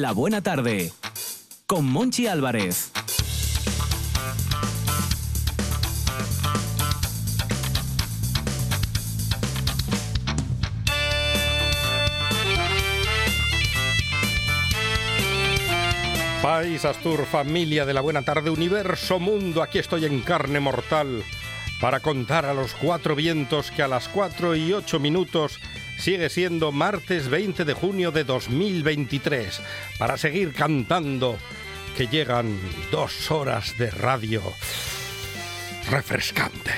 La 0.00 0.12
Buena 0.12 0.40
Tarde 0.40 0.92
con 1.66 1.84
Monchi 1.84 2.26
Álvarez. 2.26 2.90
País 16.40 16.86
Astur, 16.86 17.26
familia 17.26 17.84
de 17.84 17.92
la 17.92 18.00
Buena 18.00 18.22
Tarde, 18.22 18.48
universo, 18.48 19.18
mundo, 19.18 19.62
aquí 19.62 19.78
estoy 19.78 20.06
en 20.06 20.22
carne 20.22 20.60
mortal 20.60 21.22
para 21.78 22.00
contar 22.00 22.46
a 22.46 22.54
los 22.54 22.72
cuatro 22.72 23.14
vientos 23.14 23.70
que 23.70 23.82
a 23.82 23.88
las 23.88 24.08
cuatro 24.08 24.56
y 24.56 24.72
ocho 24.72 24.98
minutos 24.98 25.60
sigue 26.00 26.30
siendo 26.30 26.72
martes 26.72 27.28
20 27.28 27.64
de 27.66 27.74
junio 27.74 28.10
de 28.10 28.24
2023, 28.24 29.60
para 29.98 30.16
seguir 30.16 30.54
cantando 30.54 31.36
que 31.96 32.06
llegan 32.06 32.58
dos 32.90 33.30
horas 33.30 33.76
de 33.76 33.90
radio 33.90 34.42
refrescante. 35.90 36.70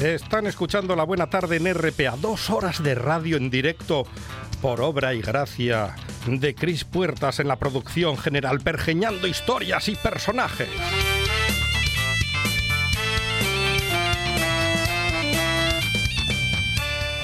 Están 0.00 0.46
escuchando 0.46 0.94
La 0.94 1.04
Buena 1.04 1.28
Tarde 1.28 1.56
en 1.56 1.74
RPA, 1.74 2.16
dos 2.20 2.50
horas 2.50 2.80
de 2.82 2.94
radio 2.94 3.38
en 3.38 3.50
directo 3.50 4.06
por 4.60 4.80
obra 4.80 5.14
y 5.14 5.20
gracia 5.20 5.96
de 6.26 6.54
Cris 6.54 6.84
Puertas 6.84 7.40
en 7.40 7.48
la 7.48 7.56
producción 7.56 8.16
general, 8.16 8.60
pergeñando 8.60 9.26
historias 9.26 9.88
y 9.88 9.96
personajes. 9.96 10.68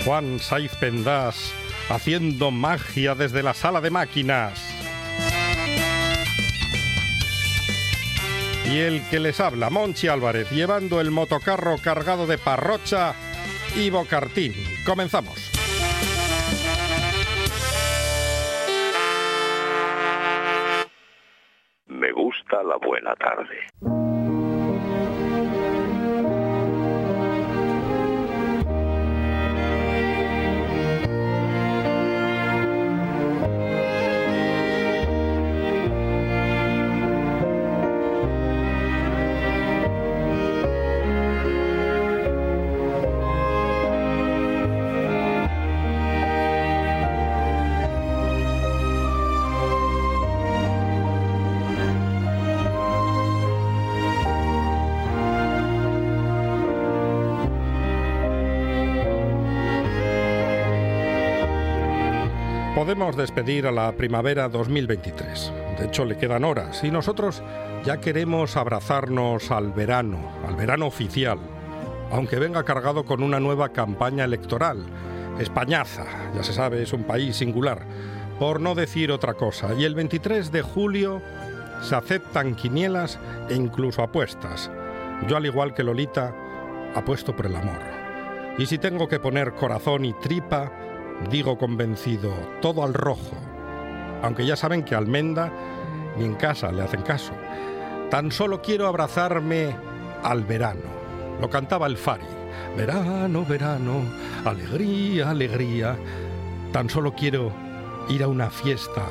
Juan 0.04 0.40
Saiz 0.40 0.72
Pendas 0.76 1.52
haciendo 1.88 2.50
magia 2.50 3.14
desde 3.14 3.42
la 3.42 3.54
sala 3.54 3.80
de 3.80 3.90
máquinas. 3.90 4.58
Y 8.70 8.78
el 8.78 9.02
que 9.10 9.18
les 9.18 9.40
habla, 9.40 9.68
Monchi 9.68 10.06
Álvarez, 10.06 10.48
llevando 10.50 11.00
el 11.00 11.10
motocarro 11.10 11.76
cargado 11.78 12.26
de 12.26 12.38
parrocha 12.38 13.14
y 13.74 13.90
bocartín. 13.90 14.54
Comenzamos. 14.84 15.59
Buena 22.78 23.14
tarde. 23.16 24.09
Podemos 62.90 63.16
despedir 63.16 63.68
a 63.68 63.70
la 63.70 63.92
primavera 63.92 64.48
2023. 64.48 65.52
De 65.78 65.86
hecho, 65.86 66.04
le 66.04 66.18
quedan 66.18 66.42
horas 66.42 66.82
y 66.82 66.90
nosotros 66.90 67.40
ya 67.84 67.98
queremos 68.00 68.56
abrazarnos 68.56 69.52
al 69.52 69.70
verano, 69.70 70.18
al 70.44 70.56
verano 70.56 70.88
oficial, 70.88 71.38
aunque 72.10 72.40
venga 72.40 72.64
cargado 72.64 73.04
con 73.04 73.22
una 73.22 73.38
nueva 73.38 73.68
campaña 73.68 74.24
electoral. 74.24 74.84
Españaza, 75.38 76.04
ya 76.34 76.42
se 76.42 76.52
sabe, 76.52 76.82
es 76.82 76.92
un 76.92 77.04
país 77.04 77.36
singular, 77.36 77.86
por 78.40 78.60
no 78.60 78.74
decir 78.74 79.12
otra 79.12 79.34
cosa. 79.34 79.72
Y 79.74 79.84
el 79.84 79.94
23 79.94 80.50
de 80.50 80.62
julio 80.62 81.22
se 81.82 81.94
aceptan 81.94 82.56
quinielas 82.56 83.20
e 83.48 83.54
incluso 83.54 84.02
apuestas. 84.02 84.68
Yo, 85.28 85.36
al 85.36 85.46
igual 85.46 85.74
que 85.74 85.84
Lolita, 85.84 86.34
apuesto 86.96 87.36
por 87.36 87.46
el 87.46 87.54
amor. 87.54 87.78
Y 88.58 88.66
si 88.66 88.78
tengo 88.78 89.06
que 89.06 89.20
poner 89.20 89.52
corazón 89.52 90.04
y 90.04 90.12
tripa, 90.14 90.72
digo 91.28 91.58
convencido, 91.58 92.32
todo 92.62 92.82
al 92.84 92.94
rojo, 92.94 93.36
aunque 94.22 94.46
ya 94.46 94.56
saben 94.56 94.84
que 94.84 94.94
Almenda 94.94 95.52
ni 96.16 96.24
en 96.24 96.34
casa 96.34 96.72
le 96.72 96.82
hacen 96.82 97.02
caso. 97.02 97.32
Tan 98.10 98.32
solo 98.32 98.60
quiero 98.62 98.86
abrazarme 98.86 99.74
al 100.22 100.44
verano. 100.44 101.00
Lo 101.40 101.48
cantaba 101.48 101.86
el 101.86 101.96
Fari. 101.96 102.24
Verano, 102.76 103.44
verano, 103.44 104.02
alegría, 104.44 105.30
alegría. 105.30 105.96
Tan 106.72 106.88
solo 106.88 107.14
quiero 107.14 107.52
ir 108.08 108.22
a 108.22 108.28
una 108.28 108.50
fiesta 108.50 109.06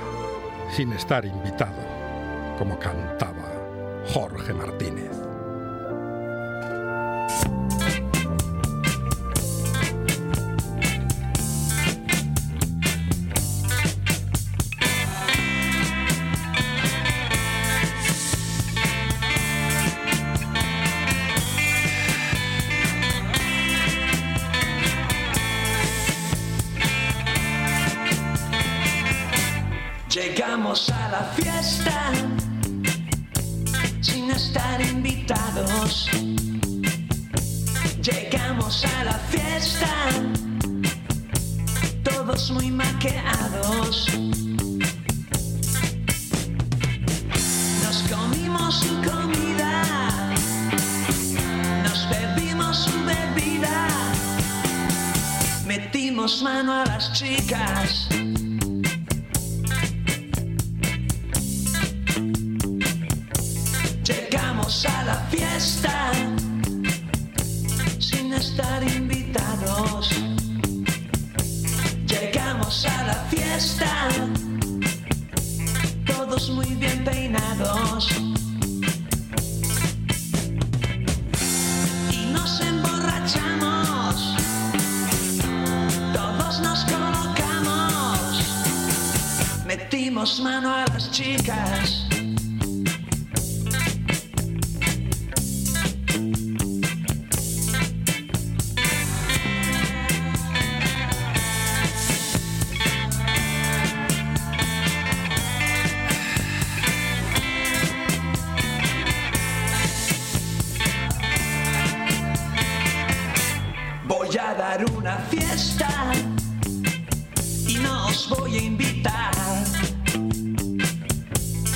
sin 0.76 0.92
estar 0.94 1.26
invitado, 1.26 1.82
como 2.58 2.78
cantaba 2.78 4.04
Jorge 4.14 4.54
Martínez. 4.54 5.29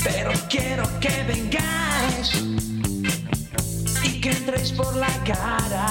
Pero 0.04 0.32
quiero 0.50 0.84
que 1.00 1.24
vengáis 1.28 2.44
des 4.46 4.72
por 4.72 4.96
la 4.96 5.12
cara. 5.26 5.86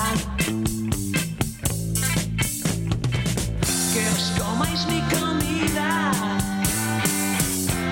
Que 3.92 4.08
os 4.08 4.32
comáis 4.38 4.86
mi 4.86 5.00
comida, 5.14 6.12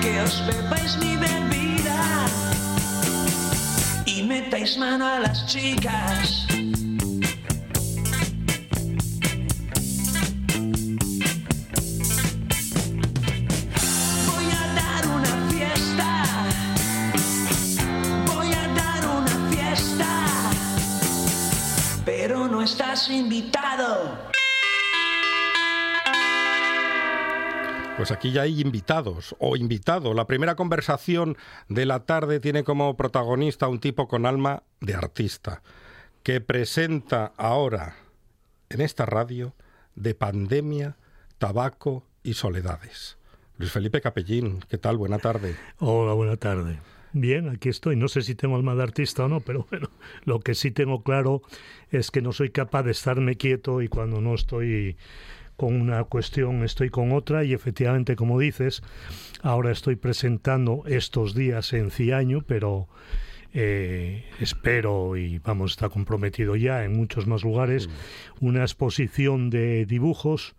que 0.01 0.21
os 0.23 0.47
bebáis 0.47 0.97
mi 0.97 1.17
bebida 1.17 2.27
y 4.07 4.23
metáis 4.23 4.79
mano 4.79 5.07
a 5.07 5.21
las 5.21 5.47
chicas. 5.47 6.40
Pues 28.01 28.13
aquí 28.13 28.33
ya 28.33 28.41
hay 28.41 28.63
invitados 28.63 29.37
o 29.41 29.57
invitado. 29.57 30.15
La 30.15 30.27
primera 30.27 30.55
conversación 30.55 31.37
de 31.69 31.85
la 31.85 32.07
tarde 32.07 32.41
tiene 32.41 32.65
como 32.65 32.97
protagonista 32.97 33.69
un 33.69 33.79
tipo 33.79 34.09
con 34.09 34.25
alma 34.25 34.63
de 34.81 34.95
artista 34.95 35.63
que 36.23 36.41
presenta 36.41 37.35
ahora 37.37 37.97
en 38.71 38.81
esta 38.81 39.05
radio 39.05 39.55
de 39.97 40.15
pandemia, 40.15 40.97
tabaco 41.37 42.07
y 42.23 42.33
soledades. 42.33 43.19
Luis 43.59 43.71
Felipe 43.71 44.01
Capellín, 44.01 44.61
¿qué 44.71 44.79
tal? 44.79 44.97
Buena 44.97 45.19
tarde. 45.19 45.55
Hola, 45.77 46.15
buena 46.15 46.39
tarde. 46.39 46.79
Bien, 47.13 47.51
aquí 47.51 47.69
estoy. 47.69 47.97
No 47.97 48.09
sé 48.09 48.23
si 48.23 48.35
tengo 48.35 48.57
alma 48.57 48.75
de 48.75 48.83
artista 48.83 49.27
o 49.27 49.29
no, 49.29 49.41
pero 49.41 49.67
bueno, 49.71 49.91
lo 50.25 50.41
que 50.41 50.55
sí 50.55 50.71
tengo 50.71 51.03
claro 51.03 51.43
es 51.91 52.11
que 52.11 52.23
no 52.23 52.33
soy 52.33 52.49
capaz 52.49 52.83
de 52.83 52.93
estarme 52.93 53.37
quieto 53.37 53.83
y 53.83 53.89
cuando 53.89 54.23
no 54.23 54.35
estoy 54.35 54.97
con 55.61 55.79
una 55.79 56.05
cuestión 56.05 56.65
estoy 56.65 56.89
con 56.89 57.13
otra 57.13 57.45
y 57.45 57.53
efectivamente, 57.53 58.17
como 58.17 58.39
dices, 58.39 58.83
ahora 59.43 59.71
estoy 59.71 59.95
presentando 59.95 60.85
estos 60.87 61.35
días 61.35 61.75
en 61.75 61.91
Ciaño, 61.91 62.41
pero 62.47 62.89
eh, 63.53 64.25
espero 64.41 65.19
y 65.19 65.39
vamos, 65.39 65.73
está 65.73 65.91
comprometido 65.91 66.57
ya 66.57 66.83
en 66.83 66.97
muchos 66.97 67.27
más 67.27 67.45
lugares, 67.45 67.91
una 68.41 68.63
exposición 68.63 69.51
de 69.51 69.85
dibujos. 69.85 70.55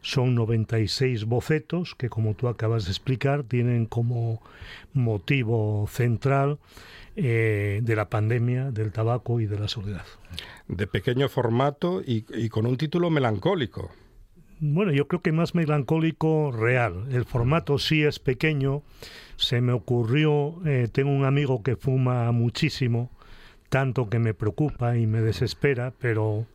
Son 0.00 0.34
96 0.34 1.26
bocetos 1.26 1.94
que, 1.94 2.08
como 2.08 2.34
tú 2.34 2.48
acabas 2.48 2.86
de 2.86 2.90
explicar, 2.90 3.44
tienen 3.44 3.86
como 3.86 4.42
motivo 4.94 5.86
central 5.88 6.58
eh, 7.14 7.82
de 7.84 7.94
la 7.94 8.08
pandemia, 8.08 8.72
del 8.72 8.90
tabaco 8.90 9.38
y 9.38 9.46
de 9.46 9.60
la 9.60 9.68
soledad. 9.68 10.06
De 10.66 10.88
pequeño 10.88 11.28
formato 11.28 12.02
y, 12.04 12.24
y 12.34 12.48
con 12.48 12.66
un 12.66 12.76
título 12.76 13.10
melancólico. 13.10 13.92
Bueno, 14.60 14.92
yo 14.92 15.08
creo 15.08 15.22
que 15.22 15.32
más 15.32 15.54
melancólico 15.54 16.52
real. 16.52 17.06
El 17.10 17.24
formato 17.24 17.78
sí 17.78 18.02
es 18.02 18.18
pequeño. 18.18 18.82
Se 19.36 19.60
me 19.62 19.72
ocurrió, 19.72 20.56
eh, 20.66 20.88
tengo 20.92 21.10
un 21.10 21.24
amigo 21.24 21.62
que 21.62 21.76
fuma 21.76 22.30
muchísimo, 22.32 23.10
tanto 23.70 24.10
que 24.10 24.18
me 24.18 24.34
preocupa 24.34 24.98
y 24.98 25.06
me 25.06 25.22
desespera, 25.22 25.94
pero 25.98 26.46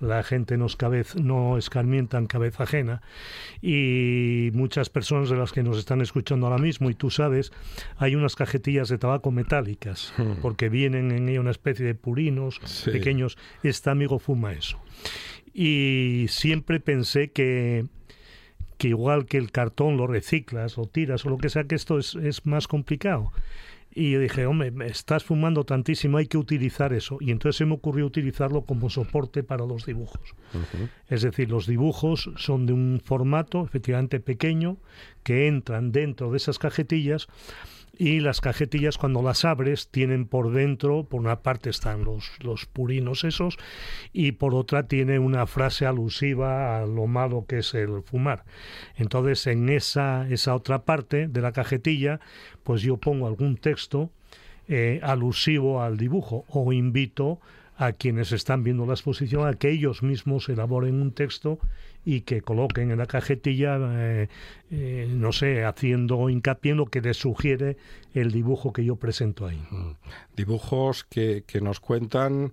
la 0.00 0.24
gente 0.24 0.56
no, 0.58 0.66
cabez, 0.76 1.14
no 1.14 1.56
escarmienta 1.56 2.18
en 2.18 2.26
cabeza 2.26 2.64
ajena 2.64 3.00
y 3.62 4.50
muchas 4.52 4.90
personas 4.90 5.30
de 5.30 5.36
las 5.36 5.52
que 5.52 5.62
nos 5.62 5.78
están 5.78 6.00
escuchando 6.00 6.46
ahora 6.46 6.58
mismo 6.60 6.90
y 6.90 6.94
tú 6.94 7.10
sabes 7.10 7.52
hay 7.96 8.16
unas 8.16 8.34
cajetillas 8.34 8.88
de 8.88 8.98
tabaco 8.98 9.30
metálicas 9.30 10.12
Hmm. 10.18 10.32
porque 10.42 10.68
vienen 10.68 11.12
en 11.12 11.28
ella 11.28 11.40
una 11.40 11.52
especie 11.52 11.86
de 11.86 11.94
purinos 11.94 12.60
Sí. 12.64 12.90
pequeños 12.90 13.38
este 13.62 13.88
amigo 13.88 14.18
fuma 14.18 14.52
eso 14.52 14.78
y 15.54 16.26
siempre 16.28 16.80
pensé 16.80 17.30
que 17.30 17.86
que 18.76 18.88
igual 18.88 19.26
que 19.26 19.38
el 19.38 19.52
cartón 19.52 19.96
lo 19.96 20.08
reciclas 20.08 20.78
o 20.78 20.86
tiras 20.86 21.24
o 21.24 21.30
lo 21.30 21.38
que 21.38 21.48
sea 21.48 21.64
que 21.64 21.76
esto 21.76 21.96
es, 21.96 22.16
es 22.16 22.44
más 22.44 22.66
complicado 22.66 23.30
y 23.94 24.10
yo 24.10 24.20
dije, 24.20 24.44
hombre, 24.46 24.72
me 24.72 24.86
estás 24.86 25.22
fumando 25.22 25.62
tantísimo, 25.64 26.18
hay 26.18 26.26
que 26.26 26.36
utilizar 26.36 26.92
eso. 26.92 27.18
Y 27.20 27.30
entonces 27.30 27.58
se 27.58 27.64
me 27.64 27.74
ocurrió 27.74 28.06
utilizarlo 28.06 28.62
como 28.62 28.90
soporte 28.90 29.44
para 29.44 29.64
los 29.64 29.86
dibujos. 29.86 30.34
Es 31.08 31.22
decir, 31.22 31.48
los 31.48 31.68
dibujos 31.68 32.30
son 32.36 32.66
de 32.66 32.72
un 32.72 33.00
formato 33.04 33.64
efectivamente 33.64 34.18
pequeño 34.18 34.78
que 35.22 35.46
entran 35.46 35.92
dentro 35.92 36.32
de 36.32 36.38
esas 36.38 36.58
cajetillas 36.58 37.28
y 37.98 38.20
las 38.20 38.40
cajetillas 38.40 38.98
cuando 38.98 39.22
las 39.22 39.44
abres 39.44 39.88
tienen 39.88 40.26
por 40.26 40.52
dentro, 40.52 41.04
por 41.04 41.20
una 41.20 41.42
parte 41.42 41.70
están 41.70 42.04
los, 42.04 42.32
los 42.40 42.66
purinos 42.66 43.24
esos 43.24 43.56
y 44.12 44.32
por 44.32 44.54
otra 44.54 44.86
tiene 44.86 45.18
una 45.18 45.46
frase 45.46 45.86
alusiva 45.86 46.78
a 46.80 46.86
lo 46.86 47.06
malo 47.06 47.46
que 47.46 47.58
es 47.58 47.74
el 47.74 48.02
fumar. 48.02 48.44
Entonces 48.96 49.46
en 49.46 49.68
esa, 49.68 50.28
esa 50.28 50.54
otra 50.54 50.84
parte 50.84 51.28
de 51.28 51.40
la 51.40 51.52
cajetilla 51.52 52.20
pues 52.62 52.82
yo 52.82 52.96
pongo 52.96 53.26
algún 53.26 53.56
texto 53.56 54.10
eh, 54.66 55.00
alusivo 55.02 55.82
al 55.82 55.96
dibujo 55.96 56.44
o 56.48 56.72
invito 56.72 57.40
a 57.76 57.92
quienes 57.92 58.32
están 58.32 58.62
viendo 58.62 58.86
la 58.86 58.92
exposición 58.94 59.46
a 59.48 59.54
que 59.54 59.70
ellos 59.70 60.02
mismos 60.02 60.48
elaboren 60.48 61.00
un 61.02 61.12
texto 61.12 61.58
y 62.04 62.20
que 62.20 62.42
coloquen 62.42 62.90
en 62.90 62.98
la 62.98 63.06
cajetilla, 63.06 63.78
eh, 63.80 64.28
eh, 64.70 65.08
no 65.10 65.32
sé, 65.32 65.64
haciendo 65.64 66.28
hincapié 66.28 66.72
en 66.72 66.76
lo 66.78 66.86
que 66.86 67.00
les 67.00 67.16
sugiere 67.16 67.76
el 68.12 68.30
dibujo 68.30 68.72
que 68.72 68.84
yo 68.84 68.96
presento 68.96 69.46
ahí. 69.46 69.60
Dibujos 70.36 71.04
que, 71.04 71.44
que 71.46 71.60
nos 71.60 71.80
cuentan 71.80 72.52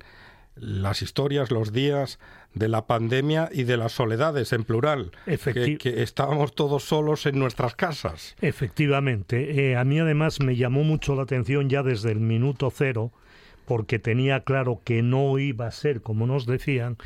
las 0.56 1.02
historias, 1.02 1.52
los 1.52 1.72
días 1.72 2.20
de 2.54 2.68
la 2.68 2.86
pandemia 2.86 3.50
y 3.52 3.64
de 3.64 3.78
las 3.78 3.94
soledades 3.94 4.52
en 4.54 4.64
plural, 4.64 5.12
Efecti- 5.26 5.78
que, 5.78 5.94
que 5.94 6.04
estábamos 6.04 6.54
todos 6.56 6.84
solos 6.84 7.26
en 7.26 7.40
nuestras 7.40 7.76
casas. 7.76 8.36
Efectivamente, 8.42 9.72
eh, 9.72 9.78
a 9.78 9.84
mí 9.86 10.00
además 10.00 10.40
me 10.42 10.56
llamó 10.56 10.84
mucho 10.84 11.16
la 11.16 11.24
atención 11.24 11.70
ya 11.70 11.84
desde 11.84 12.12
el 12.12 12.20
minuto 12.20 12.70
cero, 12.70 13.12
porque 13.72 14.00
tenía 14.00 14.42
claro 14.42 14.82
que 14.84 15.02
no 15.02 15.40
iba 15.40 15.66
a 15.66 15.72
ser 15.72 16.02
como 16.02 16.28
nos 16.28 16.46
decían, 16.46 16.98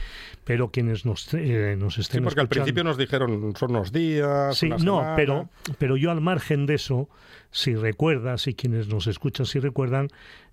pero 0.45 0.71
quienes 0.71 1.05
nos, 1.05 1.31
eh, 1.35 1.75
nos 1.77 1.99
estén 1.99 2.21
Sí, 2.21 2.23
porque 2.23 2.41
al 2.41 2.47
principio 2.47 2.83
nos 2.83 2.97
dijeron 2.97 3.53
son 3.55 3.69
unos 3.69 3.91
días. 3.91 4.57
Sí, 4.57 4.65
una 4.65 4.77
no, 4.77 4.97
semana". 4.97 5.15
pero, 5.15 5.49
pero 5.77 5.95
yo 5.95 6.09
al 6.09 6.21
margen 6.21 6.65
de 6.65 6.73
eso, 6.73 7.07
si 7.51 7.75
recuerdas, 7.75 8.47
y 8.47 8.55
quienes 8.55 8.87
nos 8.87 9.05
escuchan 9.05 9.45
si 9.45 9.59
recuerdan, 9.59 10.07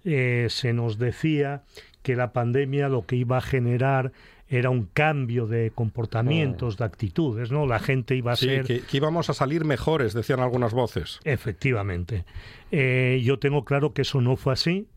eh, 0.04 0.48
se 0.50 0.74
nos 0.74 0.98
decía 0.98 1.62
que 2.02 2.14
la 2.14 2.34
pandemia 2.34 2.90
lo 2.90 3.06
que 3.06 3.16
iba 3.16 3.38
a 3.38 3.40
generar 3.40 4.12
era 4.48 4.68
un 4.68 4.90
cambio 4.92 5.46
de 5.46 5.70
comportamientos, 5.74 6.76
de 6.76 6.84
actitudes, 6.84 7.50
¿no? 7.50 7.64
La 7.64 7.78
gente 7.78 8.16
iba 8.16 8.32
a. 8.32 8.36
Sí, 8.36 8.48
ser... 8.48 8.66
que, 8.66 8.80
que 8.82 8.96
íbamos 8.98 9.30
a 9.30 9.32
salir 9.32 9.64
mejores, 9.64 10.12
decían 10.12 10.40
algunas 10.40 10.74
voces. 10.74 11.20
Efectivamente. 11.24 12.26
Eh, 12.70 13.22
yo 13.24 13.38
tengo 13.38 13.64
claro 13.64 13.94
que 13.94 14.02
eso 14.02 14.20
no 14.20 14.36
fue 14.36 14.52
así. 14.52 14.88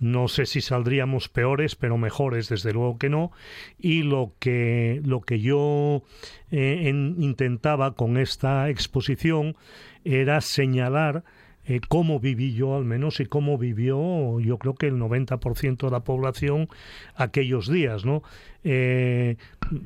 No 0.00 0.26
sé 0.28 0.46
si 0.46 0.60
saldríamos 0.62 1.28
peores, 1.28 1.76
pero 1.76 1.96
mejores, 1.98 2.48
desde 2.48 2.72
luego 2.72 2.98
que 2.98 3.08
no. 3.10 3.30
Y 3.78 4.02
lo 4.02 4.32
que, 4.40 5.00
lo 5.04 5.20
que 5.20 5.40
yo 5.40 6.02
eh, 6.50 6.88
en- 6.88 7.16
intentaba 7.20 7.94
con 7.94 8.16
esta 8.16 8.68
exposición 8.70 9.56
era 10.04 10.40
señalar 10.40 11.22
eh, 11.66 11.80
cómo 11.88 12.18
viví 12.18 12.54
yo 12.54 12.74
al 12.74 12.86
menos 12.86 13.20
y 13.20 13.26
cómo 13.26 13.58
vivió 13.58 14.40
yo 14.40 14.56
creo 14.56 14.74
que 14.74 14.86
el 14.86 14.96
90% 14.98 15.86
de 15.86 15.90
la 15.92 16.00
población 16.00 16.68
aquellos 17.14 17.70
días, 17.70 18.06
¿no? 18.06 18.22
Eh, 18.64 19.36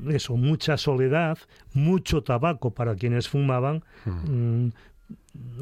eso, 0.09 0.37
mucha 0.37 0.77
soledad, 0.77 1.37
mucho 1.73 2.23
tabaco 2.23 2.71
para 2.73 2.95
quienes 2.95 3.27
fumaban, 3.27 3.83
mm, 4.05 4.69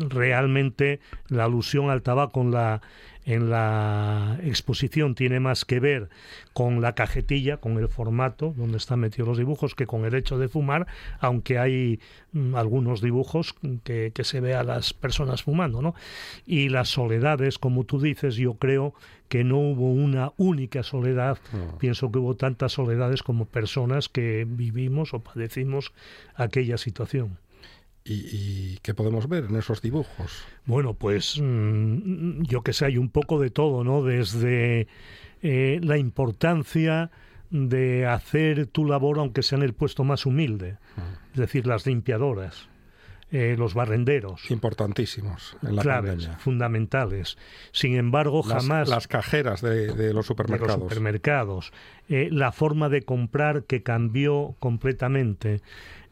realmente 0.10 1.00
la 1.30 1.46
alusión 1.46 1.90
al 1.90 2.02
tabaco 2.04 2.42
en 2.42 2.52
la, 2.52 2.82
en 3.26 3.50
la 3.50 4.40
exposición 4.44 5.16
tiene 5.16 5.40
más 5.40 5.66
que 5.66 5.80
ver 5.80 6.10
con 6.54 6.82
la 6.82 6.94
cajetilla, 6.96 7.58
con 7.58 7.78
el 7.78 7.88
formato 7.88 8.54
donde 8.56 8.78
están 8.78 9.00
metidos 9.00 9.28
los 9.28 9.38
dibujos, 9.38 9.76
que 9.76 9.88
con 9.88 10.06
el 10.06 10.14
hecho 10.14 10.38
de 10.38 10.48
fumar, 10.48 10.88
aunque 11.20 11.58
hay 11.58 12.00
mm, 12.34 12.56
algunos 12.56 13.02
dibujos 13.02 13.56
que, 13.84 14.12
que 14.14 14.24
se 14.24 14.42
ve 14.42 14.56
a 14.56 14.64
las 14.64 14.94
personas 14.94 15.44
fumando, 15.44 15.82
¿no? 15.82 15.96
Y 16.46 16.70
las 16.70 16.90
soledades, 16.90 17.58
como 17.58 17.86
tú 17.86 18.00
dices, 18.00 18.36
yo 18.36 18.56
creo 18.56 18.94
que 19.34 19.44
no 19.44 19.58
hubo 19.58 19.92
una 19.92 20.32
única 20.38 20.84
soledad, 20.84 21.40
pienso 21.80 22.12
que 22.12 22.20
hubo 22.20 22.36
tantas 22.36 22.74
soledades 22.74 23.24
como 23.24 23.46
personas 23.46 24.08
que 24.08 24.46
vivimos 24.48 25.16
o 25.16 25.22
padecimos 25.22 25.92
aquella 26.36 26.78
situación. 26.78 27.40
¿Y, 28.06 28.14
y 28.14 28.80
qué 28.82 28.94
podemos 28.94 29.30
ver 29.30 29.46
en 29.46 29.56
esos 29.56 29.82
dibujos? 29.82 30.44
Bueno, 30.66 30.94
pues 30.94 31.40
mm, 31.42 32.44
yo 32.44 32.62
que 32.62 32.74
sé, 32.74 32.86
hay 32.86 32.98
un 32.98 33.10
poco 33.10 33.40
de 33.40 33.50
todo, 33.50 33.84
¿no? 33.84 34.04
Desde 34.04 34.88
eh, 35.42 35.80
la 35.82 35.98
importancia 35.98 37.12
de 37.50 38.08
hacer 38.08 38.66
tu 38.68 38.86
labor 38.86 39.20
aunque 39.20 39.44
sea 39.44 39.58
en 39.58 39.64
el 39.64 39.74
puesto 39.74 40.04
más 40.04 40.26
humilde, 40.26 40.78
es 41.34 41.40
decir, 41.40 41.68
las 41.68 41.86
limpiadoras. 41.86 42.68
Eh, 43.34 43.56
los 43.58 43.74
barrenderos. 43.74 44.50
Importantísimos 44.52 45.58
en 45.64 45.76
la 45.76 45.82
claves, 45.82 46.12
pandemia. 46.12 46.38
fundamentales. 46.38 47.38
Sin 47.72 47.96
embargo, 47.98 48.44
Las, 48.48 48.64
jamás 48.64 48.88
las 48.88 49.08
cajeras 49.10 49.62
de, 49.62 49.88
de 49.88 49.88
los 49.88 49.98
de 49.98 50.14
los 50.14 50.26
supermercados. 50.28 50.82
supermercados, 50.84 51.74
eh, 52.10 52.30
la 52.32 52.52
forma 52.54 52.88
de 52.90 53.02
comprar 53.02 53.64
que 53.64 53.84
cambió 53.84 54.56
completamente, 54.60 55.62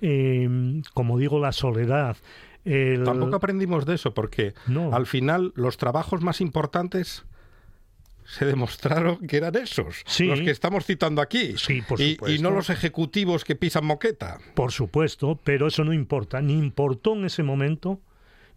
eh, 0.02 0.82
como 0.94 1.18
digo, 1.20 1.40
la 1.40 1.52
soledad. 1.52 2.18
el- 2.66 3.04
Tampoco 3.04 3.36
aprendimos 3.38 3.86
de 3.86 3.96
eso 3.96 4.14
porque 4.14 4.54
No. 4.68 4.94
al 4.94 5.06
final 5.08 5.52
los 5.56 5.78
trabajos 5.78 6.22
más 6.22 6.42
importantes 6.42 7.24
se 8.32 8.46
demostraron 8.46 9.18
que 9.28 9.38
eran 9.38 9.56
esos, 9.56 10.04
Sí. 10.06 10.26
los 10.26 10.40
que 10.40 10.52
estamos 10.52 10.86
citando 10.86 11.22
aquí. 11.22 11.54
Sí, 11.58 11.82
por 11.82 12.00
y, 12.00 12.14
supuesto. 12.14 12.36
y 12.36 12.40
no 12.40 12.52
los 12.52 12.70
ejecutivos 12.70 13.44
que 13.44 13.56
pisan 13.56 13.86
moqueta. 13.86 14.38
Por 14.56 14.72
supuesto, 14.72 15.40
pero 15.44 15.68
eso 15.68 15.84
no 15.84 15.92
importa, 15.94 16.42
ni 16.42 16.54
importó 16.54 17.14
en 17.14 17.26
ese 17.26 17.44
momento, 17.44 18.00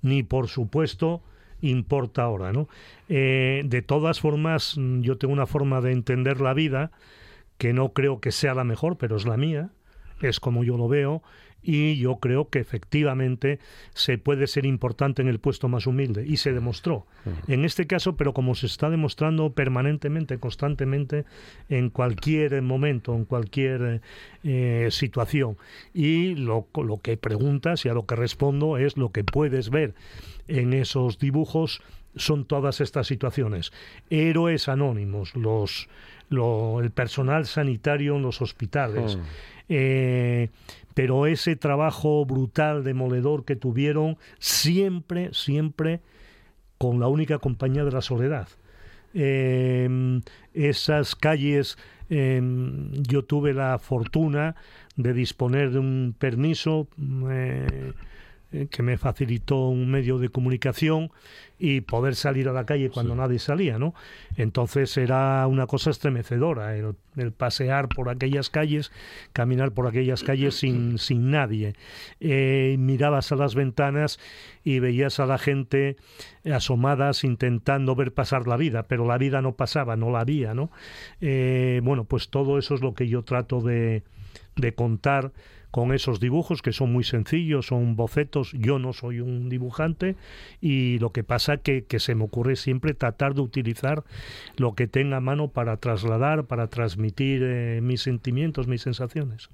ni 0.01 0.23
por 0.23 0.49
supuesto 0.49 1.23
importa 1.61 2.23
ahora, 2.23 2.53
¿no? 2.53 2.69
Eh, 3.09 3.63
de 3.65 3.83
todas 3.83 4.21
formas, 4.21 4.75
yo 5.01 5.19
tengo 5.19 5.33
una 5.33 5.47
forma 5.47 5.81
de 5.81 5.93
entender 5.93 6.41
la 6.41 6.55
vida 6.55 6.93
que 7.59 7.73
no 7.73 7.93
creo 7.93 8.21
que 8.21 8.33
sea 8.33 8.55
la 8.55 8.65
mejor, 8.65 8.97
pero 8.99 9.17
es 9.17 9.25
la 9.27 9.37
mía, 9.37 9.71
es 10.21 10.41
como 10.41 10.63
yo 10.63 10.77
lo 10.77 10.89
veo, 10.89 11.23
y 11.65 11.97
yo 11.97 12.17
creo 12.17 12.49
que 12.51 12.59
efectivamente 12.59 13.59
se 13.95 14.19
puede 14.19 14.47
ser 14.47 14.67
importante 14.67 15.23
en 15.23 15.29
el 15.29 15.39
puesto 15.41 15.69
más 15.69 15.87
humilde, 15.87 16.25
y 16.27 16.37
se 16.37 16.53
demostró. 16.53 17.07
En 17.49 17.65
este 17.65 17.87
caso, 17.87 18.17
pero 18.17 18.35
como 18.35 18.55
se 18.55 18.67
está 18.67 18.91
demostrando 18.91 19.51
permanentemente, 19.53 20.39
constantemente, 20.39 21.25
en 21.71 21.89
cualquier 21.91 22.61
momento, 22.63 23.15
en 23.15 23.25
cualquier 23.25 24.03
eh, 24.45 24.89
situación. 24.91 25.57
Y 25.95 26.35
lo, 26.35 26.67
lo 26.75 26.99
que 26.99 27.17
preguntas 27.17 27.85
y 27.87 27.89
a 27.89 27.95
lo 27.95 28.05
que 28.07 28.15
respondo 28.17 28.77
es 28.77 28.97
lo 28.97 29.11
que 29.11 29.25
puedes 29.25 29.71
ver 29.71 29.95
en 30.47 30.75
esos 30.75 31.19
dibujos 31.19 31.81
son 32.17 32.45
todas 32.45 32.81
estas 32.81 33.07
situaciones. 33.07 33.73
Héroes 34.11 34.69
anónimos, 34.69 35.35
los, 35.35 35.89
lo- 36.29 36.81
el 36.81 36.91
personal 36.91 37.47
sanitario 37.47 38.17
en 38.17 38.23
los 38.23 38.41
hospitales. 38.43 39.19
Eh, 39.69 40.51
pero 40.95 41.27
ese 41.27 41.57
trabajo 41.57 42.25
brutal, 42.25 42.85
demoledor 42.85 43.45
que 43.45 43.57
tuvieron, 43.57 44.17
siempre, 44.39 45.31
siempre 45.33 46.01
con 46.79 47.01
la 47.01 47.09
única 47.09 47.39
compañía 47.39 47.85
de 47.85 47.93
la 47.93 48.01
soledad. 48.01 48.49
Eh, 49.13 50.21
esas 50.55 51.15
calles, 51.15 51.79
eh, 52.11 52.41
yo 52.93 53.25
tuve 53.25 53.53
la 53.53 53.79
fortuna 53.79 54.57
de 54.97 55.13
disponer 55.13 55.71
de 55.71 55.79
un 55.79 56.15
permiso 56.19 56.89
eh, 57.31 57.93
que 58.71 58.83
me 58.83 58.99
facilitó 58.99 59.69
un 59.69 59.91
medio 59.91 60.19
de 60.19 60.29
comunicación 60.29 61.11
y 61.59 61.81
poder 61.83 62.15
salir 62.15 62.49
a 62.49 62.53
la 62.53 62.67
calle 62.67 62.91
cuando 62.91 63.15
nadie 63.15 63.39
salía, 63.39 63.79
¿no? 63.79 63.95
Entonces 64.37 64.97
era 64.97 65.47
una 65.47 65.67
cosa 65.67 65.91
estremecedora 65.91 66.77
el, 66.77 66.95
el 67.17 67.33
pasear 67.33 67.89
por 67.89 68.09
aquellas 68.09 68.51
calles, 68.51 68.93
caminar 69.33 69.73
por 69.73 69.87
aquellas 69.87 70.23
calles 70.23 70.57
sin, 70.57 70.99
sin 70.99 71.31
nadie. 71.31 71.75
Eh, 72.21 72.77
mirabas 72.79 73.33
a 73.33 73.37
las 73.37 73.55
ventanas 73.55 74.19
y 74.63 74.79
veías 74.79 75.21
a 75.21 75.27
la 75.27 75.39
gente 75.39 75.97
asomadas 76.45 77.25
intentando 77.25 77.95
ver 77.95 78.13
pasar 78.13 78.47
la 78.47 78.57
vida, 78.57 78.85
pero 78.85 79.07
la 79.07 79.19
vida 79.19 79.41
no 79.41 79.55
pasaba, 79.55 79.97
no 79.97 80.11
la 80.11 80.21
había, 80.21 80.55
¿no? 80.55 80.71
Eh, 81.21 81.81
bueno, 81.85 82.05
pues 82.05 82.29
todo 82.29 82.59
eso 82.59 82.75
es 82.75 82.81
lo 82.81 82.95
que 82.95 83.09
yo 83.09 83.23
trato 83.23 83.61
de, 83.61 84.03
de 84.57 84.75
contar 84.75 85.33
con 85.75 85.93
esos 85.93 86.21
dibujos 86.21 86.63
que 86.63 86.73
son 86.73 86.93
muy 86.93 87.03
sencillos, 87.03 87.67
son 87.67 87.97
bocetos, 87.97 88.53
yo 88.53 88.79
no 88.79 88.93
soy 88.93 89.19
un 89.19 89.49
dibujante 89.49 90.15
y 90.61 91.01
lo 91.01 91.11
que 91.11 91.25
pasa 91.25 91.57
que, 91.57 91.83
que 91.83 91.99
se 91.99 92.15
me 92.15 92.23
ocurre 92.23 92.55
siempre 92.55 92.95
tratar 92.95 93.35
de 93.35 93.41
utilizar 93.41 94.05
lo 94.57 94.77
que 94.77 94.87
tenga 94.87 95.17
a 95.17 95.21
mano 95.21 95.49
para 95.49 95.77
trasladar, 95.79 96.45
para 96.45 96.69
transmitir 96.69 97.43
eh, 97.43 97.81
mis 97.83 98.03
sentimientos, 98.03 98.69
mis 98.69 98.83
sensaciones. 98.83 99.49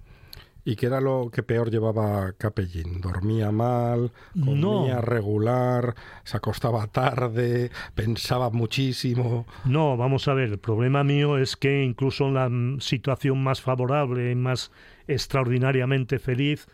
¿Y 0.63 0.77
qué 0.77 0.87
era 0.87 1.01
lo 1.01 1.31
que 1.33 1.43
peor 1.43 1.71
llevaba 1.71 2.35
Capellín? 2.37 3.01
¿Dormía 3.01 3.51
mal? 3.51 4.13
¿Comía 4.35 4.57
No. 4.97 5.01
regular? 5.01 5.95
¿Se 6.25 6.37
acostaba 6.37 6.87
tarde? 6.87 7.71
¿Pensaba 7.95 8.51
muchísimo? 8.51 9.47
No, 9.65 9.97
vamos 9.97 10.29
a 10.29 10.35
ver, 10.35 10.51
el 10.51 10.59
problema 10.59 11.03
mío 11.03 11.39
es 11.39 11.57
que 11.57 11.83
incluso 11.83 12.27
en 12.27 12.35
la 12.35 12.51
mm, 12.51 12.81
situación 12.81 13.43
más 13.43 13.63
favorable, 13.63 14.35
más 14.35 14.71
extraordinariamente 15.13 16.19
feliz, 16.19 16.67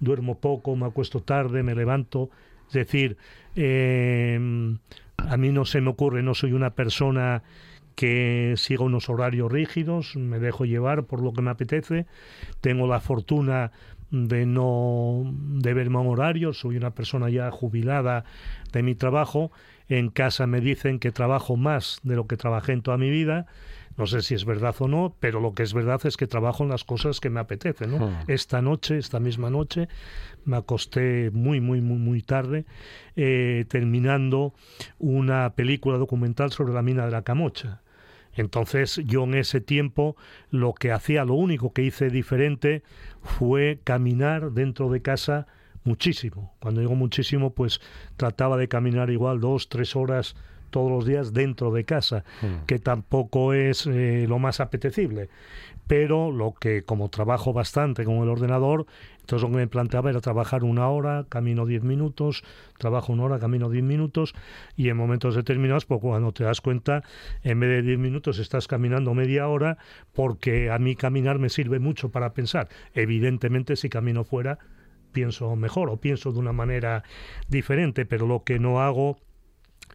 duermo 0.00 0.38
poco, 0.38 0.76
me 0.76 0.86
acuesto 0.86 1.20
tarde, 1.20 1.62
me 1.62 1.74
levanto. 1.74 2.30
Es 2.68 2.74
decir, 2.74 3.16
eh, 3.56 4.38
a 5.16 5.36
mí 5.36 5.50
no 5.50 5.64
se 5.64 5.80
me 5.80 5.90
ocurre, 5.90 6.22
no 6.22 6.34
soy 6.34 6.52
una 6.52 6.70
persona 6.70 7.42
que 7.94 8.54
siga 8.56 8.84
unos 8.84 9.08
horarios 9.08 9.50
rígidos, 9.50 10.16
me 10.16 10.38
dejo 10.38 10.64
llevar 10.64 11.04
por 11.04 11.22
lo 11.22 11.32
que 11.32 11.42
me 11.42 11.50
apetece, 11.50 12.06
tengo 12.60 12.86
la 12.86 13.00
fortuna 13.00 13.70
de 14.10 14.46
no 14.46 15.22
de 15.24 15.74
verme 15.74 15.98
a 15.98 16.00
un 16.00 16.08
horario, 16.08 16.52
soy 16.52 16.76
una 16.76 16.90
persona 16.90 17.30
ya 17.30 17.50
jubilada 17.50 18.24
de 18.72 18.82
mi 18.82 18.94
trabajo, 18.94 19.52
en 19.88 20.08
casa 20.10 20.46
me 20.46 20.60
dicen 20.60 20.98
que 20.98 21.12
trabajo 21.12 21.56
más 21.56 22.00
de 22.02 22.16
lo 22.16 22.26
que 22.26 22.36
trabajé 22.36 22.72
en 22.72 22.82
toda 22.82 22.96
mi 22.96 23.10
vida, 23.10 23.46
no 23.96 24.06
sé 24.06 24.22
si 24.22 24.34
es 24.34 24.44
verdad 24.44 24.74
o 24.78 24.88
no, 24.88 25.16
pero 25.20 25.40
lo 25.40 25.54
que 25.54 25.62
es 25.62 25.72
verdad 25.72 26.00
es 26.04 26.16
que 26.16 26.26
trabajo 26.26 26.64
en 26.64 26.70
las 26.70 26.84
cosas 26.84 27.20
que 27.20 27.30
me 27.30 27.40
apetecen, 27.40 27.92
¿no? 27.92 28.08
Hmm. 28.08 28.16
Esta 28.26 28.60
noche, 28.60 28.98
esta 28.98 29.20
misma 29.20 29.50
noche, 29.50 29.88
me 30.44 30.56
acosté 30.56 31.30
muy, 31.32 31.60
muy, 31.60 31.80
muy, 31.80 31.98
muy 31.98 32.22
tarde, 32.22 32.64
eh, 33.16 33.64
terminando 33.68 34.54
una 34.98 35.54
película 35.54 35.96
documental 35.98 36.50
sobre 36.50 36.74
la 36.74 36.82
mina 36.82 37.04
de 37.04 37.12
la 37.12 37.22
Camocha. 37.22 37.82
Entonces 38.36 39.00
yo 39.04 39.24
en 39.24 39.34
ese 39.34 39.60
tiempo 39.60 40.16
lo 40.50 40.74
que 40.74 40.90
hacía, 40.92 41.24
lo 41.24 41.34
único 41.34 41.72
que 41.72 41.82
hice 41.82 42.10
diferente 42.10 42.82
fue 43.22 43.80
caminar 43.84 44.52
dentro 44.52 44.90
de 44.90 45.02
casa 45.02 45.46
muchísimo. 45.84 46.54
Cuando 46.60 46.80
digo 46.80 46.94
muchísimo, 46.96 47.54
pues 47.54 47.80
trataba 48.16 48.56
de 48.56 48.68
caminar 48.68 49.10
igual 49.10 49.40
dos, 49.40 49.68
tres 49.68 49.94
horas 49.94 50.34
todos 50.74 50.90
los 50.90 51.06
días 51.06 51.32
dentro 51.32 51.70
de 51.70 51.84
casa, 51.84 52.24
que 52.66 52.80
tampoco 52.80 53.52
es 53.52 53.86
eh, 53.86 54.26
lo 54.28 54.40
más 54.40 54.58
apetecible. 54.58 55.28
Pero 55.86 56.32
lo 56.32 56.52
que, 56.52 56.82
como 56.82 57.10
trabajo 57.10 57.52
bastante 57.52 58.04
con 58.04 58.16
el 58.16 58.28
ordenador, 58.28 58.86
entonces 59.20 59.48
lo 59.48 59.54
que 59.54 59.58
me 59.58 59.68
planteaba 59.68 60.10
era 60.10 60.20
trabajar 60.20 60.64
una 60.64 60.88
hora, 60.88 61.26
camino 61.28 61.64
diez 61.64 61.84
minutos, 61.84 62.42
trabajo 62.76 63.12
una 63.12 63.22
hora, 63.22 63.38
camino 63.38 63.70
diez 63.70 63.84
minutos, 63.84 64.34
y 64.74 64.88
en 64.88 64.96
momentos 64.96 65.36
determinados, 65.36 65.84
pues 65.84 66.00
cuando 66.00 66.32
te 66.32 66.42
das 66.42 66.60
cuenta, 66.60 67.04
en 67.44 67.60
vez 67.60 67.70
de 67.70 67.82
diez 67.82 67.98
minutos 68.00 68.40
estás 68.40 68.66
caminando 68.66 69.14
media 69.14 69.46
hora, 69.46 69.78
porque 70.12 70.72
a 70.72 70.78
mí 70.80 70.96
caminar 70.96 71.38
me 71.38 71.50
sirve 71.50 71.78
mucho 71.78 72.08
para 72.08 72.32
pensar. 72.32 72.68
Evidentemente, 72.94 73.76
si 73.76 73.88
camino 73.88 74.24
fuera, 74.24 74.58
pienso 75.12 75.54
mejor 75.54 75.88
o 75.90 75.98
pienso 75.98 76.32
de 76.32 76.40
una 76.40 76.52
manera 76.52 77.04
diferente, 77.46 78.06
pero 78.06 78.26
lo 78.26 78.42
que 78.42 78.58
no 78.58 78.80
hago 78.80 79.18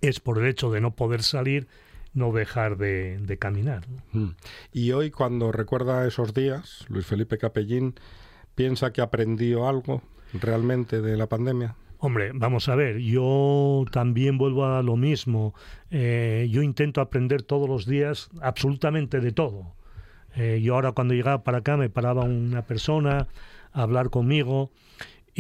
es 0.01 0.20
por 0.20 0.39
el 0.39 0.48
hecho 0.48 0.72
de 0.72 0.82
no 0.82 0.96
poder 0.96 1.24
salir, 1.24 1.68
no 2.13 2.32
dejar 2.32 2.77
de, 2.77 3.18
de 3.20 3.38
caminar. 3.38 3.86
¿no? 3.89 4.22
Mm. 4.22 4.36
Y 4.74 4.91
hoy, 4.91 5.12
cuando 5.12 5.51
recuerda 5.51 6.08
esos 6.08 6.34
días, 6.34 6.86
Luis 6.89 7.06
Felipe 7.06 7.38
Capellín 7.38 7.96
piensa 8.56 8.91
que 8.91 9.01
aprendió 9.01 9.68
algo 9.68 10.01
realmente 10.34 11.01
de 11.01 11.18
la 11.18 11.27
pandemia. 11.27 11.75
Hombre, 12.01 12.32
vamos 12.34 12.70
a 12.70 12.75
ver, 12.75 13.00
yo 13.00 13.84
también 13.91 14.38
vuelvo 14.38 14.65
a 14.65 14.82
lo 14.84 14.96
mismo. 14.96 15.53
Eh, 15.91 16.48
yo 16.50 16.62
intento 16.62 17.01
aprender 17.01 17.41
todos 17.41 17.68
los 17.68 17.86
días 17.86 18.29
absolutamente 18.41 19.20
de 19.20 19.34
todo. 19.34 19.75
Eh, 20.36 20.62
yo 20.63 20.75
ahora 20.75 20.94
cuando 20.94 21.13
llegaba 21.13 21.44
para 21.44 21.58
acá 21.58 21.75
me 21.75 21.89
paraba 21.89 22.24
una 22.24 22.62
persona 22.62 23.27
a 23.74 23.82
hablar 23.82 24.10
conmigo 24.10 24.72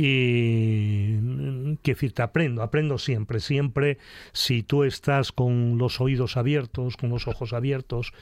y 0.01 1.17
mm, 1.21 1.75
que 1.83 1.93
decir, 1.93 2.13
te 2.13 2.21
aprendo, 2.21 2.61
aprendo 2.61 2.97
siempre, 2.97 3.41
siempre 3.41 3.97
si 4.31 4.63
tú 4.63 4.85
estás 4.85 5.33
con 5.33 5.77
los 5.77 5.99
oídos 5.99 6.37
abiertos, 6.37 6.95
con 6.95 7.09
los 7.09 7.27
ojos 7.27 7.51
abiertos, 7.51 8.13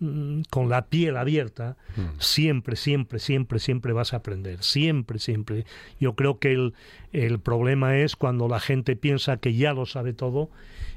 mm, 0.00 0.42
con 0.50 0.68
la 0.68 0.86
piel 0.88 1.16
abierta, 1.16 1.78
siempre, 2.18 2.76
siempre, 2.76 3.18
siempre, 3.18 3.58
siempre 3.58 3.94
vas 3.94 4.12
a 4.12 4.18
aprender, 4.18 4.62
siempre, 4.62 5.18
siempre. 5.18 5.64
Yo 5.98 6.14
creo 6.14 6.38
que 6.38 6.52
el, 6.52 6.74
el 7.12 7.38
problema 7.38 7.96
es 7.96 8.16
cuando 8.16 8.46
la 8.46 8.60
gente 8.60 8.94
piensa 8.94 9.38
que 9.38 9.54
ya 9.54 9.72
lo 9.72 9.86
sabe 9.86 10.12
todo 10.12 10.50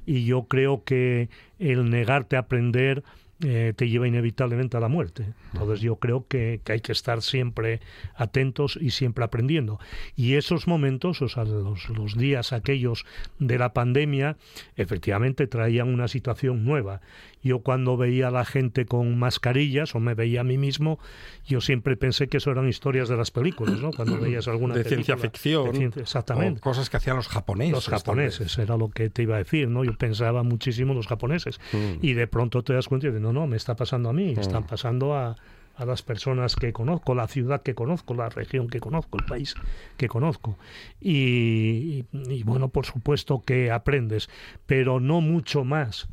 y 0.05 0.25
yo 0.25 0.43
creo 0.43 0.83
que 0.83 1.29
el 1.57 1.89
negarte 1.89 2.35
a 2.35 2.39
aprender 2.39 3.05
eh, 3.45 3.73
te 3.75 3.87
lleva 3.87 4.07
inevitablemente 4.07 4.77
a 4.77 4.79
la 4.79 4.87
muerte. 4.87 5.25
Entonces 5.53 5.81
yo 5.81 5.97
creo 5.97 6.25
que, 6.27 6.59
hay 6.67 6.81
que 6.81 6.91
estar 6.91 7.21
siempre 7.21 7.81
atentos 8.15 8.79
y 8.81 8.89
siempre 8.89 9.23
aprendiendo. 9.23 9.79
Y 10.15 10.35
esos 10.35 10.67
momentos, 10.67 11.21
o 11.21 11.29
sea, 11.29 11.43
los, 11.43 11.87
los 11.89 12.17
días 12.17 12.51
aquellos 12.51 13.05
de 13.37 13.59
la 13.59 13.73
pandemia, 13.73 14.37
efectivamente 14.75 15.45
traían 15.45 15.87
una 15.89 16.07
situación 16.07 16.65
nueva. 16.65 17.01
Yo 17.43 17.59
cuando 17.59 17.95
veía 17.95 18.27
a 18.27 18.31
la 18.31 18.43
gente 18.43 18.85
con 18.85 19.17
mascarillas 19.17 19.95
o 19.95 19.99
me 19.99 20.15
veía 20.15 20.41
a 20.41 20.43
mí 20.43 20.57
mismo, 20.57 20.99
yo 21.45 21.61
siempre 21.61 21.95
pensé 21.95 22.27
que 22.27 22.37
eso 22.37 22.51
eran 22.51 22.67
historias 22.67 23.07
de 23.07 23.15
las 23.15 23.31
películas, 23.31 23.79
¿no? 23.79 23.91
Cuando 23.91 24.19
veías 24.19 24.47
alguna 24.47 24.75
de 24.75 24.83
ciencia 24.83 25.15
ficción, 25.17 25.93
exactamente, 25.95 26.59
cosas 26.59 26.89
que 26.89 26.97
hacían 26.97 27.15
los 27.15 27.27
japoneses. 27.27 27.73
Los 27.73 27.87
japoneses 27.87 28.57
era 28.57 28.75
lo 28.75 28.89
que 28.89 29.09
te 29.09 29.21
iba 29.23 29.35
a 29.35 29.39
decir, 29.39 29.69
¿no? 29.69 29.83
Yo 29.83 29.97
pensaba 29.97 30.43
muchísimo 30.43 30.91
en 30.91 30.97
los 30.97 31.07
japoneses 31.07 31.59
mm. 31.71 32.05
y 32.05 32.13
de 32.13 32.27
pronto 32.27 32.63
te 32.63 32.73
das 32.73 32.87
cuenta 32.87 33.11
de 33.11 33.19
no, 33.19 33.26
no, 33.33 33.47
me 33.47 33.57
está 33.57 33.75
pasando 33.75 34.09
a 34.09 34.13
mí, 34.13 34.35
mm. 34.35 34.39
están 34.39 34.65
pasando 34.65 35.15
a, 35.15 35.35
a 35.77 35.85
las 35.85 36.01
personas 36.01 36.55
que 36.55 36.73
conozco, 36.73 37.13
la 37.13 37.27
ciudad 37.27 37.61
que 37.61 37.75
conozco, 37.75 38.15
la 38.15 38.29
región 38.29 38.67
que 38.67 38.79
conozco, 38.79 39.19
el 39.19 39.25
país 39.25 39.53
que 39.95 40.07
conozco. 40.07 40.57
Y, 40.99 42.05
y, 42.11 42.43
bueno, 42.43 42.69
por 42.69 42.85
supuesto 42.85 43.43
que 43.45 43.71
aprendes, 43.71 44.29
pero 44.65 44.99
no 44.99 45.21
mucho 45.21 45.63
más 45.63 46.07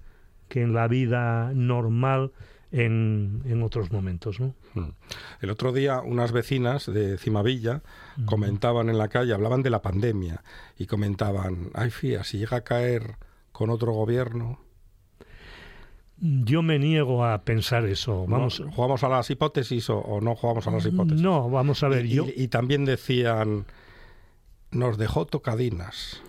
que 0.48 0.60
en 0.60 0.74
la 0.74 0.86
vida 0.86 1.52
normal 1.54 2.32
en, 2.72 3.42
en 3.46 3.62
otros 3.62 3.90
momentos. 3.90 4.38
¿no? 4.38 4.54
Mm. 4.74 4.90
El 5.40 5.50
otro 5.50 5.72
día 5.72 6.00
unas 6.00 6.32
vecinas 6.32 6.92
de 6.92 7.16
Cimavilla 7.16 7.82
comentaban 8.26 8.90
en 8.90 8.98
la 8.98 9.08
calle, 9.08 9.32
hablaban 9.32 9.62
de 9.62 9.70
la 9.70 9.80
pandemia 9.80 10.42
y 10.76 10.86
comentaban, 10.86 11.70
ay 11.72 11.90
fía, 11.90 12.22
si 12.22 12.38
llega 12.38 12.58
a 12.58 12.64
caer 12.64 13.16
con 13.52 13.70
otro 13.70 13.92
gobierno, 13.92 14.58
yo 16.18 16.62
me 16.62 16.78
niego 16.78 17.24
a 17.24 17.42
pensar 17.42 17.84
eso. 17.86 18.26
Vamos, 18.26 18.62
¿Jugamos 18.74 19.02
a 19.04 19.08
las 19.08 19.30
hipótesis 19.30 19.90
o, 19.90 20.20
no 20.22 20.34
jugamos 20.36 20.66
a 20.66 20.70
las 20.70 20.86
hipótesis? 20.86 21.20
No, 21.20 21.50
vamos 21.50 21.82
a 21.82 21.88
ver. 21.88 22.06
Y, 22.06 22.10
yo... 22.10 22.26
y, 22.34 22.48
también 22.48 22.84
decían, 22.84 23.66
nos 24.70 24.96
dejó 24.98 25.26
tocadinas. 25.26 26.22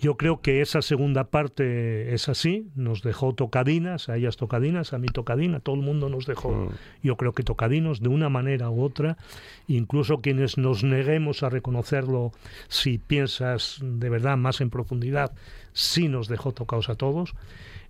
Yo 0.00 0.18
creo 0.18 0.42
que 0.42 0.60
esa 0.60 0.82
segunda 0.82 1.24
parte 1.24 2.12
es 2.12 2.28
así, 2.28 2.68
nos 2.74 3.02
dejó 3.02 3.34
tocadinas, 3.34 4.10
a 4.10 4.16
ellas 4.16 4.36
tocadinas, 4.36 4.92
a 4.92 4.98
mí 4.98 5.08
tocadina, 5.08 5.60
todo 5.60 5.76
el 5.76 5.80
mundo 5.80 6.10
nos 6.10 6.26
dejó, 6.26 6.50
mm. 6.50 6.68
yo 7.02 7.16
creo 7.16 7.32
que 7.32 7.42
tocadinos 7.42 8.00
de 8.00 8.08
una 8.08 8.28
manera 8.28 8.68
u 8.68 8.82
otra, 8.82 9.16
incluso 9.66 10.18
quienes 10.18 10.58
nos 10.58 10.84
neguemos 10.84 11.42
a 11.42 11.48
reconocerlo, 11.48 12.32
si 12.68 12.98
piensas 12.98 13.78
de 13.82 14.10
verdad 14.10 14.36
más 14.36 14.60
en 14.60 14.68
profundidad, 14.68 15.32
sí 15.72 16.08
nos 16.08 16.28
dejó 16.28 16.52
tocados 16.52 16.90
a 16.90 16.96
todos. 16.96 17.34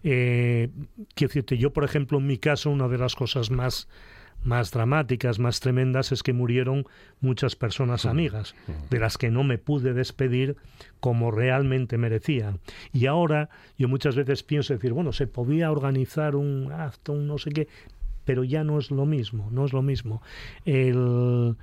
Eh, 0.05 0.69
quiero 1.15 1.31
decirte, 1.31 1.59
yo 1.59 1.73
por 1.73 1.83
ejemplo 1.83 2.19
en 2.19 2.27
mi 2.27 2.39
caso 2.39 2.71
una 2.71 2.89
de 2.89 2.99
las 2.99 3.15
cosas 3.15 3.51
más 3.51 3.89
más 4.45 4.71
dramáticas, 4.71 5.39
más 5.39 5.61
tremendas, 5.61 6.13
es 6.13 6.23
que 6.23 6.33
murieron 6.33 6.87
muchas 7.21 7.57
personas 7.57 8.05
amigas, 8.05 8.55
de 8.91 8.99
las 8.99 9.17
que 9.17 9.31
no 9.31 9.43
me 9.43 9.57
pude 9.59 9.95
despedir 9.95 10.57
como 11.01 11.31
realmente 11.31 11.97
merecían. 11.97 12.61
Y 12.93 13.07
ahora 13.07 13.49
yo 13.79 13.89
muchas 13.89 14.17
veces 14.17 14.43
pienso 14.43 14.75
decir, 14.75 14.93
bueno, 14.93 15.13
se 15.13 15.27
podía 15.27 15.71
organizar 15.73 16.37
un 16.37 16.71
acto, 16.73 17.15
un 17.15 17.27
no 17.27 17.39
sé 17.39 17.51
qué, 17.51 17.69
pero 18.25 18.45
ya 18.45 18.65
no 18.65 18.79
es 18.79 18.91
lo 18.91 19.07
mismo, 19.07 19.49
no 19.51 19.65
es 19.65 19.73
lo 19.73 19.83
mismo. 19.83 20.23
El, 20.67 21.57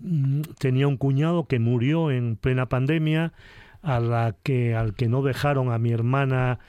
mm, 0.00 0.40
tenía 0.58 0.88
un 0.88 0.96
cuñado 0.96 1.44
que 1.46 1.58
murió 1.58 2.10
en 2.10 2.36
plena 2.36 2.66
pandemia, 2.66 3.32
a 3.82 3.98
la 3.98 4.36
que, 4.42 4.74
al 4.74 4.94
que 4.94 5.08
no 5.08 5.22
dejaron 5.22 5.72
a 5.72 5.78
mi 5.78 5.90
hermana 5.90 6.60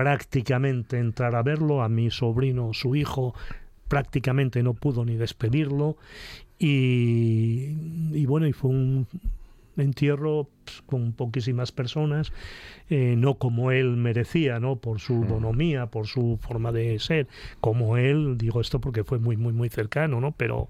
prácticamente 0.00 0.96
entrar 0.96 1.34
a 1.34 1.42
verlo, 1.42 1.82
a 1.82 1.90
mi 1.90 2.10
sobrino, 2.10 2.72
su 2.72 2.96
hijo, 2.96 3.34
prácticamente 3.86 4.62
no 4.62 4.72
pudo 4.72 5.04
ni 5.04 5.16
despedirlo. 5.16 5.98
Y, 6.58 8.24
bueno, 8.24 8.46
y 8.46 8.54
fue 8.54 8.70
un 8.70 9.06
entierro 9.76 10.48
pues, 10.64 10.82
con 10.82 11.12
poquísimas 11.12 11.72
personas, 11.72 12.32
eh, 12.88 13.14
no 13.16 13.34
como 13.34 13.70
él 13.70 13.96
merecía, 13.96 14.60
¿no? 14.60 14.76
Por 14.76 15.00
su 15.00 15.14
bonomía, 15.14 15.86
por 15.86 16.06
su 16.06 16.38
forma 16.40 16.72
de 16.72 16.98
ser, 16.98 17.28
como 17.60 17.96
él, 17.96 18.36
digo 18.36 18.60
esto 18.60 18.80
porque 18.80 19.04
fue 19.04 19.18
muy, 19.18 19.36
muy, 19.36 19.52
muy 19.52 19.68
cercano, 19.68 20.20
¿no? 20.20 20.32
Pero 20.32 20.68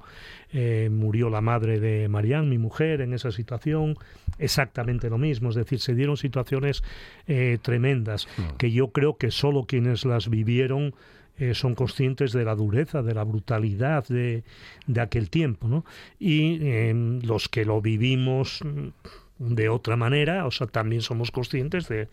eh, 0.53 0.89
murió 0.93 1.31
la 1.31 1.41
madre 1.41 1.81
de 1.81 2.09
Marianne, 2.09 2.49
mi 2.49 2.59
mujer, 2.59 3.01
en 3.01 3.13
esa 3.13 3.31
situación, 3.31 3.97
exactamente 4.39 5.11
lo 5.11 5.19
mismo, 5.19 5.51
es 5.51 5.55
decir, 5.55 5.81
se 5.81 5.95
dieron 5.95 6.17
situaciones 6.17 6.83
eh, 7.27 7.59
tremendas, 7.63 8.29
que 8.59 8.71
yo 8.71 8.89
creo 8.89 9.17
que 9.17 9.31
solo 9.31 9.65
quienes 9.65 10.05
las 10.05 10.29
vivieron 10.29 10.95
eh, 11.41 11.55
son 11.55 11.75
conscientes 11.75 12.33
de 12.33 12.45
la 12.45 12.55
dureza, 12.55 13.03
de 13.03 13.15
la 13.15 13.25
brutalidad 13.25 14.07
de, 14.07 14.45
de 14.87 15.01
aquel 15.01 15.31
tiempo, 15.31 15.69
¿no? 15.69 15.87
Y 16.19 16.59
em, 16.67 17.21
los 17.23 17.49
que 17.49 17.65
lo 17.65 17.81
vivimos 17.81 18.61
de 19.41 19.71
otra 19.71 19.97
manera, 19.97 20.47
o 20.47 20.51
sea, 20.51 20.67
también 20.67 21.01
somos 21.01 21.31
conscientes 21.31 21.89
de, 21.89 22.09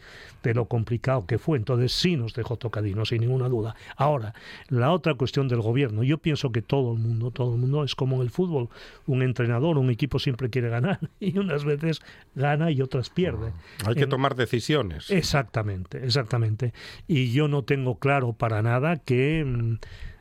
lo 0.53 0.65
complicado 0.65 1.25
que 1.27 1.37
fue. 1.37 1.57
Entonces 1.57 1.91
sí 1.91 2.15
nos 2.15 2.33
dejó 2.33 2.55
tocadino, 2.55 3.05
sin 3.05 3.19
ninguna 3.19 3.49
duda. 3.49 3.75
Ahora, 3.97 4.33
la 4.69 4.91
otra 4.93 5.13
cuestión 5.15 5.49
del 5.49 5.59
gobierno, 5.59 6.03
yo 6.03 6.19
pienso 6.19 6.53
que 6.53 6.61
todo 6.61 6.93
el 6.93 6.99
mundo, 6.99 7.31
todo 7.31 7.53
el 7.53 7.59
mundo 7.59 7.83
es 7.83 7.95
como 7.95 8.15
en 8.15 8.21
el 8.21 8.29
fútbol, 8.29 8.69
un 9.05 9.21
entrenador, 9.21 9.77
un 9.77 9.89
equipo 9.89 10.19
siempre 10.19 10.49
quiere 10.49 10.69
ganar 10.69 10.99
y 11.19 11.37
unas 11.37 11.65
veces 11.65 11.99
gana 12.33 12.71
y 12.71 12.81
otras 12.81 13.09
pierde. 13.09 13.51
Hay 13.85 13.95
que 13.95 14.07
tomar 14.07 14.35
decisiones. 14.35 15.11
Exactamente, 15.11 16.05
exactamente. 16.05 16.73
Y 17.07 17.33
yo 17.33 17.49
no 17.49 17.63
tengo 17.63 17.99
claro 17.99 18.33
para 18.33 18.61
nada 18.61 18.95
que... 18.95 19.43
Mm, 19.45 19.79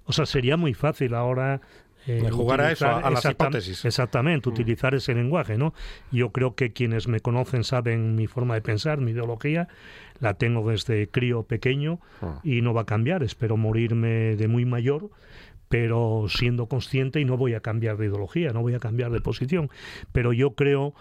o 0.08 0.12
sea, 0.12 0.24
sería 0.24 0.56
muy 0.56 0.72
fácil 0.72 1.14
ahora 1.14 1.60
eh, 2.06 2.28
jugar 2.30 2.60
a 2.60 2.72
eso, 2.72 2.86
a, 2.86 3.10
las 3.10 3.24
hipótesis. 3.24 3.84
Exactamente, 3.84 4.48
mm. 4.48 4.52
utilizar 4.52 4.94
ese 4.94 5.14
lenguaje, 5.14 5.58
¿no? 5.58 5.74
Yo 6.10 6.30
creo 6.30 6.54
que 6.54 6.72
quienes 6.72 7.08
me 7.08 7.20
conocen 7.20 7.64
saben 7.64 8.14
mi 8.14 8.26
forma 8.26 8.54
de 8.54 8.62
pensar, 8.62 9.00
mi 9.00 9.12
ideología, 9.12 9.68
la 10.20 10.34
tengo 10.34 10.70
desde 10.70 11.08
crío 11.08 11.42
pequeño 11.42 12.00
ah. 12.22 12.40
y 12.42 12.62
no 12.62 12.74
va 12.74 12.82
a 12.82 12.86
cambiar. 12.86 13.22
Espero 13.22 13.56
morirme 13.56 14.36
de 14.36 14.48
muy 14.48 14.64
mayor, 14.64 15.10
pero 15.68 16.26
siendo 16.28 16.66
consciente 16.66 17.20
y 17.20 17.24
no 17.24 17.36
voy 17.36 17.54
a 17.54 17.60
cambiar 17.60 17.96
de 17.96 18.06
ideología, 18.06 18.52
no 18.52 18.62
voy 18.62 18.74
a 18.74 18.78
cambiar 18.78 19.10
de 19.10 19.20
posición. 19.20 19.70
Pero 20.12 20.32
yo 20.32 20.54
creo 20.54 20.94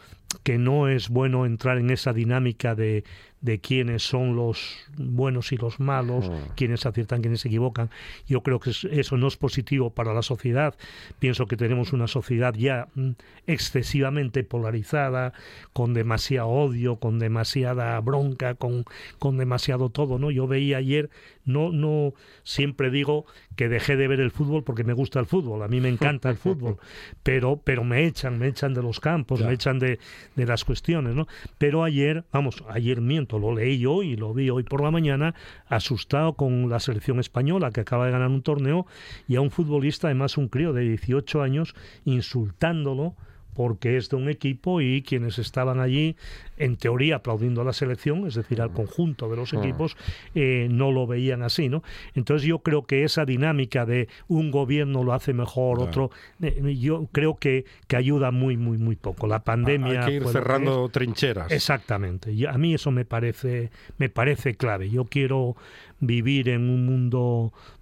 que 0.43 0.57
no 0.57 0.87
es 0.87 1.09
bueno 1.09 1.45
entrar 1.45 1.77
en 1.77 1.89
esa 1.89 2.13
dinámica 2.13 2.75
de, 2.75 3.03
de 3.45 3.59
quiénes 3.59 4.01
son 4.01 4.35
los 4.35 4.75
buenos 4.97 5.51
y 5.51 5.57
los 5.57 5.79
malos, 5.79 6.25
quiénes 6.25 6.65
quiénes 6.65 6.85
aciertan, 6.87 7.21
quiénes 7.21 7.41
se 7.41 7.47
equivocan. 7.47 7.91
Yo 8.27 8.41
creo 8.41 8.59
que 8.59 8.71
eso 8.71 9.17
no 9.17 9.27
es 9.27 9.37
positivo 9.37 9.91
para 9.91 10.15
la 10.15 10.23
sociedad. 10.23 10.75
Pienso 11.19 11.45
que 11.45 11.57
tenemos 11.57 11.93
una 11.93 12.07
sociedad 12.07 12.55
ya 12.55 12.87
mm, 12.95 13.11
excesivamente 13.45 14.43
polarizada, 14.43 15.33
con 15.73 15.93
demasiado 15.93 16.47
odio, 16.47 16.95
con 16.95 17.19
demasiada 17.19 17.99
bronca, 17.99 18.55
con, 18.55 18.85
con 19.19 19.37
demasiado 19.37 19.89
todo, 19.89 20.17
¿no? 20.17 20.31
Yo 20.31 20.47
veía 20.47 20.77
ayer, 20.77 21.11
no, 21.45 21.71
no, 21.71 22.13
siempre 22.43 22.89
digo 22.89 23.27
que 23.55 23.69
dejé 23.69 23.95
de 23.95 24.07
ver 24.07 24.21
el 24.21 24.31
fútbol 24.31 24.54
porque 24.63 24.83
me 24.83 24.93
gusta 24.93 25.19
el 25.19 25.25
fútbol, 25.25 25.63
a 25.63 25.67
mí 25.67 25.81
me 25.81 25.89
encanta 25.89 26.29
el 26.29 26.37
fútbol, 26.37 26.77
pero, 27.23 27.61
pero 27.63 27.83
me 27.83 28.05
echan, 28.05 28.39
me 28.39 28.47
echan 28.47 28.73
de 28.73 28.81
los 28.81 28.99
campos, 28.99 29.41
me 29.41 29.53
echan 29.53 29.79
de, 29.79 29.99
de 30.35 30.45
las 30.45 30.63
cuestiones, 30.63 31.15
¿no? 31.15 31.27
Pero 31.57 31.83
ayer, 31.83 32.25
vamos, 32.31 32.63
ayer 32.69 33.01
miento, 33.01 33.39
lo 33.39 33.53
leí 33.53 33.79
yo 33.79 34.03
y 34.03 34.15
lo 34.15 34.33
vi 34.33 34.49
hoy 34.49 34.63
por 34.63 34.81
la 34.81 34.91
mañana, 34.91 35.35
asustado 35.67 36.33
con 36.33 36.69
la 36.69 36.79
selección 36.79 37.19
española 37.19 37.71
que 37.71 37.81
acaba 37.81 38.05
de 38.05 38.11
ganar 38.11 38.29
un 38.29 38.41
torneo 38.41 38.85
y 39.27 39.35
a 39.35 39.41
un 39.41 39.51
futbolista, 39.51 40.07
además 40.07 40.37
un 40.37 40.47
crío 40.47 40.73
de 40.73 40.81
18 40.81 41.41
años, 41.41 41.75
insultándolo 42.05 43.15
porque 43.55 43.97
es 43.97 44.09
de 44.09 44.17
un 44.17 44.29
equipo 44.29 44.81
y 44.81 45.01
quienes 45.01 45.39
estaban 45.39 45.79
allí, 45.79 46.17
en 46.57 46.75
teoría, 46.75 47.15
aplaudiendo 47.15 47.61
a 47.61 47.63
la 47.63 47.73
selección, 47.73 48.27
es 48.27 48.35
decir, 48.35 48.61
al 48.61 48.71
conjunto 48.71 49.29
de 49.29 49.37
los 49.37 49.53
mm. 49.53 49.57
equipos, 49.57 49.97
eh, 50.35 50.67
no 50.69 50.91
lo 50.91 51.07
veían 51.07 51.41
así, 51.41 51.69
¿no? 51.69 51.81
Entonces 52.13 52.47
yo 52.47 52.59
creo 52.59 52.85
que 52.85 53.03
esa 53.03 53.25
dinámica 53.25 53.85
de 53.85 54.09
un 54.27 54.51
gobierno 54.51 55.03
lo 55.03 55.13
hace 55.13 55.33
mejor, 55.33 55.79
otro, 55.79 56.11
eh, 56.41 56.75
yo 56.77 57.07
creo 57.13 57.37
que, 57.37 57.65
que 57.87 57.95
ayuda 57.95 58.31
muy, 58.31 58.57
muy, 58.57 58.77
muy 58.77 58.97
poco. 58.97 59.25
La 59.25 59.43
pandemia... 59.43 60.01
Hay 60.01 60.07
que 60.07 60.13
ir 60.15 60.27
cerrando 60.27 60.89
trincheras. 60.89 61.51
Exactamente. 61.51 62.33
Y 62.33 62.45
a 62.45 62.53
mí 62.57 62.73
eso 62.73 62.91
me 62.91 63.05
parece, 63.05 63.71
me 63.97 64.09
parece 64.09 64.55
clave. 64.55 64.89
Yo 64.89 65.05
quiero 65.05 65.55
vivir 66.01 66.49
en 66.49 66.69
un 66.69 66.85
mundo 66.85 67.53
Mm, 67.55 67.74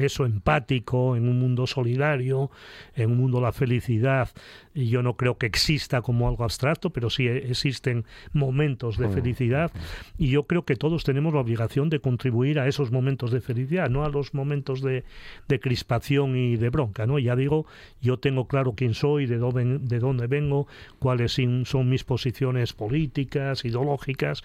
eso 0.00 0.24
empático, 0.24 1.16
en 1.16 1.28
un 1.28 1.38
mundo 1.38 1.66
solidario, 1.66 2.50
en 2.94 3.10
un 3.12 3.18
mundo 3.18 3.38
de 3.38 3.44
la 3.44 3.52
felicidad. 3.52 4.30
Y 4.74 4.88
yo 4.88 5.02
no 5.02 5.16
creo 5.16 5.38
que 5.38 5.46
exista 5.46 6.02
como 6.02 6.28
algo 6.28 6.44
abstracto, 6.44 6.90
pero 6.90 7.10
sí 7.10 7.26
existen 7.26 8.04
momentos 8.32 8.96
de 8.96 9.08
mm. 9.08 9.12
felicidad. 9.12 9.72
Y 10.18 10.28
yo 10.28 10.44
creo 10.44 10.64
que 10.64 10.76
todos 10.76 11.04
tenemos 11.04 11.34
la 11.34 11.40
obligación 11.40 11.88
de 11.90 12.00
contribuir 12.00 12.58
a 12.58 12.68
esos 12.68 12.90
momentos 12.90 13.30
de 13.30 13.40
felicidad, 13.40 13.90
no 13.90 14.04
a 14.04 14.08
los 14.08 14.34
momentos 14.34 14.82
de, 14.82 15.04
de 15.48 15.60
crispación 15.60 16.36
y 16.36 16.56
de 16.56 16.70
bronca. 16.70 17.06
¿no? 17.06 17.18
Ya 17.18 17.36
digo, 17.36 17.66
yo 18.00 18.18
tengo 18.18 18.46
claro 18.46 18.74
quién 18.76 18.94
soy, 18.94 19.26
de 19.26 19.38
dónde, 19.38 19.78
de 19.78 19.98
dónde 19.98 20.26
vengo, 20.26 20.66
cuáles 20.98 21.38
son 21.64 21.88
mis 21.88 22.04
posiciones 22.04 22.72
políticas, 22.72 23.64
ideológicas, 23.64 24.42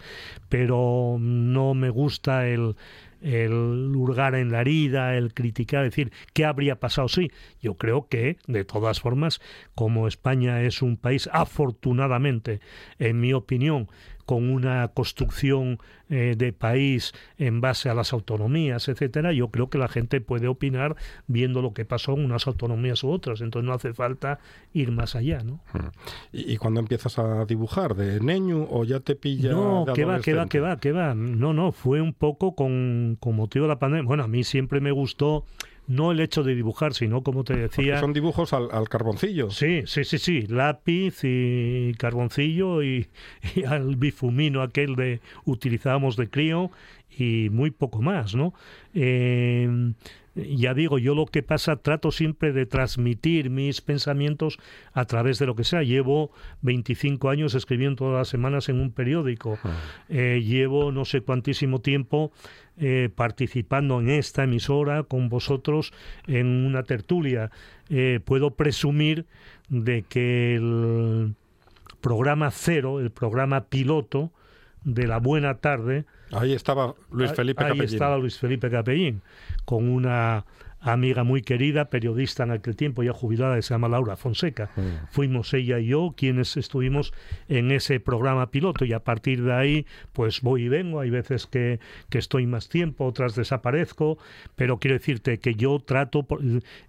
pero 0.49 1.17
no 1.19 1.73
me 1.73 1.89
gusta 1.89 2.47
el 2.47 2.75
el 3.23 3.95
hurgar 3.95 4.35
en 4.35 4.51
la 4.51 4.61
herida, 4.61 5.15
el 5.15 5.33
criticar, 5.33 5.83
decir, 5.83 6.11
¿qué 6.33 6.45
habría 6.45 6.79
pasado? 6.79 7.07
Sí, 7.07 7.31
yo 7.61 7.75
creo 7.75 8.07
que, 8.07 8.37
de 8.47 8.65
todas 8.65 8.99
formas, 8.99 9.41
como 9.75 10.07
España 10.07 10.61
es 10.61 10.81
un 10.81 10.97
país, 10.97 11.29
afortunadamente, 11.31 12.59
en 12.99 13.19
mi 13.19 13.33
opinión, 13.33 13.87
con 14.25 14.49
una 14.49 14.87
construcción 14.89 15.79
eh, 16.09 16.35
de 16.37 16.53
país 16.53 17.13
en 17.37 17.61
base 17.61 17.89
a 17.89 17.93
las 17.93 18.13
autonomías, 18.13 18.87
etcétera, 18.87 19.33
yo 19.33 19.49
creo 19.49 19.69
que 19.69 19.77
la 19.77 19.87
gente 19.87 20.21
puede 20.21 20.47
opinar 20.47 20.95
viendo 21.27 21.61
lo 21.61 21.73
que 21.73 21.85
pasó 21.85 22.13
en 22.13 22.25
unas 22.25 22.45
autonomías 22.47 23.03
u 23.03 23.09
otras. 23.09 23.41
Entonces 23.41 23.67
no 23.67 23.73
hace 23.73 23.93
falta 23.93 24.39
ir 24.73 24.91
más 24.91 25.15
allá, 25.15 25.43
¿no? 25.43 25.61
Hmm. 25.73 25.89
¿Y, 26.31 26.57
cuando 26.57 26.79
empiezas 26.79 27.19
a 27.19 27.45
dibujar? 27.45 27.95
¿De 27.95 28.19
niño 28.19 28.67
o 28.69 28.83
ya 28.83 28.99
te 28.99 29.15
pilla? 29.15 29.51
No, 29.51 29.85
que 29.93 30.05
va, 30.05 30.19
que 30.19 30.33
va, 30.33 30.47
que 30.47 30.59
va, 30.59 30.77
que 30.77 30.91
va. 30.91 31.15
No, 31.15 31.53
no, 31.53 31.71
fue 31.71 32.01
un 32.01 32.13
poco 32.13 32.55
con, 32.55 33.17
con 33.19 33.35
motivo 33.35 33.65
de 33.65 33.69
la 33.69 33.79
pandemia. 33.79 34.07
Bueno, 34.07 34.23
a 34.23 34.27
mí 34.27 34.43
siempre 34.43 34.81
me 34.81 34.91
gustó 34.91 35.45
no 35.87 36.11
el 36.11 36.19
hecho 36.19 36.43
de 36.43 36.55
dibujar, 36.55 36.93
sino 36.93 37.23
como 37.23 37.43
te 37.43 37.53
Porque 37.53 37.67
decía. 37.67 37.99
son 37.99 38.13
dibujos 38.13 38.53
al, 38.53 38.69
al 38.71 38.89
carboncillo. 38.89 39.49
Sí, 39.49 39.83
sí, 39.85 40.03
sí, 40.03 40.17
sí, 40.17 40.41
lápiz 40.47 41.19
y 41.23 41.93
carboncillo 41.97 42.83
y, 42.83 43.07
y 43.55 43.63
al 43.63 43.95
bifumino 43.95 44.61
aquel 44.61 44.95
de 44.95 45.19
utilizábamos 45.45 46.15
de 46.15 46.29
crío 46.29 46.71
y 47.17 47.49
muy 47.51 47.71
poco 47.71 48.01
más, 48.01 48.33
¿no? 48.35 48.53
Eh, 48.93 49.93
ya 50.35 50.73
digo, 50.73 50.97
yo 50.97 51.13
lo 51.13 51.27
que 51.27 51.43
pasa, 51.43 51.75
trato 51.75 52.11
siempre 52.11 52.53
de 52.53 52.65
transmitir 52.65 53.51
mis 53.51 53.81
pensamientos 53.81 54.57
a 54.93 55.05
través 55.05 55.37
de 55.37 55.45
lo 55.45 55.55
que 55.55 55.63
sea. 55.63 55.83
Llevo 55.83 56.31
25 56.61 57.29
años 57.29 57.53
escribiendo 57.53 57.97
todas 57.97 58.17
las 58.17 58.27
semanas 58.29 58.67
en 58.67 58.79
un 58.79 58.91
periódico. 58.91 59.59
Eh, 60.09 60.41
llevo 60.43 60.91
no 60.91 61.05
sé 61.05 61.21
cuantísimo 61.21 61.81
tiempo 61.81 62.31
eh, 62.77 63.09
participando 63.13 63.99
en 63.99 64.09
esta 64.09 64.43
emisora 64.43 65.03
con 65.03 65.29
vosotros 65.29 65.93
en 66.27 66.47
una 66.65 66.83
tertulia. 66.83 67.51
Eh, 67.89 68.19
puedo 68.23 68.51
presumir 68.51 69.25
de 69.69 70.03
que 70.03 70.55
el 70.55 71.35
programa 72.01 72.51
cero, 72.51 72.99
el 72.99 73.11
programa 73.11 73.65
piloto 73.65 74.31
de 74.83 75.07
la 75.07 75.19
buena 75.19 75.55
tarde, 75.59 76.05
Ahí 76.31 76.53
estaba 76.53 76.95
Luis 77.11 77.31
Felipe 77.33 77.63
Ahí 77.63 77.71
Capellín. 77.73 77.93
estaba 77.93 78.17
Luis 78.17 78.39
Felipe 78.39 78.69
Capellín, 78.71 79.21
con 79.65 79.87
una 79.87 80.45
amiga 80.83 81.23
muy 81.23 81.41
querida, 81.41 81.85
periodista 81.85 82.43
en 82.43 82.51
aquel 82.51 82.75
tiempo, 82.75 83.03
ya 83.03 83.13
jubilada, 83.13 83.55
que 83.55 83.61
se 83.61 83.73
llama 83.73 83.87
Laura 83.87 84.15
Fonseca. 84.17 84.69
Fuimos 85.09 85.53
ella 85.53 85.79
y 85.79 85.87
yo 85.87 86.13
quienes 86.15 86.57
estuvimos 86.57 87.13
en 87.47 87.71
ese 87.71 87.99
programa 87.99 88.51
piloto 88.51 88.85
y 88.85 88.93
a 88.93 88.99
partir 88.99 89.43
de 89.43 89.53
ahí 89.53 89.85
pues 90.11 90.41
voy 90.41 90.63
y 90.63 90.69
vengo, 90.69 90.99
hay 90.99 91.09
veces 91.09 91.47
que, 91.47 91.79
que 92.09 92.17
estoy 92.17 92.45
más 92.45 92.69
tiempo, 92.69 93.05
otras 93.05 93.35
desaparezco, 93.35 94.17
pero 94.55 94.77
quiero 94.77 94.97
decirte 94.97 95.39
que 95.39 95.55
yo 95.55 95.79
trato, 95.79 96.27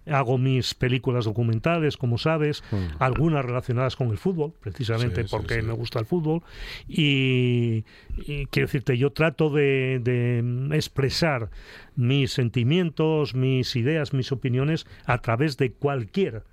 hago 0.07 0.37
mis 0.37 0.73
películas 0.73 1.25
documentales, 1.25 1.97
como 1.97 2.17
sabes, 2.17 2.63
algunas 2.99 3.45
relacionadas 3.45 3.95
con 3.95 4.09
el 4.09 4.17
fútbol, 4.17 4.53
precisamente. 4.59 5.23
Sí, 5.23 5.29
porque 5.31 5.61
me 5.61 5.73
gusta 5.73 5.99
el 5.99 6.05
fútbol, 6.05 6.41
y, 6.87 7.85
y 8.25 8.45
quiero 8.47 8.67
decirte, 8.67 8.97
yo 8.97 9.11
trato 9.11 9.49
de, 9.49 9.99
de 10.03 10.75
expresar 10.75 11.49
mis 11.95 12.31
sentimientos, 12.31 13.35
mis 13.35 13.75
ideas, 13.75 14.13
mis 14.13 14.31
opiniones 14.31 14.85
a 15.05 15.19
través 15.19 15.57
de 15.57 15.71
cualquier 15.71 16.43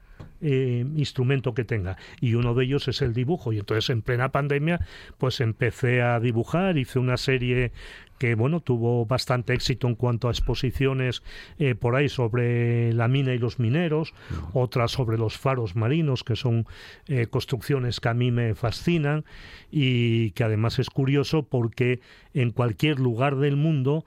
eh, 0.40 0.84
instrumento 0.96 1.54
que 1.54 1.64
tenga. 1.64 1.96
Y 2.20 2.34
uno 2.34 2.54
de 2.54 2.64
ellos 2.64 2.88
es 2.88 3.00
el 3.00 3.14
dibujo. 3.14 3.52
Y 3.52 3.58
entonces 3.58 3.90
en 3.90 4.02
plena 4.02 4.30
pandemia 4.30 4.80
pues 5.18 5.40
empecé 5.40 6.02
a 6.02 6.18
dibujar 6.18 6.78
hice 6.78 6.98
una 6.98 7.16
serie 7.16 7.72
que 8.18 8.34
bueno 8.36 8.60
tuvo 8.60 9.04
bastante 9.04 9.52
éxito 9.52 9.88
en 9.88 9.96
cuanto 9.96 10.28
a 10.28 10.30
exposiciones 10.30 11.22
eh, 11.58 11.74
por 11.74 11.96
ahí 11.96 12.08
sobre 12.08 12.92
la 12.92 13.08
mina 13.08 13.34
y 13.34 13.38
los 13.38 13.58
mineros 13.58 14.14
otra 14.52 14.86
sobre 14.86 15.18
los 15.18 15.36
faros 15.36 15.74
marinos 15.74 16.22
que 16.22 16.36
son 16.36 16.66
eh, 17.08 17.26
construcciones 17.26 17.98
que 17.98 18.08
a 18.08 18.14
mí 18.14 18.30
me 18.30 18.54
fascinan 18.54 19.24
y 19.72 20.30
que 20.32 20.44
además 20.44 20.78
es 20.78 20.88
curioso 20.88 21.42
porque 21.44 22.00
en 22.32 22.50
cualquier 22.50 23.00
lugar 23.00 23.36
del 23.36 23.56
mundo 23.56 24.04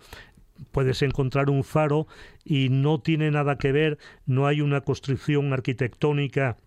puedes 0.71 1.01
encontrar 1.01 1.49
un 1.49 1.63
faro 1.63 2.07
y 2.43 2.69
no 2.69 2.99
tiene 2.99 3.31
nada 3.31 3.57
que 3.57 3.71
ver, 3.71 3.97
no 4.25 4.47
hay 4.47 4.61
una 4.61 4.81
construcción 4.81 5.53
arquitectónica 5.53 6.57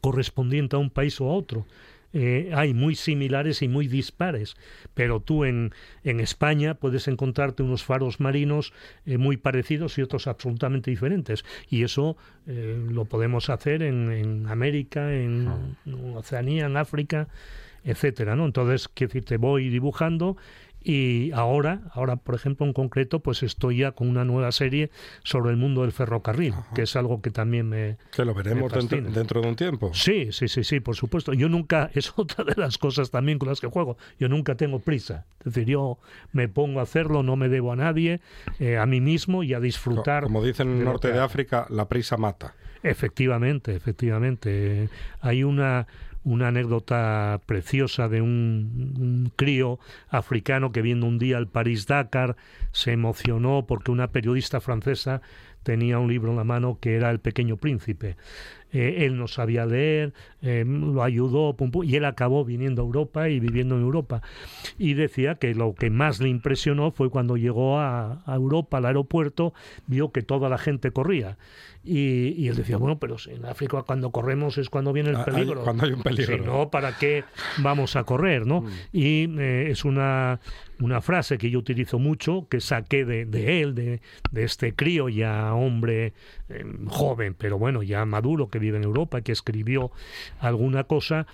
correspondiente 0.00 0.76
a 0.76 0.78
un 0.78 0.90
país 0.90 1.20
o 1.20 1.26
a 1.30 1.34
otro. 1.34 1.66
Eh, 2.12 2.50
hay 2.54 2.74
muy 2.74 2.96
similares 2.96 3.62
y 3.62 3.68
muy 3.68 3.86
dispares, 3.86 4.56
pero 4.94 5.20
tú 5.20 5.44
en, 5.44 5.72
en 6.02 6.18
España 6.18 6.74
puedes 6.74 7.06
encontrarte 7.06 7.62
unos 7.62 7.84
faros 7.84 8.18
marinos 8.18 8.72
eh, 9.06 9.16
muy 9.16 9.36
parecidos 9.36 9.96
y 9.96 10.02
otros 10.02 10.26
absolutamente 10.26 10.90
diferentes. 10.90 11.44
Y 11.68 11.84
eso 11.84 12.16
eh, 12.48 12.84
lo 12.90 13.04
podemos 13.04 13.48
hacer 13.48 13.82
en, 13.82 14.10
en 14.10 14.48
América, 14.48 15.14
en, 15.14 15.76
en 15.86 16.16
Oceanía, 16.16 16.66
en 16.66 16.76
África, 16.76 17.28
etcétera, 17.84 18.34
¿no? 18.34 18.44
Entonces, 18.44 18.88
quiero 18.88 19.08
decir, 19.12 19.24
te 19.24 19.36
voy 19.36 19.68
dibujando 19.68 20.36
y 20.82 21.30
ahora, 21.32 21.82
ahora 21.92 22.16
por 22.16 22.34
ejemplo 22.34 22.66
en 22.66 22.72
concreto, 22.72 23.20
pues 23.20 23.42
estoy 23.42 23.78
ya 23.78 23.92
con 23.92 24.08
una 24.08 24.24
nueva 24.24 24.50
serie 24.52 24.90
sobre 25.22 25.50
el 25.50 25.56
mundo 25.56 25.82
del 25.82 25.92
ferrocarril, 25.92 26.54
que 26.74 26.82
es 26.82 26.96
algo 26.96 27.20
que 27.20 27.30
también 27.30 27.68
me, 27.68 27.98
Que 28.12 28.24
lo 28.24 28.34
veremos 28.34 28.72
dentro, 28.72 29.00
dentro 29.02 29.40
de 29.40 29.48
un 29.48 29.56
tiempo. 29.56 29.90
Sí, 29.92 30.32
sí, 30.32 30.48
sí, 30.48 30.64
sí, 30.64 30.80
por 30.80 30.96
supuesto. 30.96 31.32
Yo 31.32 31.48
nunca, 31.48 31.90
es 31.94 32.12
otra 32.16 32.44
de 32.44 32.54
las 32.56 32.78
cosas 32.78 33.10
también 33.10 33.38
con 33.38 33.48
las 33.48 33.60
que 33.60 33.66
juego, 33.66 33.96
yo 34.18 34.28
nunca 34.28 34.54
tengo 34.54 34.78
prisa. 34.78 35.26
Es 35.40 35.52
decir, 35.52 35.68
yo 35.68 35.98
me 36.32 36.48
pongo 36.48 36.80
a 36.80 36.84
hacerlo, 36.84 37.22
no 37.22 37.36
me 37.36 37.48
debo 37.48 37.72
a 37.72 37.76
nadie, 37.76 38.20
eh, 38.58 38.78
a 38.78 38.86
mí 38.86 39.00
mismo 39.00 39.42
y 39.42 39.54
a 39.54 39.60
disfrutar. 39.60 40.24
Como 40.24 40.44
dicen 40.44 40.70
en 40.70 40.78
el 40.78 40.84
norte 40.84 41.12
de. 41.12 41.20
África, 41.20 41.66
la 41.68 41.88
prisa 41.88 42.16
mata. 42.16 42.54
Efectivamente, 42.82 43.74
efectivamente. 43.74 44.88
Hay 45.20 45.44
una, 45.44 45.86
una 46.24 46.48
anécdota 46.48 47.40
preciosa 47.46 48.08
de 48.08 48.20
un, 48.20 49.32
crío 49.36 49.78
africano 50.08 50.72
que 50.72 50.82
viendo 50.82 51.06
un 51.06 51.18
día 51.18 51.38
el 51.38 51.48
París-Dakar 51.48 52.36
se 52.72 52.92
emocionó 52.92 53.66
porque 53.66 53.90
una 53.90 54.08
periodista 54.08 54.60
francesa 54.60 55.22
tenía 55.62 55.98
un 55.98 56.08
libro 56.08 56.30
en 56.30 56.36
la 56.36 56.44
mano 56.44 56.78
que 56.80 56.94
era 56.94 57.10
El 57.10 57.20
Pequeño 57.20 57.56
Príncipe. 57.56 58.16
Eh, 58.72 59.04
él 59.06 59.16
no 59.16 59.26
sabía 59.26 59.66
leer, 59.66 60.12
eh, 60.42 60.64
lo 60.64 61.02
ayudó, 61.02 61.56
pum, 61.56 61.72
pum, 61.72 61.82
y 61.84 61.96
él 61.96 62.04
acabó 62.04 62.44
viniendo 62.44 62.82
a 62.82 62.84
Europa 62.84 63.28
y 63.28 63.40
viviendo 63.40 63.74
en 63.76 63.82
Europa. 63.82 64.22
Y 64.78 64.94
decía 64.94 65.34
que 65.34 65.54
lo 65.56 65.74
que 65.74 65.90
más 65.90 66.20
le 66.20 66.28
impresionó 66.28 66.92
fue 66.92 67.10
cuando 67.10 67.36
llegó 67.36 67.80
a, 67.80 68.22
a 68.24 68.34
Europa, 68.36 68.78
al 68.78 68.86
aeropuerto, 68.86 69.52
vio 69.88 70.12
que 70.12 70.22
toda 70.22 70.48
la 70.48 70.56
gente 70.56 70.92
corría. 70.92 71.36
Y, 71.82 72.28
y 72.36 72.46
él 72.46 72.54
decía, 72.56 72.76
bueno, 72.76 72.98
pero 73.00 73.18
si 73.18 73.32
en 73.32 73.44
África 73.46 73.82
cuando 73.82 74.10
corremos 74.12 74.56
es 74.58 74.70
cuando 74.70 74.92
viene 74.92 75.10
el 75.10 75.16
Ah, 75.16 75.24
hay- 75.26 75.32
peligro. 75.34 75.62
cuando 75.64 75.86
hay 75.86 75.92
un 75.92 76.02
peligro. 76.02 76.36
Si 76.38 76.44
no, 76.44 76.70
¿para 76.70 76.96
qué 76.96 77.24
vamos 77.58 77.96
a 77.96 78.04
correr? 78.04 78.46
¿no? 78.46 78.64
Y 78.92 79.26
eh, 79.40 79.68
es 79.70 79.84
una, 79.84 80.38
una 80.80 81.00
frase 81.00 81.38
que 81.38 81.50
yo 81.50 81.58
utilizo 81.58 81.98
mucho, 81.98 82.46
que 82.48 82.60
saqué 82.60 83.04
de, 83.04 83.26
de 83.26 83.60
él, 83.60 83.74
de, 83.74 84.00
de 84.30 84.44
este 84.44 84.74
crío 84.74 85.08
ya 85.08 85.54
hombre 85.54 86.14
eh, 86.48 86.64
joven, 86.86 87.34
pero 87.34 87.58
bueno, 87.58 87.82
ya 87.82 88.04
maduro, 88.04 88.48
que 88.48 88.58
vive 88.58 88.78
en 88.78 88.84
Europa, 88.84 89.20
que 89.20 89.32
escribió 89.32 89.90
alguna 90.38 90.84
cosa 90.84 91.26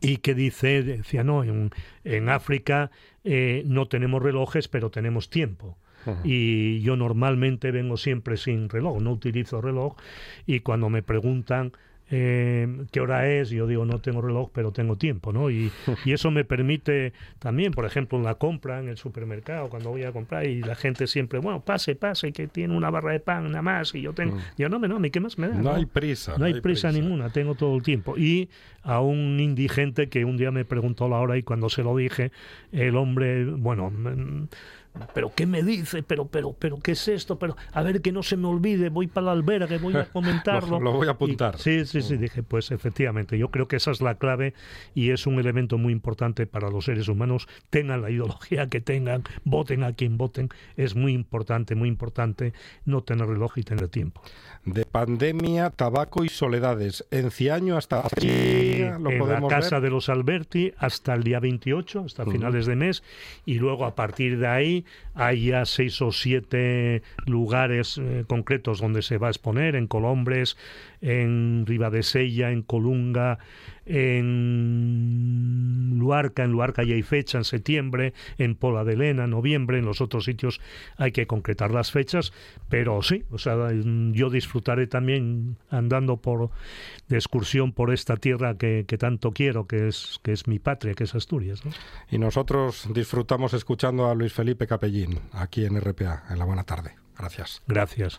y 0.00 0.18
que 0.18 0.34
dice, 0.34 0.82
decía, 0.82 1.24
no, 1.24 1.44
en, 1.44 1.70
en 2.04 2.28
África 2.28 2.90
eh, 3.22 3.62
no 3.66 3.86
tenemos 3.86 4.22
relojes, 4.22 4.68
pero 4.68 4.90
tenemos 4.90 5.30
tiempo. 5.30 5.78
Y 6.22 6.82
yo 6.82 6.98
normalmente 6.98 7.70
vengo 7.70 7.96
siempre 7.96 8.36
sin 8.36 8.68
reloj, 8.68 9.00
no 9.00 9.10
utilizo 9.10 9.62
reloj. 9.62 9.96
Y 10.44 10.60
cuando 10.60 10.90
me 10.90 11.02
preguntan 11.02 11.72
eh, 12.10 12.84
qué 12.92 13.00
hora 13.00 13.28
es, 13.28 13.50
yo 13.50 13.66
digo 13.66 13.84
no 13.86 13.98
tengo 14.00 14.20
reloj, 14.20 14.50
pero 14.52 14.72
tengo 14.72 14.96
tiempo, 14.96 15.32
¿no? 15.32 15.50
Y, 15.50 15.72
y 16.04 16.12
eso 16.12 16.30
me 16.30 16.44
permite 16.44 17.12
también, 17.38 17.72
por 17.72 17.86
ejemplo, 17.86 18.18
en 18.18 18.24
la 18.24 18.34
compra, 18.34 18.78
en 18.78 18.88
el 18.88 18.96
supermercado, 18.96 19.68
cuando 19.68 19.90
voy 19.90 20.04
a 20.04 20.12
comprar 20.12 20.46
y 20.46 20.60
la 20.60 20.74
gente 20.74 21.06
siempre, 21.06 21.38
bueno, 21.38 21.60
pase, 21.64 21.94
pase, 21.94 22.32
que 22.32 22.46
tiene 22.46 22.76
una 22.76 22.90
barra 22.90 23.12
de 23.12 23.20
pan 23.20 23.44
nada 23.50 23.62
más 23.62 23.94
y 23.94 24.02
yo 24.02 24.12
tengo. 24.12 24.36
Yo 24.58 24.68
no, 24.68 24.78
me 24.78 24.88
no, 24.88 24.96
¿a 24.96 24.98
mí 25.00 25.10
qué 25.10 25.20
más 25.20 25.38
me 25.38 25.48
da? 25.48 25.54
No 25.54 25.74
hay 25.74 25.86
prisa. 25.86 26.36
No 26.38 26.44
hay 26.44 26.60
prisa 26.60 26.92
ninguna, 26.92 27.30
tengo 27.30 27.54
todo 27.54 27.76
el 27.76 27.82
tiempo. 27.82 28.18
Y 28.18 28.50
a 28.82 29.00
un 29.00 29.40
indigente 29.40 30.08
que 30.08 30.24
un 30.24 30.36
día 30.36 30.50
me 30.50 30.64
preguntó 30.64 31.08
la 31.08 31.16
hora 31.16 31.38
y 31.38 31.42
cuando 31.42 31.68
se 31.70 31.82
lo 31.82 31.96
dije, 31.96 32.32
el 32.70 32.96
hombre, 32.96 33.44
bueno, 33.44 33.90
mm, 33.90 34.48
pero 35.12 35.32
¿qué 35.34 35.46
me 35.46 35.62
dice? 35.62 36.02
Pero, 36.02 36.26
pero, 36.26 36.52
pero, 36.52 36.78
¿qué 36.80 36.92
es 36.92 37.08
esto? 37.08 37.38
Pero, 37.38 37.56
a 37.72 37.82
ver, 37.82 38.00
que 38.00 38.12
no 38.12 38.22
se 38.22 38.36
me 38.36 38.46
olvide, 38.46 38.88
voy 38.90 39.06
para 39.08 39.32
el 39.32 39.38
albergue, 39.38 39.78
voy 39.78 39.96
a 39.96 40.04
comentarlo. 40.12 40.78
Lo- 40.78 40.84
lo 40.84 40.92
voy 40.92 41.06
a 41.06 41.10
Y- 41.10 41.14
apuntar. 41.14 41.58
sí, 41.58 41.84
sí, 41.84 42.00
sí, 42.02 42.16
dije, 42.16 42.42
pues 42.42 42.70
efectivamente, 42.70 43.36
yo 43.38 43.50
creo 43.50 43.66
que 43.68 43.76
esa 43.76 43.90
es 43.90 44.00
la 44.00 44.14
clave 44.16 44.54
y 44.94 45.10
es 45.10 45.26
un 45.26 45.38
elemento 45.40 45.78
muy 45.78 45.92
importante 45.92 46.46
para 46.46 46.70
los 46.70 46.84
seres 46.84 47.08
humanos, 47.08 47.48
tengan 47.70 48.02
la 48.02 48.10
ideología 48.10 48.68
que 48.68 48.80
tengan, 48.80 49.24
voten 49.44 49.82
a 49.82 49.92
quien 49.94 50.16
voten, 50.16 50.48
es 50.76 50.94
muy 50.94 51.12
importante, 51.12 51.74
muy 51.74 51.88
importante 51.88 52.52
no 52.84 53.02
tener 53.02 53.26
reloj 53.26 53.58
y 53.58 53.62
tener 53.62 53.88
tiempo. 53.88 54.22
De 54.64 54.84
pandemia, 54.86 55.70
tabaco 55.70 56.24
y 56.24 56.28
soledades. 56.28 57.04
En 57.10 57.30
Ciaño 57.30 57.76
hasta 57.76 58.02
Sí, 58.18 58.78
lo 59.00 59.10
en 59.10 59.28
la 59.42 59.46
casa 59.48 59.76
ver. 59.76 59.82
de 59.82 59.90
los 59.90 60.08
Alberti 60.08 60.72
hasta 60.78 61.14
el 61.14 61.22
día 61.22 61.40
28, 61.40 62.00
hasta 62.06 62.24
finales 62.24 62.64
de 62.66 62.76
mes, 62.76 63.02
y 63.44 63.54
luego 63.58 63.84
a 63.84 63.94
partir 63.94 64.38
de 64.38 64.46
ahí 64.46 64.83
Hay 65.14 65.46
ya 65.46 65.64
seis 65.64 66.00
o 66.02 66.12
siete 66.12 67.02
lugares 67.26 67.98
eh, 67.98 68.24
concretos 68.26 68.80
donde 68.80 69.02
se 69.02 69.18
va 69.18 69.28
a 69.28 69.30
exponer, 69.30 69.76
en 69.76 69.86
Colombres, 69.86 70.56
en 71.00 71.64
Ribadesella, 71.66 72.50
en 72.50 72.62
Colunga, 72.62 73.38
en 73.86 75.44
Luarca, 75.98 76.44
en 76.44 76.52
Luarca 76.52 76.84
ya 76.84 76.94
hay 76.94 77.02
fecha 77.02 77.38
en 77.38 77.44
septiembre, 77.44 78.12
en 78.38 78.54
Pola 78.54 78.84
de 78.84 78.96
Lena, 78.96 79.24
en 79.24 79.30
noviembre, 79.30 79.78
en 79.78 79.84
los 79.84 80.00
otros 80.00 80.24
sitios 80.24 80.60
hay 80.96 81.12
que 81.12 81.26
concretar 81.26 81.70
las 81.70 81.90
fechas, 81.90 82.32
pero 82.68 83.02
sí, 83.02 83.24
o 83.30 83.38
sea, 83.38 83.56
yo 84.12 84.30
disfrutaré 84.30 84.86
también 84.86 85.56
andando 85.70 86.18
por 86.18 86.50
de 87.08 87.16
excursión 87.16 87.72
por 87.72 87.92
esta 87.92 88.16
tierra 88.16 88.56
que, 88.56 88.84
que 88.86 88.98
tanto 88.98 89.32
quiero, 89.32 89.66
que 89.66 89.88
es, 89.88 90.20
que 90.22 90.32
es 90.32 90.46
mi 90.46 90.58
patria, 90.58 90.94
que 90.94 91.04
es 91.04 91.14
Asturias. 91.14 91.64
¿no? 91.64 91.72
Y 92.10 92.18
nosotros 92.18 92.88
disfrutamos 92.92 93.54
escuchando 93.54 94.08
a 94.08 94.14
Luis 94.14 94.32
Felipe 94.32 94.66
Capellín 94.66 95.20
aquí 95.32 95.64
en 95.64 95.80
RPA, 95.80 96.24
en 96.30 96.38
la 96.38 96.44
buena 96.44 96.64
tarde. 96.64 96.94
Gracias. 97.16 97.62
Gracias. 97.66 98.18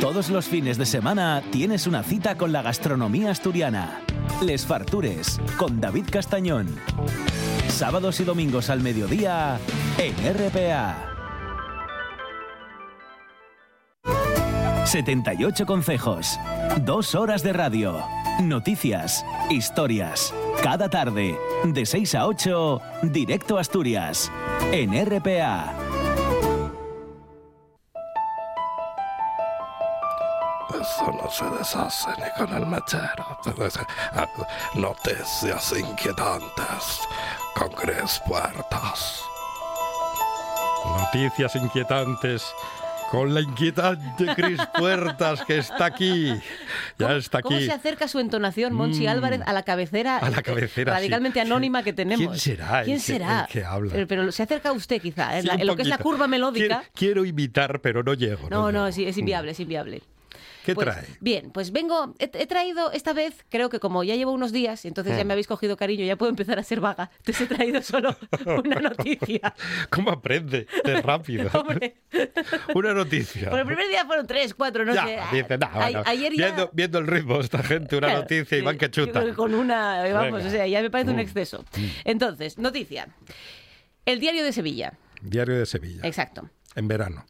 Todos 0.00 0.30
los 0.30 0.46
fines 0.46 0.78
de 0.78 0.86
semana 0.86 1.42
tienes 1.50 1.86
una 1.86 2.02
cita 2.02 2.36
con 2.36 2.52
la 2.52 2.62
gastronomía 2.62 3.30
asturiana. 3.30 4.00
Les 4.42 4.66
Fartures, 4.66 5.40
con 5.56 5.80
David 5.80 6.06
Castañón. 6.10 6.68
Sábados 7.68 8.20
y 8.20 8.24
domingos 8.24 8.70
al 8.70 8.80
mediodía 8.80 9.58
en 9.98 10.14
RPA. 10.34 11.10
78 14.90 15.66
consejos. 15.66 16.36
Dos 16.84 17.14
horas 17.14 17.44
de 17.44 17.52
radio. 17.52 18.02
Noticias. 18.42 19.24
Historias. 19.48 20.34
Cada 20.64 20.90
tarde. 20.90 21.38
De 21.62 21.86
6 21.86 22.14
a 22.16 22.26
8. 22.26 22.82
Directo 23.02 23.58
a 23.58 23.60
Asturias. 23.60 24.32
En 24.72 24.92
RPA. 25.06 25.89
Eso 31.00 31.12
no 31.12 31.30
se 31.30 31.44
deshace 31.58 32.08
ni 32.18 32.30
con 32.46 32.54
el 32.56 32.66
mechero. 32.66 33.38
Noticias 34.74 35.72
inquietantes 35.78 37.00
con 37.54 37.70
Cris 37.70 38.20
Puertas. 38.26 39.22
Noticias 40.98 41.56
inquietantes 41.56 42.52
con 43.10 43.32
la 43.34 43.40
inquietante 43.40 44.26
Cris 44.36 44.60
Puertas 44.78 45.42
que 45.46 45.58
está 45.58 45.86
aquí. 45.86 46.32
Ya 46.98 47.12
está 47.16 47.40
¿Cómo 47.42 47.56
aquí. 47.56 47.66
se 47.66 47.72
acerca 47.72 48.06
su 48.06 48.18
entonación, 48.20 48.72
Monchi 48.74 49.06
Mm. 49.06 49.08
Álvarez, 49.08 49.40
a 49.46 49.52
la 49.54 49.62
cabecera, 49.62 50.18
A 50.18 50.28
la 50.30 50.42
cabecera, 50.42 50.92
sí. 50.92 50.98
radicalmente 50.98 51.40
anónima 51.40 51.82
que 51.82 51.92
tenemos? 51.94 52.26
¿Quién 52.26 52.38
será 52.38 52.80
el 52.80 52.84
¿Quién 52.84 52.98
que- 52.98 53.02
será? 53.02 53.40
el 53.42 53.46
que 53.52 53.64
habla? 53.64 53.92
Pero, 53.92 54.06
pero 54.06 54.32
se 54.32 54.42
acerca 54.42 54.68
a 54.68 54.72
usted, 54.72 55.00
quizá, 55.00 55.36
en, 55.36 55.42
Sí, 55.42 55.48
la- 55.48 55.54
en 55.54 55.66
lo 55.66 55.76
que 55.76 55.82
es 55.82 55.88
la 55.88 55.98
curva 55.98 56.28
melódica. 56.28 56.66
Quiero, 56.80 56.90
quiero 56.94 57.24
imitar, 57.24 57.80
pero 57.80 58.02
no 58.02 58.12
llego. 58.14 58.48
No, 58.50 58.70
no, 58.70 58.88
llego. 58.90 59.08
es, 59.08 59.14
es 59.14 59.18
inviable, 59.18 59.52
es 59.52 59.60
inviable. 59.60 60.02
¿Qué 60.64 60.74
Pues, 60.74 60.86
trae? 60.86 61.04
Bien, 61.20 61.50
pues 61.50 61.72
vengo, 61.72 62.14
he, 62.18 62.24
he 62.34 62.46
traído 62.46 62.92
esta 62.92 63.12
vez, 63.12 63.44
creo 63.48 63.70
que 63.70 63.80
como 63.80 64.04
ya 64.04 64.14
llevo 64.14 64.32
unos 64.32 64.52
días, 64.52 64.84
entonces 64.84 65.14
Hmm. 65.14 65.18
ya 65.18 65.24
me 65.24 65.32
habéis 65.32 65.46
cogido 65.46 65.76
cariño, 65.76 66.04
ya 66.04 66.16
puedo 66.16 66.30
empezar 66.30 66.58
a 66.58 66.62
ser 66.62 66.80
vaga. 66.80 67.10
Entonces 67.18 67.40
he 67.50 67.54
traído 67.54 67.80
solo 67.82 68.16
una 68.64 68.80
noticia. 68.80 69.54
¿Cómo 69.90 70.10
aprende 70.10 70.66
de 70.84 71.00
rápido? 71.02 71.48
Hombre, 71.54 71.96
Una 72.74 72.92
noticia. 72.94 73.48
por 73.50 73.58
el 73.60 73.66
primer 73.66 73.88
día 73.88 74.04
fueron 74.04 74.26
tres, 74.26 74.54
cuatro, 74.54 74.84
no 74.84 74.94
ya, 74.94 75.06
sé. 75.06 75.18
dice, 75.36 75.58
"Nah, 75.58 75.66
A- 75.66 75.78
bueno, 75.80 76.02
ayer 76.06 76.32
ya... 76.34 76.44
viendo, 76.46 76.70
viendo 76.72 76.98
el 76.98 77.06
ritmo, 77.06 77.40
esta 77.40 77.62
gente, 77.62 77.96
una 77.96 78.06
Claro, 78.08 78.20
noticia 78.22 78.58
y 78.58 78.60
van 78.62 78.76
que 78.78 78.90
chuta. 78.90 79.24
que 79.24 79.32
con 79.34 79.54
una, 79.54 80.02
vamos, 80.12 80.32
Venga. 80.34 80.46
o 80.48 80.50
sea, 80.50 80.66
ya 80.66 80.82
me 80.82 80.90
parece 80.90 81.10
un 81.10 81.16
Mm. 81.16 81.20
exceso. 81.20 81.64
Entonces, 82.04 82.58
noticia. 82.58 83.08
El 84.06 84.20
diario 84.20 84.44
de 84.44 84.52
Sevilla. 84.52 84.94
Diario 85.22 85.58
de 85.58 85.66
Sevilla. 85.66 86.00
Exacto. 86.04 86.48
En 86.74 86.88
verano. 86.88 87.24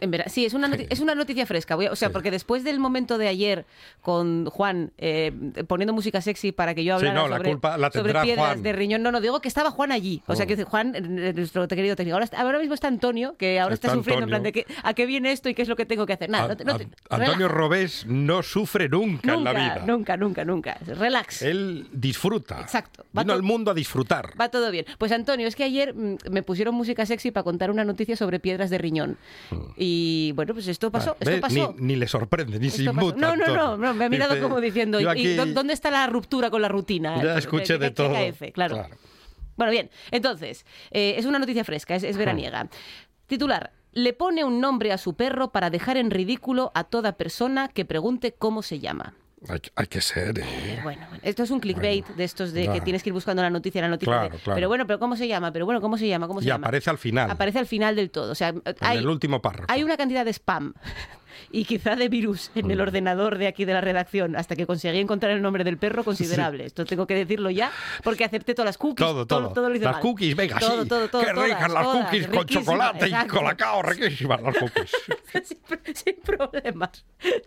En 0.00 0.10
vera- 0.10 0.28
Sí, 0.28 0.44
es 0.46 0.54
una, 0.54 0.68
noti- 0.68 0.86
es 0.90 1.00
una 1.00 1.14
noticia 1.14 1.44
fresca. 1.46 1.74
Voy 1.74 1.86
a- 1.86 1.92
o 1.92 1.96
sea, 1.96 2.08
Sí. 2.08 2.12
porque 2.12 2.30
después 2.30 2.62
del 2.64 2.78
momento 2.78 3.18
de 3.18 3.28
ayer 3.28 3.66
con 4.00 4.46
Juan 4.46 4.92
eh, 4.98 5.32
poniendo 5.66 5.92
música 5.92 6.20
sexy 6.20 6.52
para 6.52 6.74
que 6.74 6.84
yo 6.84 6.98
Sí, 7.00 7.06
hablara 7.06 7.20
no, 7.22 7.28
la 7.28 7.36
sobre, 7.38 7.50
culpa 7.50 7.76
la 7.78 7.90
sobre 7.90 8.04
tendrá 8.04 8.22
piedras 8.22 8.46
Juan. 8.46 8.62
de 8.62 8.72
riñón, 8.72 9.02
no, 9.02 9.10
no, 9.12 9.20
digo 9.20 9.40
que 9.40 9.48
estaba 9.48 9.70
Juan 9.70 9.90
allí. 9.92 10.22
O 10.26 10.36
sea, 10.36 10.44
Oh. 10.44 10.48
que 10.48 10.62
Juan, 10.64 10.94
eh, 10.94 11.32
nuestro 11.34 11.66
querido 11.68 11.96
técnico. 11.96 12.14
Ahora, 12.14 12.24
está- 12.24 12.40
ahora 12.40 12.58
mismo 12.58 12.74
está 12.74 12.88
Antonio, 12.88 13.34
que 13.38 13.58
ahora 13.60 13.74
está, 13.74 13.88
Está 13.88 13.96
sufriendo 13.96 14.24
en 14.24 14.28
plan 14.30 14.42
de 14.42 14.52
que, 14.52 14.66
a 14.82 14.94
qué 14.94 15.06
viene 15.06 15.32
esto 15.32 15.48
y 15.48 15.54
qué 15.54 15.62
es 15.62 15.68
lo 15.68 15.76
que 15.76 15.86
tengo 15.86 16.06
que 16.06 16.12
hacer. 16.12 16.30
Nada, 16.30 16.48
no 16.48 16.56
te- 16.56 16.64
no 16.64 16.76
te- 16.76 16.88
An- 17.10 17.22
Antonio. 17.22 17.48
Robés 17.48 18.04
no 18.06 18.42
sufre 18.42 18.88
nunca, 18.88 19.34
en 19.34 19.42
la 19.44 19.52
nunca, 19.52 19.74
vida. 19.74 19.84
nunca, 19.86 20.16
nunca, 20.16 20.44
nunca. 20.44 20.78
Relax. 20.86 21.42
Él 21.42 21.88
disfruta. 21.92 22.60
Exacto. 22.60 23.04
Va 23.16 23.22
Vino 23.22 23.32
al 23.34 23.42
mundo 23.42 23.70
a 23.70 23.74
disfrutar. 23.74 24.30
Va 24.40 24.48
todo 24.48 24.70
bien. 24.70 24.84
Pues 24.98 25.10
Antonio, 25.12 25.46
es 25.48 25.56
que 25.56 25.64
ayer 25.64 25.94
mm, 25.94 26.16
me 26.30 26.42
pusieron 26.42 26.74
música 26.74 27.04
sexy 27.06 27.30
para 27.30 27.44
contar 27.44 27.70
una 27.70 27.84
noticia 27.84 28.16
sobre 28.16 28.38
piedras 28.40 28.70
de 28.70 28.78
riñón. 28.78 29.16
Y 29.76 29.87
bueno, 30.34 30.54
pues 30.54 30.68
esto 30.68 30.90
pasó. 30.90 31.16
Esto 31.20 31.40
pasó. 31.40 31.74
Ni, 31.78 31.86
ni 31.86 31.96
le 31.96 32.06
sorprende, 32.08 32.58
ni 32.58 32.70
se 32.70 32.84
inmuta. 32.84 33.16
No, 33.18 33.36
no, 33.36 33.76
no, 33.76 33.94
me 33.94 34.04
ha 34.04 34.08
mirado 34.08 34.34
Dice, 34.34 34.42
como 34.42 34.60
diciendo, 34.60 35.00
¿y 35.14 35.34
dónde 35.36 35.72
está 35.72 35.90
la 35.90 36.06
ruptura 36.06 36.50
con 36.50 36.62
la 36.62 36.68
rutina? 36.68 37.22
Ya 37.22 37.38
escuché 37.38 37.74
¿Qué- 37.74 37.78
de 37.78 37.90
todo. 37.90 38.12
KF? 38.14 38.52
Claro. 38.52 38.86
Bueno, 39.56 39.72
bien, 39.72 39.90
entonces, 40.12 40.64
eh, 40.92 41.14
es 41.18 41.26
una 41.26 41.38
noticia 41.40 41.64
fresca, 41.64 41.96
es, 41.96 42.04
es 42.04 42.16
veraniega. 42.16 42.68
Titular, 43.26 43.72
le 43.92 44.12
pone 44.12 44.44
un 44.44 44.60
nombre 44.60 44.92
a 44.92 44.98
su 44.98 45.14
perro 45.14 45.50
para 45.50 45.70
dejar 45.70 45.96
en 45.96 46.10
ridículo 46.10 46.70
a 46.74 46.84
toda 46.84 47.16
persona 47.16 47.68
que 47.68 47.84
pregunte 47.84 48.32
cómo 48.32 48.62
se 48.62 48.78
llama. 48.78 49.14
Hay, 49.48 49.60
hay 49.76 49.86
que 49.86 50.00
ser. 50.00 50.38
¿eh? 50.38 50.80
Bueno, 50.82 51.06
esto 51.22 51.42
es 51.42 51.50
un 51.50 51.60
clickbait 51.60 52.06
de 52.08 52.24
estos 52.24 52.52
de 52.52 52.68
que 52.72 52.80
tienes 52.80 53.02
que 53.02 53.10
ir 53.10 53.14
buscando 53.14 53.42
la 53.42 53.50
noticia, 53.50 53.80
la 53.80 53.88
noticia. 53.88 54.12
Claro, 54.12 54.34
de, 54.36 54.42
claro. 54.42 54.56
Pero 54.56 54.68
bueno, 54.68 54.86
pero 54.86 54.98
¿cómo 54.98 55.16
se 55.16 55.28
llama? 55.28 55.52
Pero 55.52 55.64
bueno, 55.64 55.80
¿cómo 55.80 55.96
se 55.96 56.08
llama? 56.08 56.26
¿Cómo 56.26 56.40
se 56.40 56.46
Y 56.46 56.48
llama? 56.48 56.66
aparece 56.66 56.90
al 56.90 56.98
final. 56.98 57.30
Aparece 57.30 57.58
al 57.58 57.66
final 57.66 57.94
del 57.96 58.10
todo. 58.10 58.32
O 58.32 58.34
sea, 58.34 58.52
hay, 58.80 58.96
en 58.96 59.02
el 59.04 59.08
último 59.08 59.40
párrafo. 59.40 59.66
hay 59.68 59.84
una 59.84 59.96
cantidad 59.96 60.24
de 60.24 60.32
spam 60.32 60.74
y 61.50 61.64
quizá 61.64 61.96
de 61.96 62.08
virus 62.08 62.50
en 62.54 62.70
el 62.70 62.80
ordenador 62.80 63.38
de 63.38 63.46
aquí 63.46 63.64
de 63.64 63.72
la 63.74 63.80
redacción 63.80 64.36
hasta 64.36 64.56
que 64.56 64.66
conseguí 64.66 64.98
encontrar 64.98 65.32
el 65.32 65.42
nombre 65.42 65.64
del 65.64 65.78
perro 65.78 66.04
considerable. 66.04 66.64
Esto 66.66 66.84
tengo 66.84 67.06
que 67.06 67.14
decirlo 67.14 67.50
ya 67.50 67.70
porque 68.02 68.24
acepté 68.24 68.54
todas 68.54 68.66
las 68.66 68.78
cookies. 68.78 69.06
Todo, 69.06 69.26
todo. 69.26 69.52
todo 69.52 69.68
lo 69.68 69.74
hice 69.74 69.84
las 69.84 69.94
mal. 69.94 70.02
cookies, 70.02 70.36
venga, 70.36 70.58
todo, 70.58 70.82
sí. 70.82 70.88
todo, 70.88 71.08
todo, 71.08 71.22
Qué 71.22 71.32
ricas 71.32 71.58
todas, 71.68 71.72
las 71.72 71.82
todas, 71.84 72.04
cookies 72.04 72.26
con 72.28 72.46
chocolate 72.46 73.04
y 73.06 73.08
exacto. 73.10 73.34
colacao, 73.36 73.82
riquísimas 73.82 74.42
las 74.42 74.56
cookies. 74.56 74.90
sin, 75.44 75.94
sin 75.94 76.14
problemas. 76.24 77.04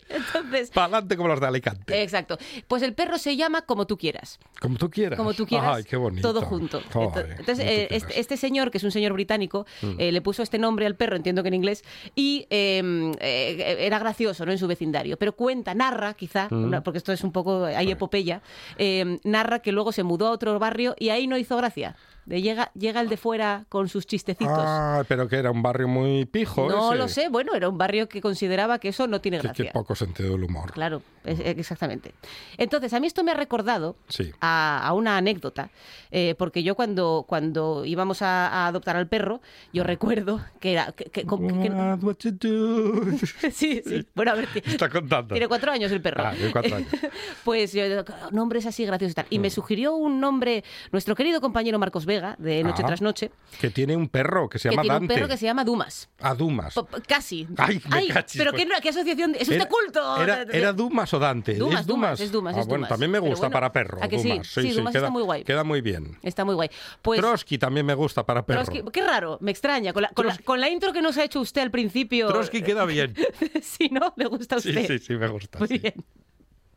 Entonces, 0.10 0.70
Para 0.72 0.86
adelante 0.86 1.18
como 1.18 1.30
las 1.30 1.40
de 1.40 1.48
Alicante. 1.48 2.02
exacto. 2.04 2.38
Pues 2.68 2.84
el 2.84 2.94
perro 2.94 3.18
se 3.18 3.36
llama 3.36 3.62
como 3.64 3.86
tú 3.88 3.98
quieras. 3.98 4.40
como 4.60 4.78
tú 4.78 4.90
quieras. 4.90 5.18
como 5.18 5.34
tú 5.34 5.46
quieras, 5.46 5.78
Ay, 5.78 5.84
qué 5.84 5.96
bonito. 5.96 6.28
todo 6.34 6.42
junto. 6.46 6.82
Ay, 6.94 7.24
Entonces, 7.40 7.66
eh, 7.66 7.88
este, 7.92 8.20
este 8.20 8.38
señor, 8.38 8.72
que 8.72 8.78
es 8.78 8.84
un 8.84 8.92
señor 8.92 9.14
británico, 9.14 9.66
Mm. 9.82 9.96
eh, 10.00 10.12
le 10.12 10.22
puso 10.22 10.44
este 10.44 10.58
nombre 10.58 10.86
al 10.86 10.96
perro, 10.96 11.16
entiendo 11.16 11.42
que 11.44 11.48
en 11.50 11.54
inglés, 11.56 11.84
y 12.16 12.46
eh, 12.50 13.12
eh, 13.20 13.81
era 13.86 14.00
gracioso 14.00 14.46
¿no? 14.46 14.52
en 14.52 14.58
su 14.58 14.68
vecindario. 14.68 15.18
Pero 15.18 15.34
cuenta, 15.36 15.74
narra, 15.74 16.14
quizá, 16.14 16.48
Mm. 16.50 16.82
porque 16.84 16.98
esto 16.98 17.12
es 17.12 17.24
un 17.24 17.32
poco, 17.32 17.66
hay 17.66 17.92
epopeya, 17.92 18.42
eh, 18.78 19.20
narra 19.24 19.60
que 19.60 19.72
luego 19.72 19.92
se 19.92 20.04
mudó 20.04 20.28
a 20.28 20.32
otro 20.32 20.58
barrio 20.60 20.96
y 21.00 21.10
ahí 21.10 21.28
no 21.28 21.38
hizo 21.38 21.58
gracia. 21.58 21.96
De 22.32 22.42
llega, 22.42 22.72
llega 22.76 23.02
el 23.02 23.10
de 23.10 23.18
fuera 23.18 23.66
con 23.68 23.90
sus 23.90 24.08
chistecitos. 24.08 24.58
Ah, 24.58 25.04
pero 25.08 25.28
que 25.28 25.36
era 25.36 25.52
un 25.52 25.62
barrio 25.62 25.88
muy 25.90 26.24
pijo. 26.26 26.70
no 26.70 26.90
ese. 26.94 26.98
lo 26.98 27.08
sé, 27.10 27.28
bueno, 27.28 27.54
era 27.56 27.68
un 27.68 27.78
barrio 27.78 28.08
que 28.08 28.22
consideraba 28.22 28.80
que 28.80 28.88
eso 28.88 29.06
no 29.06 29.20
tiene 29.20 29.38
Que, 29.40 29.48
gracia. 29.48 29.66
que 29.66 29.72
poco 29.72 29.96
sentido 29.96 30.32
del 30.32 30.44
humor. 30.46 30.72
Claro, 30.72 31.02
es- 31.26 31.40
es- 31.42 31.58
exactamente. 31.58 32.14
Entonces, 32.58 32.94
a 32.94 33.02
mí 33.02 33.08
esto 33.08 33.24
me 33.26 33.32
ha 33.32 33.34
recordado 33.34 33.98
Sí. 34.08 34.32
a, 34.40 34.80
a 34.82 34.94
una 34.94 35.18
anécdota, 35.18 35.72
eh, 36.10 36.36
porque 36.38 36.64
yo 36.64 36.76
cuando, 36.76 37.26
cuando 37.28 37.84
íbamos 37.86 38.22
a, 38.22 38.48
a 38.48 38.68
adoptar 38.68 38.96
al 38.96 39.08
perro, 39.10 39.42
yo 39.74 39.84
recuerdo 39.84 40.40
que 40.62 40.72
era... 40.72 40.94
que- 40.94 41.06
que- 41.06 41.24
que- 41.24 41.28
What, 41.28 42.02
what 42.04 42.16
you 42.22 42.32
do. 42.32 43.04
sí, 43.52 43.82
sí. 43.86 44.08
Bueno, 44.16 44.32
a 44.32 44.36
ver, 44.36 44.48
Está 44.66 44.88
contando. 44.90 45.34
tiene 45.36 45.48
cuatro 45.50 45.72
años 45.72 45.92
el 45.92 46.02
perro. 46.02 46.24
Ah, 46.26 46.32
tiene 46.34 46.52
cuatro 46.54 46.76
años. 46.78 46.88
pues 47.44 47.74
yo, 47.74 47.84
nombres 48.32 48.66
así 48.66 48.86
graciosos 48.86 49.12
y 49.12 49.16
tal. 49.16 49.26
Y 49.30 49.40
me 49.40 49.50
sugirió 49.50 49.96
un 49.96 50.22
nombre, 50.22 50.64
nuestro 50.94 51.14
querido 51.16 51.42
compañero 51.42 51.78
Marcos 51.78 52.06
Vega, 52.06 52.21
de 52.38 52.64
noche 52.64 52.82
Ah, 52.84 52.88
tras 52.88 53.02
noche, 53.02 53.32
Que 53.60 53.70
tiene 53.70 53.96
un 53.96 54.08
perro 54.08 54.48
que 54.50 54.58
se 54.60 54.70
que 54.70 54.76
llama 54.76 54.82
tiene 54.84 54.96
un 54.96 55.02
Dante. 55.02 55.14
perro 55.16 55.28
que 55.28 55.38
se 55.38 55.46
llama 55.46 55.64
Dumas. 55.64 56.10
A 56.20 56.34
Dumas. 56.36 56.74
Casi. 57.08 57.48
Ay, 57.58 57.82
me 57.90 58.08
cachis, 58.08 58.38
pero 58.40 58.52
pues. 58.52 58.64
¿qué, 58.66 58.72
qué 58.82 58.90
asociación? 58.90 59.36
¿Es 59.36 59.42
usted 59.44 59.56
Era- 59.56 59.66
culto? 59.68 60.22
Era, 60.22 60.42
era 60.52 60.74
Dumas 60.74 61.14
o 61.14 61.20
Dante. 61.20 61.56
Dumas, 61.56 61.82
¿Es 61.82 61.88
Dumas, 61.88 62.20
es 62.20 62.32
Dumas, 62.32 62.56
Ah, 62.56 62.62
es 62.62 62.68
bueno, 62.68 62.88
también 62.88 63.12
me 63.12 63.20
gusta 63.20 63.48
bueno, 63.48 63.54
para 63.54 63.72
perro. 63.72 64.00
¿a 64.02 64.08
que 64.08 64.20
sí? 64.20 64.30
Dumas. 64.30 64.48
Sí, 64.48 64.72
Dumas 64.72 64.92
queda, 64.94 65.02
está 65.04 65.12
muy 65.12 65.24
guay. 65.24 65.44
Queda 65.44 65.64
muy 65.64 65.82
bien. 65.82 66.18
Está 66.24 66.46
muy 66.46 66.56
guay. 66.56 66.70
Pues, 67.02 67.20
Trotsky 67.20 67.58
también 67.58 67.86
me 67.86 67.94
gusta 67.94 68.26
para 68.26 68.46
perro. 68.46 68.62
Trotsky- 68.64 68.92
qué 68.92 69.02
raro, 69.02 69.38
me 69.42 69.52
extraña. 69.52 69.94
Con 69.94 70.04
la, 70.04 70.10
con, 70.10 70.26
la, 70.28 70.34
Trotsky- 70.34 70.44
con 70.44 70.60
la 70.62 70.70
intro 70.70 70.94
que 70.94 71.02
nos 71.02 71.18
ha 71.18 71.24
hecho 71.24 71.40
usted 71.42 71.62
al 71.62 71.72
principio. 71.72 72.28
Trotsky 72.30 72.62
queda 72.62 72.86
bien. 72.86 73.14
si 73.62 73.90
no, 73.90 74.14
le 74.16 74.26
gusta 74.26 74.56
a 74.56 74.60
Sí, 74.60 74.70
usted. 74.70 74.88
sí, 74.88 75.00
sí, 75.00 75.14
me 75.16 75.28
gusta. 75.28 75.60
Muy 75.60 75.68
sí. 75.68 75.78
bien. 75.80 75.94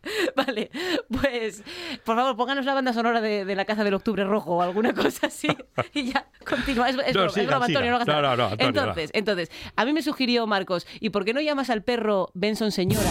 Vale, 0.37 0.71
pues 1.09 1.63
por 2.05 2.17
favor 2.17 2.37
pónganos 2.37 2.65
la 2.65 2.75
banda 2.75 2.93
sonora 2.93 3.21
de, 3.21 3.45
de 3.45 3.55
la 3.57 3.65
Caza 3.65 3.85
del 3.85 3.95
Octubre 3.95 4.25
Rojo 4.25 4.57
o 4.57 4.63
alguna 4.63 4.93
cosa 4.95 5.27
así 5.29 5.49
y 5.93 6.13
ya 6.13 6.27
continúa. 6.49 6.89
Es, 6.89 6.97
es 7.07 7.15
No, 7.15 7.23
broma, 7.23 7.27
es 7.27 7.33
siga, 7.35 7.47
broma, 7.47 7.67
Antonio, 7.67 7.91
no 7.91 7.99
No, 8.05 8.23
no, 8.23 8.37
no, 8.37 8.45
Antonio, 8.47 8.67
entonces, 8.69 9.11
entonces, 9.13 9.51
a 9.77 9.85
mí 9.85 9.93
me 9.93 10.03
sugirió 10.03 10.47
Marcos, 10.47 10.87
¿y 11.01 11.11
por 11.11 11.25
qué 11.25 11.35
no 11.35 11.41
llamas 11.41 11.71
al 11.71 11.83
perro 11.83 12.31
Benson 12.35 12.73
Señora? 12.73 13.11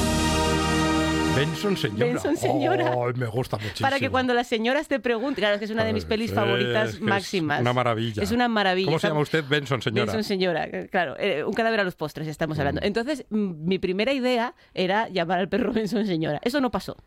Benson 1.36 1.76
señora. 1.76 2.06
Benson 2.06 2.38
señora. 2.38 2.93
Ay, 2.93 3.13
me 3.15 3.26
gusta 3.26 3.58
muchísimo. 3.58 3.88
Para 3.88 4.00
que 4.00 4.10
cuando 4.10 4.34
las 4.36 4.48
señoras 4.48 4.88
te 4.88 5.00
pregunten, 5.00 5.41
claro, 5.41 5.56
es 5.56 5.60
que 5.60 5.65
es 5.65 5.72
una 5.72 5.84
de 5.84 5.91
mis 5.91 6.06
pelis 6.06 6.32
favoritas 6.32 6.89
es 6.96 7.02
máximas. 7.02 7.58
Es 7.58 7.62
una 7.62 7.74
maravilla. 7.74 8.24
Es 8.24 8.32
una 8.32 8.48
maravilla. 8.48 8.86
¿Cómo 8.88 9.00
se 9.00 9.08
llama 9.08 9.22
usted? 9.22 9.43
Benson 9.48 9.82
señora. 9.82 10.06
Benson 10.06 10.24
señora, 10.24 10.65
eh, 10.65 10.88
claro, 10.91 11.15
eh, 11.17 11.43
un 11.43 11.54
cadáver 11.54 11.80
a 11.80 11.84
los 11.84 11.96
postres 11.96 12.28
estamos 12.28 12.60
hablando. 12.60 12.82
Mm. 12.82 12.86
Entonces, 12.86 13.26
mm, 13.30 13.65
mi 13.67 13.80
primera 13.80 14.13
idea 14.13 14.54
era 14.76 15.10
llamar 15.10 15.39
al 15.39 15.50
perro 15.50 15.74
Benson 15.74 16.06
señora. 16.06 16.39
Eso 16.43 16.62
no 16.62 16.69
pasó. 16.69 16.98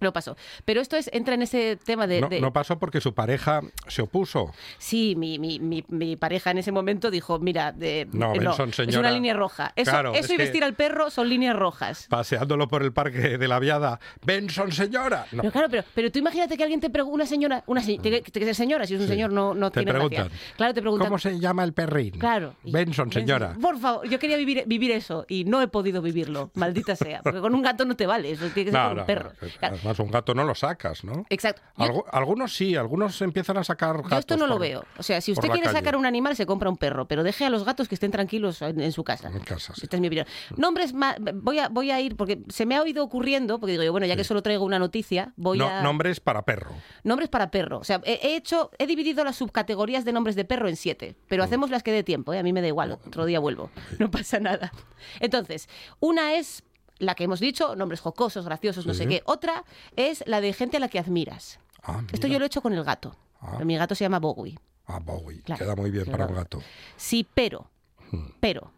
No 0.00 0.12
pasó. 0.12 0.36
Pero 0.64 0.80
esto 0.80 0.96
es, 0.96 1.08
entra 1.12 1.34
en 1.34 1.42
ese 1.42 1.76
tema 1.76 2.08
de... 2.08 2.18
Mm. 2.18 2.20
No, 2.22 2.28
de- 2.28 2.40
no 2.40 2.52
pasó 2.52 2.76
porque 2.76 3.00
su 3.00 3.14
pareja 3.14 3.60
se 3.86 4.02
opuso. 4.02 4.50
Sí, 4.78 5.14
mi, 5.16 5.38
mi, 5.38 5.60
mi, 5.60 5.84
mi 5.90 6.16
pareja 6.16 6.50
en 6.50 6.58
ese 6.58 6.72
momento 6.72 7.08
dijo, 7.08 7.38
mira, 7.38 7.70
de, 7.70 8.08
No, 8.10 8.34
eh, 8.34 8.40
Benson, 8.40 8.70
es 8.70 8.74
señora. 8.74 8.98
una 8.98 9.10
línea 9.12 9.32
roja. 9.34 9.72
Eso, 9.76 9.92
Claro, 9.92 10.10
eso 10.14 10.24
es 10.24 10.30
y 10.32 10.36
vestir 10.38 10.64
al 10.64 10.74
perro 10.74 11.08
son 11.10 11.28
líneas 11.28 11.54
rojas. 11.54 12.08
Paseándolo 12.10 12.66
por 12.66 12.82
el 12.82 12.92
parque 12.92 13.38
de 13.38 13.46
la 13.46 13.51
viada. 13.58 13.98
Benson 14.24 14.72
señora. 14.72 15.26
No. 15.32 15.42
Pero 15.42 15.52
claro, 15.52 15.68
pero, 15.70 15.84
pero 15.94 16.10
tú 16.12 16.18
imagínate 16.18 16.56
que 16.56 16.62
alguien 16.62 16.80
te 16.80 16.90
pregunta, 16.90 17.14
una 17.14 17.26
señora, 17.26 17.62
una 17.66 17.80
se- 17.82 17.98
tiene 17.98 18.22
que 18.22 18.30
ser 18.44 18.54
señora, 18.54 18.86
si 18.86 18.94
es 18.94 19.00
un 19.00 19.06
Sí. 19.06 19.12
señor 19.12 19.32
no, 19.32 19.54
no 19.54 19.70
Te 19.70 19.80
tiene 19.80 19.92
gracia. 19.92 20.08
preguntan. 20.08 20.38
Claro, 20.56 20.74
te 20.74 20.80
preguntan. 20.80 21.08
¿Cómo 21.08 21.18
se 21.18 21.38
llama 21.38 21.64
el 21.64 21.72
perrín? 21.72 22.12
Claro. 22.18 22.54
Benson 22.64 23.12
señora. 23.12 23.56
Por 23.60 23.78
favor, 23.78 24.08
yo 24.08 24.18
quería 24.18 24.36
vivir, 24.36 24.64
vivir 24.66 24.90
eso 24.92 25.24
y 25.28 25.44
no 25.44 25.60
he 25.62 25.68
podido 25.68 26.02
vivirlo, 26.02 26.50
maldita 26.54 26.96
sea. 26.96 27.20
Porque 27.22 27.40
con 27.40 27.54
un 27.54 27.62
gato 27.62 27.84
no 27.84 27.96
te 27.96 28.06
vale, 28.06 28.30
eso 28.30 28.46
tiene 28.54 28.66
que 28.66 28.70
ser 28.70 28.80
No, 28.80 28.86
con 28.88 28.96
no, 28.96 29.02
un 29.02 29.06
perro. 29.06 29.32
Claro, 29.58 29.76
Además, 29.76 29.98
un 29.98 30.10
gato 30.10 30.34
no 30.34 30.44
lo 30.44 30.54
sacas, 30.54 31.04
¿no? 31.04 31.24
Exacto. 31.30 31.62
Algunos 32.12 32.54
sí, 32.54 32.76
algunos 32.76 33.20
empiezan 33.22 33.56
a 33.58 33.64
sacar 33.64 33.96
gatos. 33.96 34.10
Yo 34.10 34.18
esto 34.18 34.36
no 34.36 34.46
lo 34.46 34.58
veo. 34.58 34.84
O 34.98 35.02
sea, 35.02 35.20
si 35.20 35.32
usted 35.32 35.48
la 35.48 35.54
quiere 35.54 35.66
calle. 35.66 35.78
sacar 35.78 35.96
un 35.96 36.06
animal, 36.06 36.36
se 36.36 36.46
compra 36.46 36.68
un 36.70 36.76
perro, 36.76 37.06
pero 37.06 37.22
deje 37.22 37.44
a 37.44 37.50
los 37.50 37.64
gatos 37.64 37.88
que 37.88 37.94
estén 37.94 38.10
tranquilos 38.10 38.62
en, 38.62 38.80
en 38.80 38.92
su 38.92 39.02
casa. 39.04 39.28
En 39.28 39.40
casa, 39.40 39.72
sí. 39.74 39.80
Esta 39.84 39.96
es 39.96 40.00
mi 40.00 40.06
opinión. 40.08 40.26
Nombres 40.56 40.92
voy 41.34 41.58
a 41.58 41.68
voy 41.68 41.90
a 41.90 42.00
ir 42.00 42.16
porque 42.16 42.40
se 42.48 42.66
me 42.66 42.76
ha 42.76 42.82
oído 42.82 43.02
ocurriendo, 43.02 43.41
porque 43.58 43.72
digo 43.72 43.82
yo, 43.82 43.92
bueno, 43.92 44.06
ya 44.06 44.16
que 44.16 44.24
solo 44.24 44.42
traigo 44.42 44.64
una 44.64 44.78
noticia, 44.78 45.32
voy 45.36 45.58
No, 45.58 45.68
a 45.68 45.82
Nombres 45.82 46.20
para 46.20 46.42
perro. 46.42 46.70
nombres 47.04 47.28
para 47.28 47.50
perro. 47.50 47.78
O 47.78 47.84
sea, 47.84 48.00
he, 48.04 48.20
he 48.22 48.36
hecho 48.36 48.70
he 48.78 48.86
dividido 48.86 49.24
las 49.24 49.36
subcategorías 49.36 50.04
de 50.04 50.12
nombres 50.12 50.36
de 50.36 50.44
perro 50.44 50.68
en 50.68 50.76
siete, 50.76 51.12
Mm. 51.12 51.24
pero 51.28 51.44
hacemos 51.44 51.70
las 51.70 51.82
que 51.82 51.92
dé 51.92 52.02
tiempo, 52.02 52.32
¿eh? 52.32 52.38
a 52.38 52.42
mí 52.42 52.52
me 52.52 52.60
da 52.60 52.68
igual, 52.68 52.92
otro 52.92 53.24
día 53.26 53.38
vuelvo. 53.40 53.70
No 53.98 54.10
pasa 54.10 54.38
nada. 54.40 54.72
Entonces, 55.20 55.68
una 56.00 56.34
es 56.34 56.62
la 56.98 57.14
que 57.14 57.24
hemos 57.24 57.40
dicho, 57.40 57.74
nombres 57.76 58.00
jocosos, 58.00 58.44
graciosos, 58.44 58.86
no 58.86 58.94
Sí. 58.94 59.00
sé 59.04 59.08
qué. 59.08 59.22
Otra 59.24 59.64
es 59.96 60.22
la 60.26 60.40
de 60.40 60.52
gente 60.52 60.76
a 60.76 60.80
la 60.80 60.88
que 60.88 60.98
admiras. 60.98 61.58
Ah, 61.82 62.02
Esto 62.12 62.28
yo 62.28 62.38
lo 62.38 62.44
he 62.44 62.46
hecho 62.46 62.62
con 62.62 62.72
el 62.72 62.84
gato. 62.84 63.16
Ah. 63.40 63.58
Mi 63.64 63.76
gato 63.76 63.94
se 63.96 64.04
llama 64.04 64.20
Bowie. 64.20 64.56
Ah, 64.86 65.00
Bowie. 65.00 65.42
Claro, 65.42 65.64
Queda 65.64 65.74
muy 65.76 65.90
bien 65.90 66.04
claro. 66.04 66.18
para 66.18 66.30
un 66.30 66.36
gato. 66.36 66.62
Sí, 66.96 67.26
pero, 67.34 67.70
Hmm. 68.12 68.26
pero, 68.40 68.70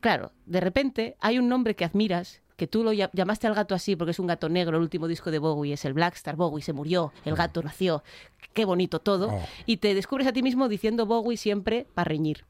claro, 0.00 0.32
de 0.46 0.60
repente 0.60 1.16
hay 1.20 1.38
un 1.38 1.48
nombre 1.48 1.74
que 1.74 1.84
admiras, 1.84 2.42
que 2.62 2.68
tú 2.68 2.84
lo 2.84 2.92
lla- 2.92 3.10
llamaste 3.12 3.48
al 3.48 3.54
gato 3.54 3.74
así 3.74 3.96
porque 3.96 4.12
es 4.12 4.20
un 4.20 4.28
gato 4.28 4.48
negro, 4.48 4.76
el 4.76 4.82
último 4.84 5.08
disco 5.08 5.32
de 5.32 5.40
Bowie 5.40 5.72
es 5.72 5.84
el 5.84 5.94
Blackstar, 5.94 6.36
Bowie 6.36 6.62
se 6.62 6.72
murió, 6.72 7.12
el 7.24 7.34
gato 7.34 7.60
nació, 7.60 8.04
qué 8.54 8.64
bonito 8.64 9.00
todo. 9.00 9.30
Oh. 9.32 9.40
y 9.66 9.78
te 9.78 9.94
descubres 9.94 10.28
a 10.28 10.32
ti 10.32 10.44
mismo 10.44 10.68
diciendo 10.68 11.04
Bowie 11.04 11.36
siempre 11.36 11.88
para 11.92 12.08
reñir. 12.08 12.44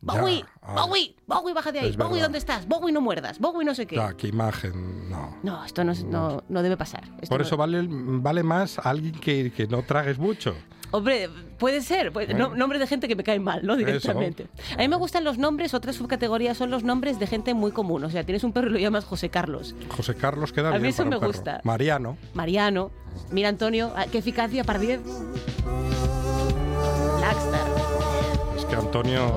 Ya, 0.00 0.20
Bowie, 0.22 0.42
ah. 0.62 0.86
Bowie, 0.86 1.14
Bowie, 1.26 1.52
baja 1.52 1.70
de 1.70 1.80
ahí, 1.80 1.92
Bowie, 1.92 2.12
verdad. 2.12 2.22
¿dónde 2.22 2.38
estás? 2.38 2.66
Bowie, 2.66 2.92
no 2.94 3.02
muerdas, 3.02 3.38
Bowie, 3.40 3.66
no 3.66 3.74
sé 3.74 3.86
qué. 3.86 3.96
Ya, 3.96 4.14
qué 4.14 4.28
imagen. 4.28 5.10
No. 5.10 5.36
No, 5.42 5.62
esto 5.66 5.84
no, 5.84 5.92
no, 6.06 6.42
no 6.48 6.62
debe 6.62 6.78
pasar. 6.78 7.04
Esto 7.20 7.28
Por 7.28 7.42
eso 7.42 7.58
vale, 7.58 7.84
vale 7.86 8.42
más 8.42 8.78
alguien 8.78 9.12
que, 9.20 9.52
que 9.52 9.66
no 9.66 9.82
tragues 9.82 10.18
mucho. 10.18 10.54
Hombre, 10.90 11.28
puede 11.58 11.82
ser. 11.82 12.12
puede- 12.12 12.32
no- 12.34 12.54
nombre 12.54 12.78
de 12.78 12.86
gente 12.86 13.08
que 13.08 13.14
me 13.16 13.22
cae 13.24 13.38
mal, 13.40 13.60
¿no? 13.66 13.76
Directamente. 13.76 14.46
A 14.74 14.78
mí 14.78 14.88
me 14.88 14.96
gustan 14.96 15.22
los 15.24 15.36
nombres, 15.38 15.74
otras 15.74 15.96
subcategorías 15.96 16.56
son 16.56 16.70
los 16.70 16.82
nombres 16.82 17.18
de 17.18 17.26
gente 17.26 17.52
muy 17.54 17.72
común. 17.72 18.04
O 18.04 18.10
sea, 18.10 18.24
tienes 18.24 18.42
un 18.44 18.52
perro 18.52 18.68
y 18.68 18.72
lo 18.72 18.78
llamas 18.78 19.04
José 19.04 19.28
Carlos. 19.28 19.74
José 19.88 20.14
Carlos 20.14 20.52
queda 20.52 20.70
A 20.70 20.72
mí 20.72 20.78
bien 20.78 20.90
eso 20.90 20.98
para 21.04 21.06
un 21.08 21.10
me 21.10 21.18
perro. 21.20 21.32
gusta. 21.32 21.60
Mariano. 21.64 22.16
Mariano. 22.34 22.90
Mira, 23.30 23.48
Antonio, 23.50 23.92
ah, 23.96 24.06
qué 24.10 24.18
eficacia 24.18 24.64
para 24.64 24.78
10. 24.78 25.00
Blackstar. 27.18 27.68
Es 28.56 28.64
que 28.64 28.76
Antonio 28.76 29.32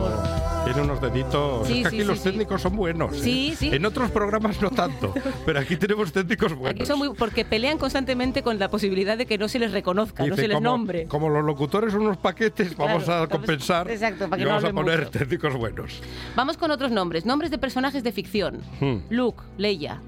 tiene 0.64 0.82
unos 0.82 1.02
deditos. 1.02 1.68
Sí, 1.68 1.82
es 1.82 1.84
que 1.86 1.90
sí, 1.90 1.96
aquí 1.96 1.98
sí, 2.02 2.04
los 2.04 2.24
técnicos 2.24 2.62
son 2.62 2.76
buenos. 2.76 3.14
¿eh? 3.16 3.20
Sí, 3.22 3.54
sí. 3.58 3.70
En 3.74 3.86
otros 3.86 4.12
programas 4.12 4.62
no 4.62 4.70
tanto, 4.70 5.14
pero 5.46 5.60
aquí 5.60 5.76
tenemos 5.76 6.12
técnicos 6.12 6.54
buenos. 6.54 6.76
Aquí 6.80 6.86
son 6.86 7.00
muy, 7.00 7.10
porque 7.16 7.46
pelean 7.46 7.78
constantemente 7.78 8.44
con 8.44 8.60
la 8.60 8.70
posibilidad 8.70 9.18
de 9.18 9.26
que 9.26 9.38
no 9.38 9.48
se 9.48 9.60
les 9.60 9.72
reconozca, 9.72 10.26
no 10.26 10.36
se 10.36 10.48
les 10.48 10.56
como, 10.58 10.70
nombre. 10.70 11.06
como 11.08 11.30
los 11.30 11.44
locutores 11.44 11.92
son 11.94 12.02
unos 12.04 12.18
paquetes, 12.18 12.76
vamos 12.78 13.08
a 13.10 13.28
compensar 13.28 13.90
exacto, 13.90 14.30
para 14.30 14.38
que 14.38 14.44
y 14.44 14.46
no 14.46 14.52
vamos 14.56 14.70
a 14.70 14.74
poner 14.74 15.00
mucho. 15.06 15.12
técnicos 15.12 15.56
buenos. 15.56 16.02
Vamos 16.36 16.58
con 16.58 16.72
otros 16.72 16.92
nombres. 16.92 17.26
Nombres 17.26 17.52
de 17.52 17.58
personajes 17.58 18.04
de 18.04 18.12
ficción. 18.12 18.62
Hmm. 18.80 18.98
Luke, 19.10 19.44
Leia. 19.58 20.02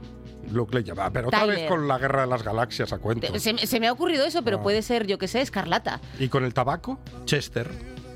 Luke 0.51 0.75
le 0.75 0.83
llama, 0.83 1.09
pero 1.11 1.29
otra 1.29 1.39
Tyler. 1.41 1.55
vez 1.55 1.67
con 1.69 1.87
la 1.87 1.97
guerra 1.97 2.21
de 2.21 2.27
las 2.27 2.43
galaxias 2.43 2.91
a 2.93 2.99
cuento. 2.99 3.31
Te- 3.31 3.39
Se, 3.39 3.53
me- 3.53 3.65
se 3.65 3.79
me 3.79 3.87
ha 3.87 3.91
ocurrido 3.93 4.25
eso, 4.25 4.43
pero 4.43 4.57
Ah. 4.57 4.61
puede 4.63 4.81
ser, 4.81 5.07
yo 5.07 5.17
que 5.17 5.27
sé, 5.27 5.41
Escarlata. 5.41 5.99
Y 6.19 6.27
con 6.27 6.43
el 6.43 6.53
tabaco, 6.53 6.99
Chester, 7.25 7.69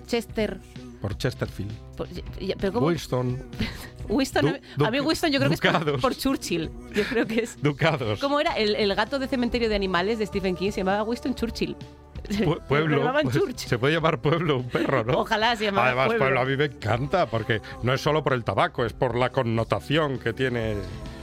Chester. 0.05 0.59
Por 1.01 1.17
Chesterfield. 1.17 1.71
por- 1.95 2.07
pero 2.59 2.73
¿cómo? 2.73 2.87
Winston, 2.87 3.43
Winston, 4.09 4.57
Du- 4.77 4.85
a 4.85 4.91
mí 4.91 4.99
Winston 4.99 5.31
yo 5.31 5.39
creo 5.39 5.49
que 5.49 5.55
es 5.55 5.61
por, 5.61 5.99
por 6.01 6.15
Churchill. 6.15 6.69
Yo 6.93 7.03
creo 7.03 7.25
que 7.27 7.41
es. 7.43 7.61
Ducados. 7.61 8.19
¿Cómo 8.19 8.39
era? 8.39 8.53
El, 8.57 8.75
el 8.75 8.93
gato 8.95 9.19
de 9.19 9.27
cementerio 9.27 9.69
de 9.69 9.75
animales 9.75 10.17
de 10.19 10.25
Stephen 10.25 10.55
King 10.55 10.71
se 10.71 10.81
llamaba 10.81 11.03
Winston 11.03 11.35
Churchill. 11.35 11.75
Pue- 12.29 12.61
Pueblo. 12.67 13.13
Pues, 13.23 13.37
se 13.57 13.77
puede 13.77 13.93
llamar 13.93 14.19
pueblo 14.21 14.57
un 14.57 14.69
perro, 14.69 15.03
¿no? 15.03 15.19
Ojalá 15.19 15.55
se 15.55 15.65
llamara 15.65 15.87
Además, 15.87 16.07
pueblo. 16.07 16.25
pueblo 16.25 16.41
a 16.41 16.45
mí 16.45 16.57
me 16.57 16.65
encanta 16.65 17.25
porque 17.27 17.61
no 17.83 17.93
es 17.93 18.01
solo 18.01 18.23
por 18.23 18.33
el 18.33 18.43
tabaco, 18.43 18.85
es 18.85 18.93
por 18.93 19.15
la 19.15 19.31
connotación 19.31 20.19
que 20.19 20.33
tiene. 20.33 20.75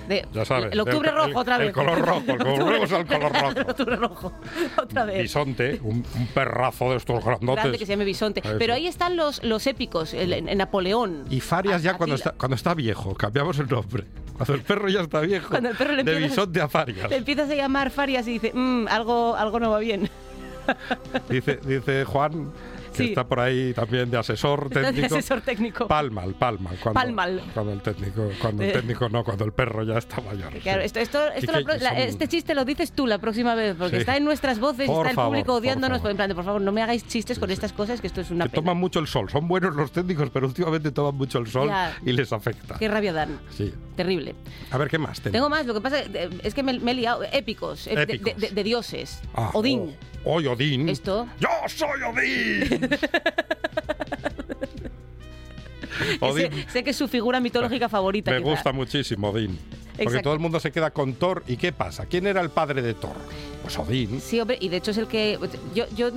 De- 0.08 0.26
Ya 0.32 0.44
sabes. 0.44 0.72
El 0.72 0.80
octubre 0.80 1.08
el- 1.08 1.14
rojo 1.16 1.28
el- 1.28 1.36
otra 1.36 1.58
vez. 1.58 1.68
El 1.68 1.72
color 1.74 1.98
rojo, 1.98 2.22
el 2.26 2.38
color 2.38 2.58
volvemos 2.64 2.92
al 2.92 3.06
color 3.06 3.32
rojo. 3.40 3.48
El 3.60 3.60
octubre 3.70 3.96
rojo. 3.96 4.32
Otra 4.82 5.04
vez. 5.04 5.22
Bisonte, 5.22 5.80
un, 5.82 6.04
un 6.14 6.26
perrazo 6.28 6.90
de 6.90 6.96
estos 6.96 7.24
grandotes. 7.24 7.62
Grande 7.62 7.78
que 7.78 7.86
se 7.86 7.92
llame 7.92 8.04
bisonte. 8.04 8.40
Eso. 8.44 8.56
Pero 8.58 8.74
ahí 8.74 8.86
están 8.86 9.16
los, 9.16 9.42
los 9.42 9.66
épicos, 9.66 10.12
el, 10.14 10.44
Napoleón. 10.56 11.24
Y 11.30 11.40
Farias 11.40 11.76
A- 11.80 11.84
ya 11.84 11.94
cuando 11.96 12.16
está, 12.16 12.32
cuando 12.32 12.54
está 12.56 12.74
viejo, 12.74 13.14
cambiamos 13.14 13.58
el 13.58 13.68
nombre. 13.68 14.04
Cuando 14.36 14.54
el 14.54 14.62
perro 14.62 14.88
ya 14.88 15.00
está 15.02 15.20
viejo, 15.20 15.48
Cuando 15.50 15.68
el 15.70 15.76
perro 15.76 15.92
le 15.92 16.02
de 16.02 16.16
bisonte 16.16 16.60
a 16.60 16.68
Farias. 16.68 17.08
Le 17.08 17.16
empiezas 17.16 17.48
a 17.50 17.54
llamar 17.54 17.90
Farias 17.90 18.26
y 18.26 18.32
dice, 18.32 18.50
"Mm, 18.52 18.88
algo, 18.88 19.36
algo 19.36 19.60
no 19.60 19.70
va 19.70 19.78
bien. 19.78 20.10
Dice, 21.28 21.60
dice 21.64 22.04
Juan, 22.04 22.50
que 22.94 23.02
Sí. 23.04 23.08
está 23.10 23.24
por 23.26 23.40
ahí 23.40 23.74
también 23.74 24.10
de 24.10 24.16
asesor 24.18 24.68
Está 24.68 24.80
de 24.80 24.86
técnico. 24.92 25.14
asesor 25.16 25.40
técnico. 25.42 25.86
Palmal, 25.88 26.34
palmal. 26.34 26.76
Cuando, 26.82 27.00
Palmal. 27.00 27.42
Cuando 27.52 27.72
el 27.72 27.82
técnico, 27.82 28.30
cuando 28.40 28.62
el 28.62 28.70
Eh. 28.70 28.72
técnico 28.72 29.08
no, 29.08 29.22
cuando 29.24 29.44
el 29.44 29.52
perro 29.52 29.82
ya 29.84 29.98
está 29.98 30.20
mayor. 30.22 30.52
Claro, 30.60 30.80
sí. 30.80 30.86
esto, 30.86 31.00
esto, 31.00 31.18
esto 31.34 31.52
la 31.52 31.64
que 31.64 31.78
son- 31.80 31.96
este 31.98 32.28
chiste 32.28 32.54
lo 32.54 32.64
dices 32.64 32.92
tú 32.92 33.06
la 33.06 33.18
próxima 33.18 33.54
vez, 33.54 33.76
porque 33.78 33.96
Sí. 33.96 34.00
está 34.00 34.16
en 34.16 34.24
nuestras 34.24 34.58
voces, 34.58 34.86
Por 34.86 34.98
está 35.06 35.10
el 35.10 35.16
favor, 35.16 35.30
público 35.32 35.46
por 35.52 35.60
odiándonos. 35.60 35.98
favor. 35.98 36.10
En 36.12 36.16
plan 36.16 36.28
de, 36.28 36.34
por 36.34 36.44
favor, 36.44 36.60
no 36.60 36.72
me 36.72 36.82
hagáis 36.82 37.06
chistes 37.06 37.38
con 37.38 37.50
estas 37.50 37.72
cosas, 37.72 38.00
que 38.00 38.06
esto 38.06 38.20
es 38.20 38.30
una 38.30 38.44
que 38.46 38.50
pena. 38.52 38.62
toman 38.62 38.76
mucho 38.78 39.00
el 39.00 39.06
sol. 39.06 39.28
Son 39.30 39.46
buenos 39.48 39.74
los 39.74 39.92
técnicos, 39.92 40.30
pero 40.30 40.46
últimamente 40.46 40.90
toman 40.92 41.16
mucho 41.16 41.38
el 41.38 41.46
sol 41.48 41.68
Ya. 41.68 41.96
y 42.04 42.12
les 42.12 42.32
afecta. 42.32 42.76
Qué 42.78 42.88
rabia 42.88 43.12
dan. 43.12 43.40
Sí. 43.50 43.72
Terrible. 43.96 44.34
A 44.70 44.78
ver, 44.78 44.88
¿qué 44.88 44.98
más 44.98 45.20
tenemos? 45.20 45.32
Tengo 45.34 45.48
más, 45.50 45.66
lo 45.66 45.74
que 45.74 45.80
pasa 45.80 46.00
eh, 46.00 46.30
es 46.42 46.54
que 46.54 46.62
me, 46.62 46.78
me 46.78 46.92
he 46.92 46.94
liado. 46.94 47.22
Épicos, 47.32 47.86
eh, 47.86 47.94
de- 47.96 48.02
Épicos. 48.02 48.34
De, 48.36 48.48
de- 48.48 48.54
de 48.54 48.64
dioses. 48.64 49.20
Ah, 49.34 49.50
Odín. 49.54 49.80
oh, 49.94 50.13
hoy 50.24 50.46
Odín. 50.46 50.88
Esto. 50.88 51.26
¡Yo 51.40 51.48
soy 51.68 52.02
Odín! 52.02 52.90
Sé, 56.34 56.50
sé 56.68 56.82
que 56.82 56.90
es 56.90 56.96
su 56.96 57.06
figura 57.06 57.38
mitológica 57.40 57.88
favorita. 57.88 58.30
Me 58.32 58.38
quizá. 58.38 58.50
gusta 58.50 58.72
muchísimo 58.72 59.30
Odín. 59.30 59.58
Porque 59.94 60.02
Exacto. 60.04 60.22
todo 60.24 60.34
el 60.34 60.40
mundo 60.40 60.58
se 60.60 60.72
queda 60.72 60.90
con 60.90 61.14
Thor. 61.14 61.44
¿Y 61.46 61.56
qué 61.56 61.72
pasa? 61.72 62.06
¿Quién 62.06 62.26
era 62.26 62.40
el 62.40 62.50
padre 62.50 62.82
de 62.82 62.94
Thor? 62.94 63.14
Pues 63.62 63.78
Odín. 63.78 64.20
Sí, 64.20 64.40
hombre, 64.40 64.58
y 64.60 64.68
de 64.68 64.76
hecho 64.76 64.90
es 64.90 64.98
el 64.98 65.06
que... 65.06 65.38
Yo, 65.74 65.84
yo 65.96 66.10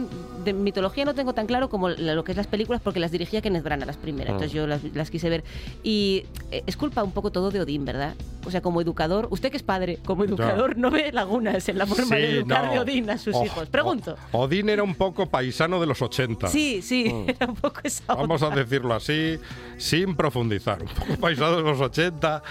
de 0.43 0.53
mitología 0.53 1.05
no 1.05 1.13
tengo 1.13 1.33
tan 1.33 1.45
claro 1.45 1.69
como 1.69 1.89
lo 1.89 2.23
que 2.23 2.31
es 2.31 2.37
las 2.37 2.47
películas 2.47 2.81
porque 2.81 2.99
las 2.99 3.11
dirigía 3.11 3.41
Kenneth 3.41 3.63
Branagh 3.63 3.85
las 3.87 3.97
primeras, 3.97 4.31
entonces 4.33 4.51
yo 4.53 4.65
las, 4.67 4.83
las 4.95 5.11
quise 5.11 5.29
ver. 5.29 5.43
Y 5.83 6.25
eh, 6.51 6.63
es 6.65 6.75
culpa 6.75 7.03
un 7.03 7.11
poco 7.11 7.31
todo 7.31 7.51
de 7.51 7.61
Odín, 7.61 7.85
¿verdad? 7.85 8.15
O 8.45 8.51
sea, 8.51 8.61
como 8.61 8.81
educador, 8.81 9.27
usted 9.29 9.51
que 9.51 9.57
es 9.57 9.63
padre, 9.63 9.99
como 10.05 10.23
educador 10.23 10.77
no 10.77 10.89
ve 10.89 11.11
lagunas 11.11 11.67
en 11.69 11.77
la 11.77 11.85
forma 11.85 12.15
de 12.15 12.27
Sí, 12.31 12.37
educar 12.37 12.65
no. 12.65 12.71
de 12.71 12.79
Odín 12.79 13.09
a 13.09 13.17
sus 13.17 13.35
Oh, 13.35 13.45
hijos. 13.45 13.67
Pregunto. 13.69 14.15
oh, 14.31 14.39
Odín 14.43 14.69
era 14.69 14.83
un 14.83 14.95
poco 14.95 15.25
paisano 15.29 15.79
de 15.81 15.85
los 15.85 16.01
80. 16.01 16.47
Sí, 16.47 16.81
sí, 16.81 17.11
Mm. 17.13 17.29
era 17.39 17.47
un 17.47 17.55
poco 17.55 17.81
esa 17.83 18.03
Vamos 18.15 18.41
a 18.41 18.47
onda. 18.47 18.61
decirlo 18.63 18.93
así, 18.93 19.37
sin 19.77 20.15
profundizar. 20.15 20.81
Un 20.81 20.87
poco 20.89 21.15
paisano 21.19 21.57
de 21.57 21.63
los 21.63 21.79
80. 21.79 22.41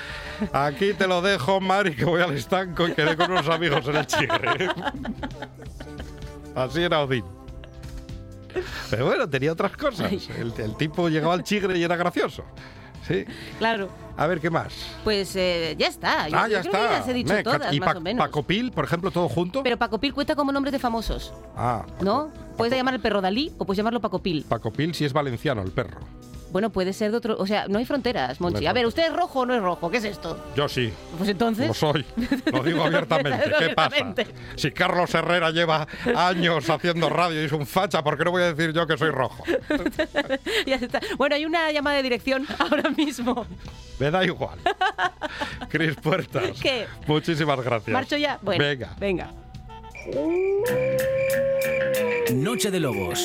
Aquí 0.52 0.92
te 0.92 1.06
lo 1.06 1.15
dejo, 1.22 1.60
Mari, 1.60 1.94
que 1.94 2.04
voy 2.04 2.22
al 2.22 2.32
estanco 2.34 2.86
y 2.88 2.92
quedé 2.92 3.16
con 3.16 3.30
unos 3.30 3.48
amigos 3.48 3.86
en 3.88 3.96
el 3.96 4.06
chigre. 4.06 4.68
Así 6.54 6.82
era 6.82 7.02
Odín. 7.02 7.24
Pero 8.90 9.06
bueno, 9.06 9.28
tenía 9.28 9.52
otras 9.52 9.76
cosas. 9.76 10.10
El, 10.10 10.52
el 10.56 10.76
tipo 10.76 11.08
llegaba 11.08 11.34
al 11.34 11.42
chigre 11.42 11.78
y 11.78 11.82
era 11.82 11.96
gracioso. 11.96 12.44
Sí. 13.06 13.24
Claro. 13.58 13.88
A 14.16 14.26
ver, 14.26 14.40
¿qué 14.40 14.48
más? 14.50 14.72
Pues 15.04 15.36
eh, 15.36 15.76
ya 15.78 15.86
está. 15.88 16.26
Yo, 16.28 16.36
ah, 16.38 16.48
yo 16.48 16.54
ya 16.54 16.60
creo 16.62 16.72
que 16.72 16.78
está. 16.78 16.90
ya 16.92 16.98
las 16.98 17.08
he 17.08 17.12
dicho 17.12 17.34
Me, 17.34 17.42
todas, 17.44 17.72
¿Y 17.72 17.78
más 17.80 17.92
Pa- 17.92 17.98
o 17.98 18.00
menos. 18.00 18.26
Paco 18.26 18.42
Pil, 18.42 18.72
por 18.72 18.84
ejemplo, 18.84 19.10
todo 19.10 19.28
junto? 19.28 19.62
Pero 19.62 19.76
Paco 19.76 20.00
Pil 20.00 20.12
cuenta 20.14 20.34
como 20.34 20.50
nombres 20.50 20.72
de 20.72 20.78
famosos, 20.78 21.32
ah, 21.54 21.84
¿no? 22.00 22.30
Puedes 22.56 22.72
llamar 22.74 22.94
el 22.94 23.00
perro 23.00 23.20
Dalí 23.20 23.52
o 23.58 23.66
puedes 23.66 23.76
llamarlo 23.76 24.00
Paco 24.00 24.20
Pil. 24.22 24.44
Paco 24.48 24.72
Pil 24.72 24.94
sí 24.94 25.04
es 25.04 25.12
valenciano, 25.12 25.62
el 25.62 25.70
perro. 25.70 26.00
Bueno, 26.52 26.70
puede 26.70 26.92
ser 26.92 27.10
de 27.10 27.16
otro... 27.18 27.36
O 27.38 27.46
sea, 27.46 27.66
no 27.68 27.78
hay 27.78 27.84
fronteras, 27.84 28.40
Monchi. 28.40 28.54
No 28.54 28.60
hay 28.60 28.66
A 28.68 28.72
ver, 28.72 28.86
¿usted 28.86 29.06
es 29.06 29.12
rojo 29.12 29.40
o 29.40 29.46
no 29.46 29.54
es 29.54 29.62
rojo? 29.62 29.90
¿Qué 29.90 29.98
es 29.98 30.04
esto? 30.04 30.38
Yo 30.54 30.68
sí. 30.68 30.92
Pues 31.18 31.28
entonces... 31.28 31.66
Lo 31.68 31.74
soy, 31.74 32.04
lo 32.52 32.62
digo 32.62 32.82
abiertamente. 32.84 33.50
¿Qué 33.58 33.70
pasa? 33.70 34.14
Si 34.56 34.70
Carlos 34.70 35.14
Herrera 35.14 35.50
lleva 35.50 35.86
años 36.16 36.68
haciendo 36.70 37.08
radio 37.08 37.42
y 37.42 37.46
es 37.46 37.52
un 37.52 37.66
facha, 37.66 38.02
¿por 38.02 38.16
qué 38.16 38.24
no 38.24 38.30
voy 38.30 38.42
a 38.42 38.54
decir 38.54 38.72
yo 38.72 38.86
que 38.86 38.96
soy 38.96 39.10
rojo? 39.10 39.44
Ya 40.66 40.76
está. 40.76 41.00
Bueno, 41.16 41.34
hay 41.36 41.44
una 41.44 41.70
llamada 41.70 41.96
de 41.96 42.02
dirección 42.02 42.46
ahora 42.58 42.90
mismo. 42.90 43.46
Me 43.98 44.10
da 44.10 44.24
igual. 44.24 44.58
Cris 45.68 45.94
Puertas. 45.96 46.60
¿Qué? 46.60 46.86
Muchísimas 47.06 47.60
gracias. 47.60 47.92
¿Marcho 47.92 48.16
ya? 48.16 48.38
Bueno, 48.42 48.64
Venga. 48.64 48.94
venga. 48.98 49.30
Noche 52.32 52.70
de 52.70 52.80
Lobos. 52.80 53.24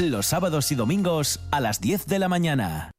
Los 0.00 0.26
sábados 0.26 0.72
y 0.72 0.74
domingos 0.74 1.38
a 1.50 1.60
las 1.60 1.80
10 1.80 2.06
de 2.06 2.18
la 2.18 2.28
mañana. 2.28 2.90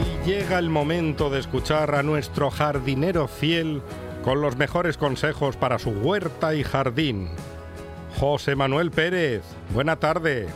Y 0.00 0.26
llega 0.26 0.58
el 0.58 0.68
momento 0.68 1.30
de 1.30 1.38
escuchar 1.38 1.94
a 1.94 2.02
nuestro 2.02 2.50
jardinero 2.50 3.28
fiel 3.28 3.82
con 4.24 4.40
los 4.40 4.56
mejores 4.56 4.98
consejos 4.98 5.56
para 5.56 5.78
su 5.78 5.90
huerta 5.90 6.54
y 6.54 6.64
jardín. 6.64 7.28
José 8.18 8.56
Manuel 8.56 8.90
Pérez, 8.90 9.42
buena 9.72 9.96
tarde. 9.96 10.48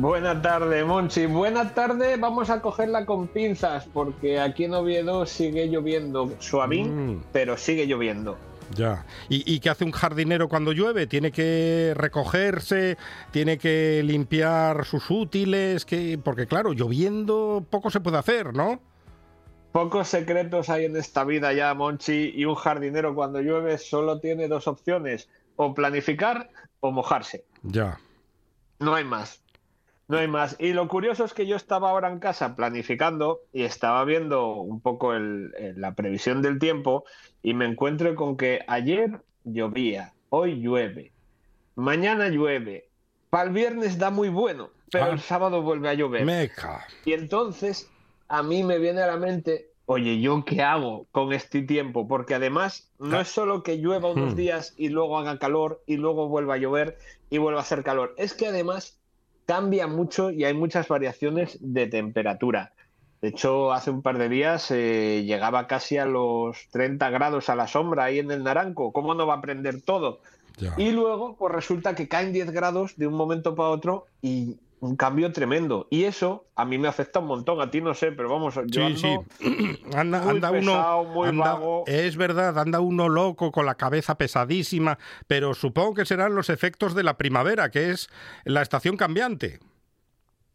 Buena 0.00 0.40
tarde, 0.40 0.84
Monchi. 0.84 1.26
Buena 1.26 1.74
tarde. 1.74 2.16
Vamos 2.18 2.50
a 2.50 2.62
cogerla 2.62 3.04
con 3.04 3.26
pinzas 3.26 3.86
porque 3.92 4.38
aquí 4.38 4.64
en 4.64 4.74
Oviedo 4.74 5.26
sigue 5.26 5.66
lloviendo 5.66 6.30
suavín, 6.38 7.16
Mm. 7.16 7.22
pero 7.32 7.56
sigue 7.56 7.86
lloviendo. 7.86 8.38
Ya. 8.76 9.04
¿Y, 9.28 9.50
y 9.52 9.58
qué 9.58 9.70
hace 9.70 9.84
un 9.84 9.90
jardinero 9.90 10.48
cuando 10.48 10.70
llueve? 10.72 11.06
¿Tiene 11.08 11.32
que 11.32 11.94
recogerse? 11.96 12.96
¿Tiene 13.32 13.58
que 13.58 14.02
limpiar 14.04 14.84
sus 14.84 15.10
útiles? 15.10 15.84
que 15.84 16.16
Porque 16.22 16.46
claro, 16.46 16.72
lloviendo 16.74 17.64
poco 17.68 17.90
se 17.90 17.98
puede 18.00 18.18
hacer, 18.18 18.54
¿no? 18.54 18.80
Pocos 19.72 20.06
secretos 20.08 20.70
hay 20.70 20.84
en 20.84 20.96
esta 20.96 21.24
vida 21.24 21.52
ya, 21.52 21.74
Monchi, 21.74 22.32
y 22.36 22.44
un 22.44 22.54
jardinero 22.54 23.14
cuando 23.16 23.40
llueve 23.40 23.78
solo 23.78 24.20
tiene 24.20 24.46
dos 24.48 24.68
opciones, 24.68 25.28
o 25.56 25.74
planificar 25.74 26.50
o 26.80 26.92
mojarse. 26.92 27.44
Ya. 27.62 27.98
No 28.78 28.94
hay 28.94 29.04
más. 29.04 29.42
No 30.08 30.16
hay 30.16 30.26
más. 30.26 30.56
Y 30.58 30.72
lo 30.72 30.88
curioso 30.88 31.24
es 31.26 31.34
que 31.34 31.46
yo 31.46 31.54
estaba 31.54 31.90
ahora 31.90 32.08
en 32.10 32.18
casa 32.18 32.56
planificando 32.56 33.40
y 33.52 33.64
estaba 33.64 34.02
viendo 34.06 34.54
un 34.56 34.80
poco 34.80 35.12
el- 35.12 35.52
el- 35.58 35.78
la 35.80 35.94
previsión 35.94 36.40
del 36.40 36.58
tiempo 36.58 37.04
y 37.42 37.52
me 37.52 37.66
encuentro 37.66 38.14
con 38.14 38.38
que 38.38 38.60
ayer 38.68 39.20
llovía, 39.44 40.14
hoy 40.30 40.60
llueve, 40.62 41.12
mañana 41.74 42.28
llueve, 42.30 42.88
para 43.28 43.44
el 43.44 43.50
viernes 43.54 43.98
da 43.98 44.08
muy 44.10 44.30
bueno, 44.30 44.70
pero 44.90 45.04
Ah. 45.04 45.10
el 45.10 45.20
sábado 45.20 45.60
vuelve 45.60 45.90
a 45.90 45.94
llover. 45.94 46.24
Meca. 46.24 46.86
Y 47.04 47.12
entonces 47.12 47.90
a 48.28 48.42
mí 48.42 48.62
me 48.64 48.78
viene 48.78 49.02
a 49.02 49.06
la 49.08 49.18
mente, 49.18 49.72
oye, 49.84 50.20
¿yo 50.20 50.42
qué 50.46 50.62
hago 50.62 51.06
con 51.12 51.34
este 51.34 51.60
tiempo? 51.62 52.08
Porque 52.08 52.34
además 52.34 52.90
no 52.98 53.18
Ah. 53.18 53.20
es 53.20 53.28
solo 53.28 53.62
que 53.62 53.76
llueva 53.76 54.10
unos 54.10 54.32
Hmm. 54.32 54.36
días 54.36 54.72
y 54.78 54.88
luego 54.88 55.18
haga 55.18 55.38
calor 55.38 55.82
y 55.86 55.98
luego 55.98 56.28
vuelva 56.28 56.54
a 56.54 56.58
llover 56.58 56.96
y 57.28 57.36
vuelva 57.36 57.60
a 57.60 57.62
hacer 57.62 57.82
calor. 57.84 58.14
Es 58.16 58.32
que 58.32 58.46
además 58.46 58.98
cambia 59.48 59.86
mucho 59.86 60.30
y 60.30 60.44
hay 60.44 60.52
muchas 60.52 60.88
variaciones 60.88 61.56
de 61.60 61.86
temperatura. 61.86 62.74
De 63.22 63.28
hecho, 63.28 63.72
hace 63.72 63.90
un 63.90 64.02
par 64.02 64.18
de 64.18 64.28
días 64.28 64.70
eh, 64.70 65.24
llegaba 65.24 65.66
casi 65.66 65.96
a 65.96 66.04
los 66.04 66.68
30 66.70 67.08
grados 67.08 67.48
a 67.48 67.56
la 67.56 67.66
sombra 67.66 68.04
ahí 68.04 68.18
en 68.18 68.30
el 68.30 68.44
Naranco. 68.44 68.92
¿Cómo 68.92 69.14
no 69.14 69.26
va 69.26 69.36
a 69.36 69.40
prender 69.40 69.80
todo? 69.80 70.20
Ya. 70.58 70.74
Y 70.76 70.90
luego, 70.90 71.34
pues 71.36 71.54
resulta 71.54 71.94
que 71.94 72.08
caen 72.08 72.34
10 72.34 72.50
grados 72.50 72.98
de 72.98 73.06
un 73.06 73.14
momento 73.14 73.54
para 73.54 73.70
otro 73.70 74.04
y 74.20 74.58
un 74.80 74.96
cambio 74.96 75.32
tremendo. 75.32 75.86
Y 75.90 76.04
eso 76.04 76.46
a 76.54 76.64
mí 76.64 76.78
me 76.78 76.88
afecta 76.88 77.18
un 77.20 77.26
montón, 77.26 77.60
a 77.60 77.70
ti 77.70 77.80
no 77.80 77.94
sé, 77.94 78.12
pero 78.12 78.28
vamos, 78.28 78.54
yo 78.66 78.88
Sí, 78.96 79.06
ando 79.06 79.26
sí. 79.38 79.80
Anda, 79.94 80.20
muy 80.20 80.30
anda 80.30 80.50
pesado, 80.50 81.00
uno. 81.02 81.10
muy 81.12 81.28
anda- 81.28 81.44
vago. 81.54 81.84
es 81.86 82.16
verdad, 82.16 82.58
anda 82.58 82.80
uno 82.80 83.08
loco 83.08 83.50
con 83.52 83.66
la 83.66 83.76
cabeza 83.76 84.16
pesadísima, 84.16 84.98
pero 85.26 85.54
supongo 85.54 85.94
que 85.94 86.04
serán 86.06 86.34
los 86.34 86.50
efectos 86.50 86.94
de 86.94 87.02
la 87.02 87.16
primavera, 87.16 87.70
que 87.70 87.90
es 87.90 88.08
la 88.44 88.62
estación 88.62 88.96
cambiante. 88.96 89.60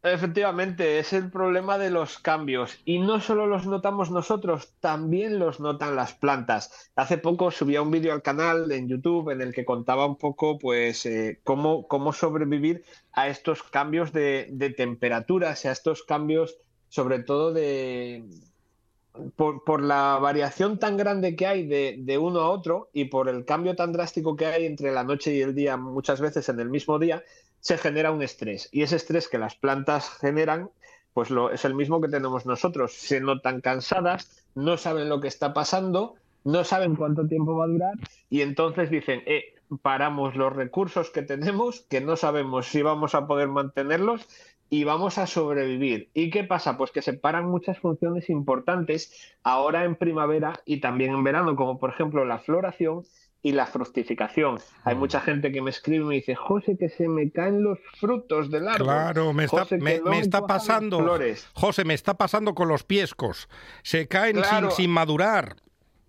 Efectivamente, 0.06 0.98
es 0.98 1.14
el 1.14 1.30
problema 1.30 1.78
de 1.78 1.88
los 1.88 2.18
cambios. 2.18 2.78
Y 2.84 2.98
no 2.98 3.20
solo 3.20 3.46
los 3.46 3.66
notamos 3.66 4.10
nosotros, 4.10 4.74
también 4.80 5.38
los 5.38 5.60
notan 5.60 5.96
las 5.96 6.12
plantas. 6.12 6.90
Hace 6.94 7.16
poco 7.16 7.50
subía 7.50 7.80
un 7.80 7.90
vídeo 7.90 8.12
al 8.12 8.20
canal 8.20 8.70
en 8.70 8.86
YouTube 8.86 9.30
en 9.30 9.40
el 9.40 9.54
que 9.54 9.64
contaba 9.64 10.04
un 10.04 10.16
poco, 10.16 10.58
pues, 10.58 11.06
eh, 11.06 11.40
cómo, 11.42 11.88
cómo 11.88 12.12
sobrevivir 12.12 12.84
a 13.12 13.28
estos 13.28 13.62
cambios 13.62 14.12
de, 14.12 14.48
de 14.52 14.68
temperaturas, 14.68 15.64
a 15.64 15.72
estos 15.72 16.02
cambios, 16.02 16.58
sobre 16.90 17.20
todo 17.20 17.54
de. 17.54 18.24
Por, 19.36 19.62
por 19.62 19.80
la 19.80 20.18
variación 20.20 20.80
tan 20.80 20.96
grande 20.96 21.36
que 21.36 21.46
hay 21.46 21.66
de, 21.68 21.96
de 22.00 22.18
uno 22.18 22.40
a 22.40 22.50
otro 22.50 22.90
y 22.92 23.04
por 23.04 23.28
el 23.28 23.44
cambio 23.44 23.76
tan 23.76 23.92
drástico 23.92 24.34
que 24.34 24.46
hay 24.46 24.66
entre 24.66 24.90
la 24.90 25.04
noche 25.04 25.32
y 25.32 25.40
el 25.40 25.54
día, 25.54 25.76
muchas 25.76 26.20
veces 26.20 26.48
en 26.48 26.58
el 26.58 26.68
mismo 26.68 26.98
día, 26.98 27.22
se 27.64 27.78
genera 27.78 28.10
un 28.10 28.20
estrés. 28.20 28.68
Y 28.72 28.82
ese 28.82 28.96
estrés 28.96 29.26
que 29.26 29.38
las 29.38 29.54
plantas 29.54 30.10
generan, 30.20 30.68
pues 31.14 31.30
lo, 31.30 31.50
es 31.50 31.64
el 31.64 31.74
mismo 31.74 31.98
que 31.98 32.08
tenemos 32.08 32.44
nosotros. 32.44 32.92
Se 32.92 33.22
notan 33.22 33.62
cansadas, 33.62 34.44
no 34.54 34.76
saben 34.76 35.08
lo 35.08 35.22
que 35.22 35.28
está 35.28 35.54
pasando, 35.54 36.14
no 36.44 36.62
saben 36.64 36.94
cuánto 36.94 37.26
tiempo 37.26 37.56
va 37.56 37.64
a 37.64 37.68
durar 37.68 37.94
y 38.28 38.42
entonces 38.42 38.90
dicen, 38.90 39.22
eh, 39.24 39.54
paramos 39.80 40.36
los 40.36 40.52
recursos 40.52 41.08
que 41.08 41.22
tenemos, 41.22 41.86
que 41.88 42.02
no 42.02 42.16
sabemos 42.16 42.66
si 42.66 42.82
vamos 42.82 43.14
a 43.14 43.26
poder 43.26 43.48
mantenerlos 43.48 44.28
y 44.68 44.84
vamos 44.84 45.16
a 45.16 45.26
sobrevivir. 45.26 46.10
¿Y 46.12 46.28
qué 46.28 46.44
pasa? 46.44 46.76
Pues 46.76 46.90
que 46.90 47.00
se 47.00 47.14
paran 47.14 47.46
muchas 47.46 47.78
funciones 47.78 48.28
importantes 48.28 49.34
ahora 49.42 49.84
en 49.84 49.96
primavera 49.96 50.60
y 50.66 50.80
también 50.80 51.12
en 51.12 51.24
verano, 51.24 51.56
como 51.56 51.78
por 51.78 51.88
ejemplo 51.88 52.26
la 52.26 52.40
floración 52.40 53.04
y 53.44 53.52
la 53.52 53.66
fructificación. 53.66 54.58
Hay 54.84 54.96
mucha 54.96 55.20
gente 55.20 55.52
que 55.52 55.60
me 55.60 55.68
escribe 55.70 56.02
y 56.04 56.08
me 56.08 56.14
dice, 56.14 56.34
José, 56.34 56.76
que 56.78 56.88
se 56.88 57.06
me 57.08 57.30
caen 57.30 57.62
los 57.62 57.78
frutos 58.00 58.50
del 58.50 58.66
árbol. 58.66 58.86
Claro, 58.86 59.32
me 59.34 59.44
está, 59.44 59.60
José, 59.60 59.76
me, 59.78 60.00
está 60.18 60.46
pasando. 60.46 60.98
flores". 60.98 61.46
José, 61.52 61.84
me 61.84 61.92
está 61.92 62.14
pasando 62.14 62.54
con 62.54 62.68
los 62.68 62.84
piescos. 62.84 63.48
Se 63.82 64.08
caen 64.08 64.36
Claro. 64.36 64.70
sin, 64.70 64.84
sin 64.84 64.90
madurar. 64.90 65.56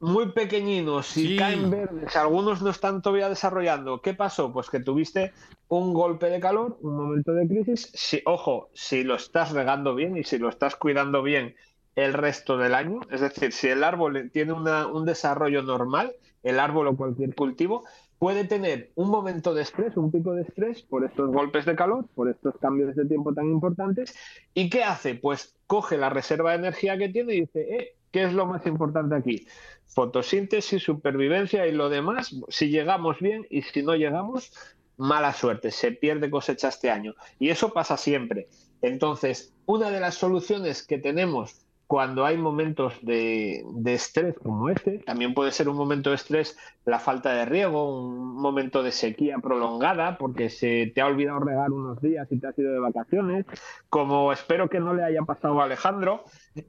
muy 0.02 0.32
pequeñinos 0.34 1.16
y 1.18 1.30
Sí. 1.30 1.38
caen 1.38 1.72
verdes, 1.72 2.16
algunos 2.16 2.62
no 2.62 2.70
están 2.70 3.02
todavía 3.02 3.28
desarrollando. 3.30 4.02
¿Qué 4.02 4.14
pasó? 4.14 4.52
Pues 4.54 4.70
que 4.70 4.80
tuviste 4.80 5.34
un 5.68 5.94
golpe 5.94 6.28
de 6.28 6.40
calor, 6.40 6.78
un 6.82 6.96
momento 6.98 7.32
de 7.34 7.48
crisis. 7.48 7.92
Si, 7.96 8.22
ojo, 8.26 8.70
si 8.74 9.04
lo 9.04 9.16
estás 9.16 9.52
regando 9.52 9.96
bien 9.96 10.16
y 10.18 10.24
si 10.24 10.38
lo 10.38 10.50
estás 10.50 10.76
cuidando 10.76 11.24
bien 11.24 11.56
el 11.96 12.14
resto 12.14 12.58
del 12.58 12.76
año, 12.76 13.00
es 13.10 13.22
decir, 13.22 13.52
si 13.52 13.68
el 13.70 13.84
árbol 13.84 14.30
tiene 14.32 14.52
una- 14.54 14.86
un 14.86 15.06
desarrollo 15.06 15.64
normal, 15.64 16.14
el 16.46 16.60
árbol 16.60 16.88
o 16.88 16.96
cualquier 16.96 17.36
cultivo, 17.36 17.84
puede 18.20 18.46
tener 18.46 18.92
un 18.96 19.10
momento 19.10 19.54
de 19.54 19.64
estrés, 19.64 19.98
un 19.98 20.12
pico 20.12 20.34
de 20.34 20.44
estrés 20.44 20.84
por 20.84 21.04
estos 21.04 21.30
golpes 21.32 21.66
de 21.66 21.76
calor, 21.76 22.06
por 22.14 22.30
estos 22.30 22.56
cambios 22.62 22.96
de 22.96 23.06
tiempo 23.06 23.34
tan 23.34 23.48
importantes. 23.48 24.16
¿Y 24.54 24.70
qué 24.70 24.84
hace? 24.84 25.16
Pues 25.16 25.56
coge 25.68 25.98
la 25.98 26.10
reserva 26.10 26.52
de 26.52 26.58
energía 26.58 26.98
que 26.98 27.10
tiene 27.10 27.34
y 27.34 27.42
dice, 27.42 27.62
eh, 27.76 27.96
¿qué 28.12 28.24
es 28.24 28.34
lo 28.34 28.46
más 28.46 28.66
importante 28.68 29.16
aquí? 29.16 29.48
Fotosíntesis, 29.88 30.82
supervivencia 30.82 31.68
y 31.68 31.72
lo 31.72 31.90
demás, 31.90 32.36
si 32.50 32.70
llegamos 32.70 33.20
bien 33.20 33.48
y 33.50 33.64
si 33.64 33.82
no 33.82 33.96
llegamos, 33.96 34.54
mala 34.98 35.34
suerte, 35.34 35.72
se 35.72 35.92
pierde 35.92 36.30
cosecha 36.30 36.70
este 36.70 36.92
año. 36.92 37.16
Y 37.40 37.50
eso 37.50 37.74
pasa 37.74 37.98
siempre. 37.98 38.48
Entonces, 38.82 39.54
una 39.66 39.90
de 39.90 40.00
las 40.00 40.16
soluciones 40.16 40.84
que 40.84 41.00
tenemos 41.00 41.65
cuando 41.88 42.26
hay 42.26 42.38
momentos 42.38 42.94
de, 43.04 43.64
de 43.76 43.94
estrés 43.94 44.36
como 44.42 44.70
este, 44.70 45.00
también 45.00 45.34
puede 45.34 45.52
ser 45.52 45.70
un 45.70 45.78
momento 45.78 46.10
de 46.10 46.16
estrés 46.16 46.58
la 46.86 47.00
falta 47.00 47.34
de 47.34 47.46
riego, 47.46 48.00
un 48.00 48.36
momento 48.36 48.82
de 48.84 48.92
sequía 48.92 49.38
prolongada, 49.40 50.18
porque 50.18 50.50
se 50.50 50.92
te 50.94 51.02
ha 51.02 51.06
olvidado 51.08 51.40
regar 51.40 51.72
unos 51.72 52.02
días 52.02 52.28
y 52.32 52.40
te 52.40 52.48
has 52.48 52.58
ido 52.58 52.72
de 52.74 52.80
vacaciones, 52.80 53.46
como 53.90 54.32
espero 54.32 54.70
que 54.70 54.80
no 54.80 54.94
le 54.94 55.04
haya 55.04 55.22
pasado 55.24 55.62
a 55.62 55.66
Alejandro. 55.66 56.24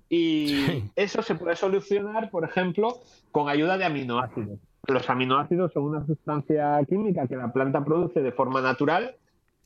Y 0.08 0.48
Sí. 0.66 0.90
eso 0.96 1.22
se 1.22 1.34
puede 1.34 1.56
solucionar, 1.56 2.30
por 2.30 2.44
ejemplo, 2.44 3.00
con 3.30 3.48
ayuda 3.48 3.78
de 3.78 3.84
aminoácidos. 3.84 4.58
Los 4.86 5.08
aminoácidos 5.10 5.72
son 5.72 5.84
una 5.84 6.06
sustancia 6.06 6.78
química 6.88 7.26
que 7.26 7.36
la 7.36 7.52
planta 7.52 7.84
produce 7.84 8.20
de 8.22 8.32
forma 8.32 8.60
natural, 8.60 9.16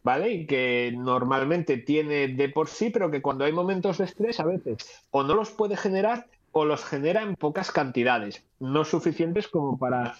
¿vale? 0.02 0.30
Y 0.30 0.46
que 0.46 0.92
normalmente 0.96 1.76
tiene 1.76 2.28
de 2.28 2.48
por 2.48 2.68
sí, 2.68 2.90
pero 2.90 3.10
que 3.10 3.22
cuando 3.22 3.44
hay 3.44 3.52
momentos 3.52 3.98
de 3.98 4.04
estrés 4.04 4.40
a 4.40 4.44
veces 4.44 4.76
o 5.10 5.22
no 5.22 5.34
los 5.34 5.50
puede 5.50 5.76
generar 5.76 6.26
o 6.52 6.64
los 6.64 6.84
genera 6.84 7.22
en 7.22 7.36
pocas 7.36 7.70
cantidades, 7.70 8.44
no 8.58 8.84
suficientes 8.84 9.48
como 9.48 9.78
para 9.78 10.14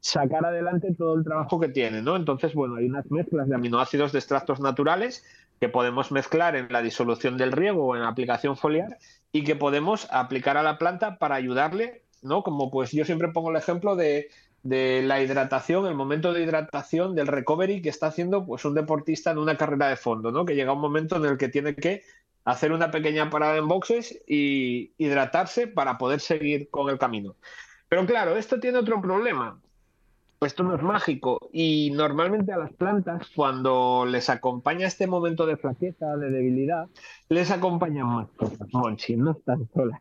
sacar 0.00 0.44
adelante 0.44 0.94
todo 0.96 1.14
el 1.14 1.24
trabajo 1.24 1.60
que 1.60 1.68
tiene, 1.68 2.02
¿no? 2.02 2.16
Entonces, 2.16 2.54
bueno, 2.54 2.76
hay 2.76 2.86
unas 2.86 3.10
mezclas 3.10 3.48
de 3.48 3.54
aminoácidos 3.54 4.12
de 4.12 4.18
extractos 4.18 4.60
naturales 4.60 5.24
que 5.60 5.68
podemos 5.68 6.10
mezclar 6.10 6.56
en 6.56 6.72
la 6.72 6.82
disolución 6.82 7.36
del 7.36 7.52
riego 7.52 7.86
o 7.86 7.96
en 7.96 8.02
la 8.02 8.08
aplicación 8.08 8.56
foliar 8.56 8.98
y 9.30 9.44
que 9.44 9.54
podemos 9.54 10.08
aplicar 10.10 10.56
a 10.56 10.64
la 10.64 10.76
planta 10.76 11.18
para 11.18 11.36
ayudarle, 11.36 12.02
¿no? 12.20 12.42
Como 12.42 12.70
pues 12.70 12.90
yo 12.90 13.04
siempre 13.04 13.28
pongo 13.28 13.50
el 13.50 13.56
ejemplo 13.56 13.94
de, 13.94 14.28
de 14.62 15.02
la 15.02 15.20
hidratación, 15.20 15.86
el 15.86 15.94
momento 15.94 16.32
de 16.32 16.42
hidratación 16.42 17.14
del 17.14 17.26
recovery 17.26 17.82
que 17.82 17.88
está 17.88 18.06
haciendo 18.06 18.46
pues 18.46 18.64
un 18.64 18.74
deportista 18.74 19.30
en 19.30 19.38
una 19.38 19.56
carrera 19.56 19.88
de 19.88 19.96
fondo, 19.96 20.30
¿no? 20.30 20.44
Que 20.44 20.54
llega 20.54 20.72
un 20.72 20.80
momento 20.80 21.16
en 21.16 21.24
el 21.24 21.36
que 21.36 21.48
tiene 21.48 21.74
que 21.74 22.02
hacer 22.44 22.72
una 22.72 22.90
pequeña 22.90 23.30
parada 23.30 23.56
en 23.56 23.68
boxes 23.68 24.22
y 24.26 24.92
hidratarse 24.98 25.66
para 25.66 25.98
poder 25.98 26.20
seguir 26.20 26.70
con 26.70 26.90
el 26.90 26.98
camino. 26.98 27.36
Pero 27.88 28.06
claro, 28.06 28.36
esto 28.36 28.58
tiene 28.58 28.78
otro 28.78 29.00
problema. 29.00 29.60
Esto 30.40 30.64
no 30.64 30.74
es 30.74 30.82
mágico 30.82 31.38
y 31.52 31.92
normalmente 31.92 32.52
a 32.52 32.56
las 32.56 32.72
plantas 32.72 33.30
cuando 33.34 34.04
les 34.08 34.28
acompaña 34.28 34.88
este 34.88 35.06
momento 35.06 35.46
de 35.46 35.56
flaqueza, 35.56 36.16
de 36.16 36.30
debilidad, 36.30 36.88
les 37.28 37.50
acompañan 37.52 38.08
más 38.08 38.28
cosas. 38.30 38.66
Monchi, 38.72 39.16
no 39.16 39.32
están 39.32 39.68
solas. 39.72 40.00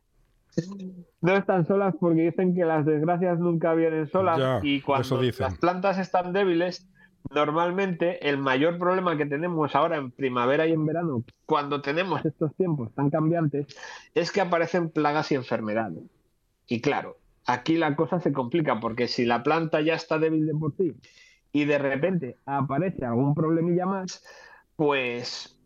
No 1.22 1.36
están 1.36 1.66
solas 1.66 1.95
porque 1.99 2.22
dicen 2.24 2.54
que 2.56 2.66
las 2.66 2.86
desgracias 2.86 3.39
nunca 3.39 3.74
vienen 3.74 4.10
solas 4.10 4.38
Ya, 4.38 4.60
y 4.64 4.82
cuando 4.82 5.22
dicen. 5.22 5.45
las 5.45 5.58
plantas 5.58 5.97
están 5.97 6.34
débiles, 6.34 6.89
normalmente 7.30 8.28
el 8.28 8.38
mayor 8.38 8.78
problema 8.78 9.18
que 9.18 9.26
tenemos 9.26 9.76
ahora 9.76 9.97
en 9.97 10.12
primavera 10.12 10.68
y 10.68 10.74
en 10.74 10.86
verano, 10.86 11.24
cuando 11.45 11.82
tenemos 11.82 12.26
estos 12.26 12.54
tiempos 12.56 12.93
tan 12.93 13.10
cambiantes, 13.10 13.68
es 14.14 14.32
que 14.32 14.41
aparecen 14.41 14.89
plagas 14.89 15.32
y 15.32 15.36
enfermedades. 15.36 16.04
Y 16.68 16.82
claro, 16.82 17.18
aquí 17.45 17.78
la 17.78 17.95
cosa 17.95 18.20
se 18.20 18.34
complica 18.34 18.80
porque 18.80 19.08
si 19.08 19.26
la 19.26 19.43
planta 19.43 19.82
ya 19.82 19.93
está 19.93 20.20
débil 20.20 20.47
de 20.47 20.54
por 20.54 20.76
sí 20.76 20.93
y 21.52 21.66
de 21.66 21.78
repente 21.78 22.38
aparece 22.45 23.06
algún 23.06 23.36
problemilla 23.36 23.86
más, 23.86 24.24
pues 24.76 25.58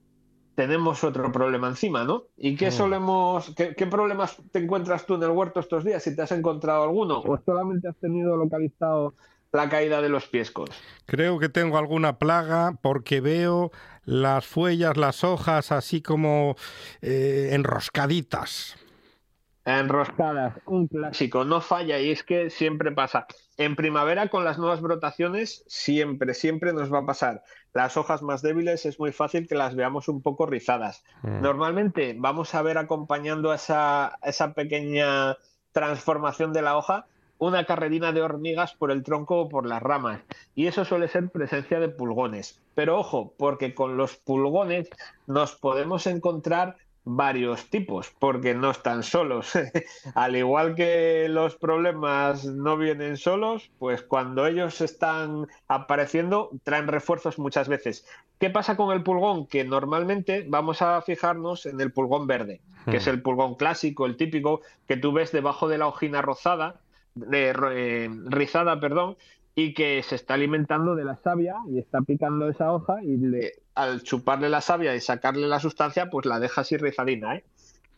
tenemos 0.55 1.03
otro 1.03 1.31
problema 1.31 1.67
encima, 1.67 2.03
¿no? 2.03 2.23
¿Y 2.37 2.55
qué 2.55 2.71
solemos, 2.71 3.53
qué, 3.55 3.75
qué 3.75 3.85
problemas 3.85 4.37
te 4.51 4.59
encuentras 4.59 5.05
tú 5.05 5.15
en 5.15 5.23
el 5.23 5.31
huerto 5.31 5.59
estos 5.59 5.83
días? 5.83 6.01
Si 6.01 6.15
te 6.15 6.21
has 6.21 6.31
encontrado 6.31 6.83
alguno 6.83 7.19
o 7.19 7.37
solamente 7.45 7.87
has 7.87 7.97
tenido 7.97 8.35
localizado 8.37 9.13
la 9.51 9.69
caída 9.69 10.01
de 10.01 10.09
los 10.09 10.27
piescos. 10.27 10.69
Creo 11.05 11.39
que 11.39 11.49
tengo 11.49 11.77
alguna 11.77 12.17
plaga 12.19 12.77
porque 12.81 13.21
veo 13.21 13.71
las 14.03 14.45
fuellas, 14.45 14.97
las 14.97 15.23
hojas 15.23 15.71
así 15.71 16.01
como 16.01 16.55
eh, 17.01 17.49
enroscaditas. 17.53 18.75
Enroscadas, 19.65 20.53
un 20.65 20.87
clásico, 20.87 21.43
no 21.43 21.59
falla 21.59 21.99
y 21.99 22.11
es 22.11 22.23
que 22.23 22.51
siempre 22.51 22.91
pasa. 22.91 23.25
En 23.57 23.75
primavera 23.75 24.29
con 24.29 24.45
las 24.45 24.59
nuevas 24.59 24.79
brotaciones 24.79 25.63
siempre, 25.67 26.35
siempre 26.35 26.71
nos 26.71 26.93
va 26.93 26.99
a 26.99 27.05
pasar. 27.05 27.43
Las 27.73 27.97
hojas 27.97 28.21
más 28.21 28.43
débiles 28.43 28.85
es 28.85 28.99
muy 28.99 29.11
fácil 29.11 29.47
que 29.47 29.55
las 29.55 29.75
veamos 29.75 30.07
un 30.07 30.21
poco 30.21 30.45
rizadas. 30.45 31.03
Mm. 31.23 31.41
Normalmente 31.41 32.15
vamos 32.17 32.53
a 32.53 32.61
ver 32.61 32.77
acompañando 32.77 33.51
a 33.51 33.55
esa, 33.55 34.19
esa 34.23 34.53
pequeña 34.53 35.37
transformación 35.71 36.53
de 36.53 36.61
la 36.61 36.77
hoja 36.77 37.07
una 37.37 37.65
carrerina 37.65 38.11
de 38.11 38.21
hormigas 38.21 38.73
por 38.73 38.91
el 38.91 39.03
tronco 39.03 39.41
o 39.41 39.49
por 39.49 39.65
las 39.67 39.81
ramas. 39.81 40.21
Y 40.55 40.67
eso 40.67 40.85
suele 40.85 41.07
ser 41.07 41.29
presencia 41.29 41.79
de 41.79 41.89
pulgones. 41.89 42.59
Pero 42.75 42.99
ojo, 42.99 43.33
porque 43.37 43.73
con 43.73 43.97
los 43.97 44.15
pulgones 44.15 44.89
nos 45.27 45.55
podemos 45.55 46.07
encontrar 46.07 46.77
varios 47.05 47.69
tipos, 47.69 48.11
porque 48.19 48.55
no 48.55 48.71
están 48.71 49.03
solos. 49.03 49.53
Al 50.15 50.35
igual 50.35 50.75
que 50.75 51.27
los 51.29 51.55
problemas 51.55 52.45
no 52.45 52.77
vienen 52.77 53.15
solos, 53.15 53.71
pues 53.79 54.01
cuando 54.01 54.47
ellos 54.47 54.81
están 54.81 55.47
apareciendo 55.67 56.49
traen 56.63 56.87
refuerzos 56.87 57.39
muchas 57.39 57.69
veces. 57.69 58.05
¿Qué 58.39 58.49
pasa 58.49 58.75
con 58.75 58.91
el 58.91 59.03
pulgón? 59.03 59.45
Que 59.45 59.63
normalmente 59.63 60.45
vamos 60.47 60.81
a 60.81 61.01
fijarnos 61.01 61.65
en 61.67 61.79
el 61.79 61.91
pulgón 61.91 62.27
verde, 62.27 62.59
que 62.85 62.97
es 62.97 63.07
el 63.07 63.21
pulgón 63.21 63.55
clásico, 63.55 64.05
el 64.05 64.17
típico 64.17 64.61
que 64.87 64.97
tú 64.97 65.13
ves 65.13 65.31
debajo 65.31 65.69
de 65.69 65.77
la 65.77 65.87
hojina 65.87 66.21
rozada, 66.21 66.81
de, 67.13 67.53
eh, 67.71 68.09
rizada, 68.25 68.79
perdón, 68.79 69.15
y 69.53 69.73
que 69.73 70.03
se 70.03 70.15
está 70.15 70.33
alimentando 70.33 70.95
de 70.95 71.05
la 71.05 71.15
savia 71.15 71.55
y 71.69 71.79
está 71.79 72.01
picando 72.01 72.49
esa 72.49 72.73
hoja 72.73 73.01
y 73.03 73.15
le, 73.15 73.53
al 73.75 74.03
chuparle 74.03 74.49
la 74.49 74.61
savia 74.61 74.95
y 74.95 75.01
sacarle 75.01 75.47
la 75.47 75.59
sustancia, 75.59 76.09
pues 76.09 76.25
la 76.25 76.39
deja 76.39 76.61
así 76.61 76.77
rizadina, 76.77 77.35
¿eh? 77.35 77.43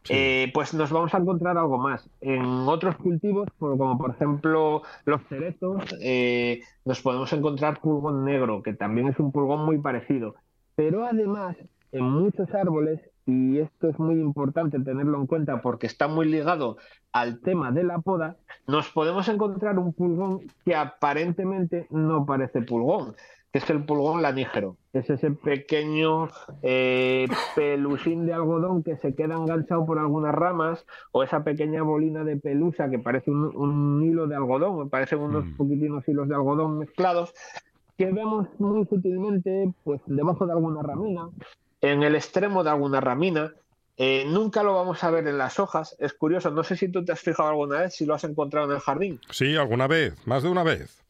Sí. 0.04 0.14
Eh, 0.16 0.52
pues 0.54 0.74
nos 0.74 0.90
vamos 0.90 1.14
a 1.14 1.18
encontrar 1.18 1.58
algo 1.58 1.78
más. 1.78 2.10
En 2.22 2.44
otros 2.44 2.96
cultivos, 2.96 3.50
como 3.60 3.98
por 3.98 4.12
ejemplo 4.12 4.82
los 5.06 5.22
cerezos, 5.28 5.84
eh, 6.02 6.62
nos 6.86 7.02
podemos 7.02 7.32
encontrar 7.34 7.82
pulgón 7.82 8.24
negro, 8.24 8.64
que 8.64 8.74
también 8.74 9.10
es 9.10 9.20
un 9.20 9.32
pulgón 9.32 9.66
muy 9.66 9.80
parecido. 9.80 10.36
Pero 10.76 11.06
además, 11.06 11.58
en 11.92 12.06
muchos 12.06 12.54
árboles, 12.54 13.02
y 13.26 13.60
esto 13.60 13.90
es 13.90 14.00
muy 14.00 14.16
importante 14.16 14.80
tenerlo 14.80 15.20
en 15.20 15.28
cuenta 15.28 15.62
porque 15.62 15.88
está 15.88 16.08
muy 16.08 16.28
ligado 16.28 16.78
al 17.12 17.42
tema 17.42 17.72
de 17.72 17.84
la 17.84 18.00
poda, 18.00 18.38
nos 18.68 18.90
podemos 18.90 19.28
encontrar 19.28 19.78
un 19.78 19.92
pulgón 19.92 20.40
que 20.64 20.76
aparentemente 20.76 21.88
no 21.90 22.26
parece 22.26 22.62
pulgón, 22.62 23.16
es 23.58 23.70
el 23.70 23.84
pulgón 23.84 24.22
lanígero. 24.22 24.78
Es 24.93 25.10
ese 25.10 25.32
pequeño 25.32 26.30
eh, 26.64 27.28
pelusín 27.55 28.26
de 28.26 28.34
algodón 28.34 28.84
que 28.84 28.97
se 28.97 29.14
queda 29.14 29.36
enganchado 29.36 29.86
por 29.86 29.99
algunas 29.99 30.34
ramas, 30.34 30.86
o 31.12 31.24
esa 31.24 31.43
pequeña 31.43 31.84
bolina 31.84 32.24
de 32.24 32.38
pelusa 32.38 32.89
que 32.89 32.99
parece 32.99 33.30
un, 33.32 33.55
un 33.55 34.03
hilo 34.03 34.28
de 34.28 34.36
algodón, 34.36 34.89
parecen 34.89 35.20
unos 35.20 35.45
Mm. 35.45 35.58
poquitinos 35.58 36.08
hilos 36.08 36.28
de 36.28 36.36
algodón 36.36 36.80
mezclados, 36.80 37.34
que 37.97 38.05
vemos 38.12 38.47
muy 38.60 38.86
sutilmente 38.86 39.72
pues 39.84 40.01
debajo 40.05 40.45
de 40.45 40.53
alguna 40.53 40.82
ramina, 40.82 41.30
en 41.82 42.03
el 42.03 42.16
extremo 42.16 42.64
de 42.64 42.70
alguna 42.70 42.99
ramina. 43.01 43.53
Eh, 43.99 44.26
nunca 44.28 44.62
lo 44.62 44.76
vamos 44.76 45.03
a 45.03 45.10
ver 45.10 45.28
en 45.28 45.39
las 45.39 45.60
hojas. 45.60 45.95
Es 45.99 46.14
curioso, 46.14 46.51
no 46.51 46.64
sé 46.64 46.76
si 46.76 46.88
tú 46.88 47.03
te 47.03 47.12
has 47.14 47.20
fijado 47.22 47.49
alguna 47.49 47.82
vez, 47.82 47.95
si 47.95 48.05
lo 48.05 48.14
has 48.14 48.24
encontrado 48.26 48.68
en 48.68 48.74
el 48.74 48.80
jardín. 48.80 49.20
Sí, 49.32 49.55
alguna 49.55 49.88
vez, 49.88 50.14
más 50.28 50.43
de 50.43 50.49
una 50.49 50.62
vez. 50.62 51.03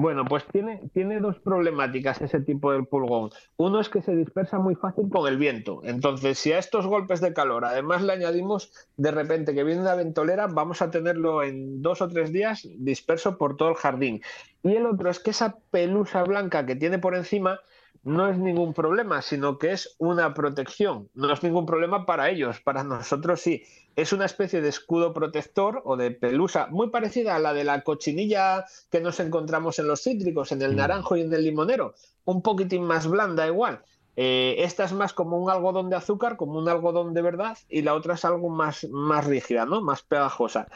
Bueno, 0.00 0.24
pues 0.24 0.44
tiene, 0.52 0.80
tiene 0.94 1.18
dos 1.18 1.40
problemáticas 1.40 2.22
ese 2.22 2.38
tipo 2.38 2.70
de 2.70 2.84
pulgón. 2.84 3.30
Uno 3.56 3.80
es 3.80 3.88
que 3.88 4.00
se 4.00 4.14
dispersa 4.14 4.60
muy 4.60 4.76
fácil 4.76 5.08
con 5.10 5.26
el 5.26 5.38
viento. 5.38 5.80
Entonces, 5.82 6.38
si 6.38 6.52
a 6.52 6.58
estos 6.60 6.86
golpes 6.86 7.20
de 7.20 7.34
calor 7.34 7.64
además 7.64 8.02
le 8.02 8.12
añadimos 8.12 8.72
de 8.96 9.10
repente 9.10 9.56
que 9.56 9.64
viene 9.64 9.80
una 9.80 9.96
ventolera, 9.96 10.46
vamos 10.46 10.82
a 10.82 10.92
tenerlo 10.92 11.42
en 11.42 11.82
dos 11.82 12.00
o 12.00 12.06
tres 12.06 12.30
días 12.30 12.64
disperso 12.76 13.38
por 13.38 13.56
todo 13.56 13.70
el 13.70 13.74
jardín. 13.74 14.22
Y 14.62 14.76
el 14.76 14.86
otro 14.86 15.10
es 15.10 15.18
que 15.18 15.30
esa 15.30 15.56
pelusa 15.72 16.22
blanca 16.22 16.64
que 16.64 16.76
tiene 16.76 17.00
por 17.00 17.16
encima 17.16 17.58
no 18.04 18.28
es 18.28 18.38
ningún 18.38 18.72
problema, 18.72 19.22
sino 19.22 19.58
que 19.58 19.72
es 19.72 19.94
una 19.98 20.32
protección. 20.34 21.08
No 21.14 21.32
es 21.32 21.42
ningún 21.42 21.66
problema 21.66 22.06
para 22.06 22.30
ellos, 22.30 22.60
para 22.60 22.84
nosotros 22.84 23.40
sí. 23.40 23.62
Es 23.96 24.12
una 24.12 24.24
especie 24.24 24.60
de 24.60 24.68
escudo 24.68 25.12
protector 25.12 25.82
o 25.84 25.96
de 25.96 26.12
pelusa 26.12 26.68
muy 26.68 26.90
parecida 26.90 27.34
a 27.34 27.38
la 27.38 27.52
de 27.52 27.64
la 27.64 27.82
cochinilla 27.82 28.64
que 28.90 29.00
nos 29.00 29.20
encontramos 29.20 29.78
en 29.78 29.88
los 29.88 30.02
cítricos, 30.02 30.52
en 30.52 30.62
el 30.62 30.76
naranjo 30.76 31.16
y 31.16 31.22
en 31.22 31.34
el 31.34 31.44
limonero. 31.44 31.94
Un 32.24 32.42
poquitín 32.42 32.84
más 32.84 33.06
blanda 33.08 33.46
igual. 33.46 33.82
Eh, 34.20 34.64
esta 34.64 34.84
es 34.84 34.92
más 34.92 35.12
como 35.12 35.38
un 35.38 35.48
algodón 35.48 35.90
de 35.90 35.96
azúcar, 35.96 36.36
como 36.36 36.58
un 36.58 36.68
algodón 36.68 37.14
de 37.14 37.22
verdad, 37.22 37.56
y 37.68 37.82
la 37.82 37.94
otra 37.94 38.14
es 38.14 38.24
algo 38.24 38.48
más, 38.48 38.84
más 38.90 39.24
rígida, 39.24 39.64
¿no? 39.64 39.80
Más 39.80 40.02
pegajosa. 40.02 40.66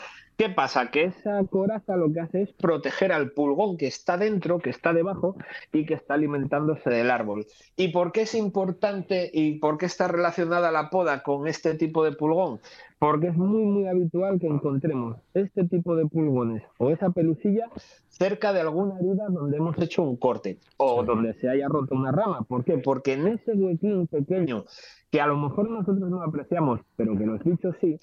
¿Qué 0.43 0.49
pasa? 0.49 0.91
Que 0.91 1.05
esa 1.05 1.45
coraza 1.45 1.95
lo 1.95 2.13
que 2.13 2.19
hace 2.19 2.43
es 2.43 2.53
proteger 2.55 3.13
al 3.13 3.31
pulgón 3.31 3.77
que 3.77 3.87
está 3.87 4.17
dentro, 4.17 4.59
que 4.59 4.71
está 4.71 4.93
debajo 4.93 5.37
y 5.73 5.87
que 5.87 5.95
está 5.95 6.15
alimentándose 6.15 6.91
del 6.91 7.13
árbol. 7.13 7.47
¿Y 7.77 7.93
por 7.93 8.11
qué 8.11 8.23
es 8.23 8.35
importante 8.35 9.31
y 9.33 9.61
por 9.61 9.79
qué 9.79 9.87
está 9.87 10.09
relacionada 10.09 10.73
la 10.73 10.91
poda 10.91 11.23
con 11.23 11.47
este 11.47 11.75
tipo 11.75 12.03
de 12.03 12.11
pulgón? 12.11 12.59
Porque 12.99 13.29
es 13.29 13.37
muy, 13.37 13.63
muy 13.63 13.87
habitual 13.87 14.41
que 14.41 14.49
encontremos 14.49 15.17
este 15.33 15.63
tipo 15.69 15.95
de 15.95 16.07
pulgones 16.07 16.65
o 16.79 16.91
esa 16.91 17.11
pelusilla 17.11 17.69
cerca 18.09 18.53
de 18.53 18.63
alguna 18.63 18.99
herida 18.99 19.29
donde 19.29 19.59
hemos 19.59 19.79
hecho 19.79 20.03
un 20.03 20.17
corte 20.17 20.59
o 20.77 21.05
donde 21.05 21.35
se 21.35 21.49
haya 21.49 21.69
roto 21.69 21.95
una 21.95 22.11
rama. 22.11 22.43
¿Por 22.49 22.65
qué? 22.65 22.79
Porque 22.79 23.13
en 23.13 23.29
ese 23.29 23.53
huequín 23.53 24.09
pequeño 24.09 24.65
que 25.13 25.21
a 25.21 25.27
lo 25.29 25.37
mejor 25.37 25.71
nosotros 25.71 26.11
no 26.11 26.21
apreciamos, 26.21 26.81
pero 26.97 27.17
que 27.17 27.27
los 27.27 27.45
bichos 27.45 27.77
sí, 27.81 28.01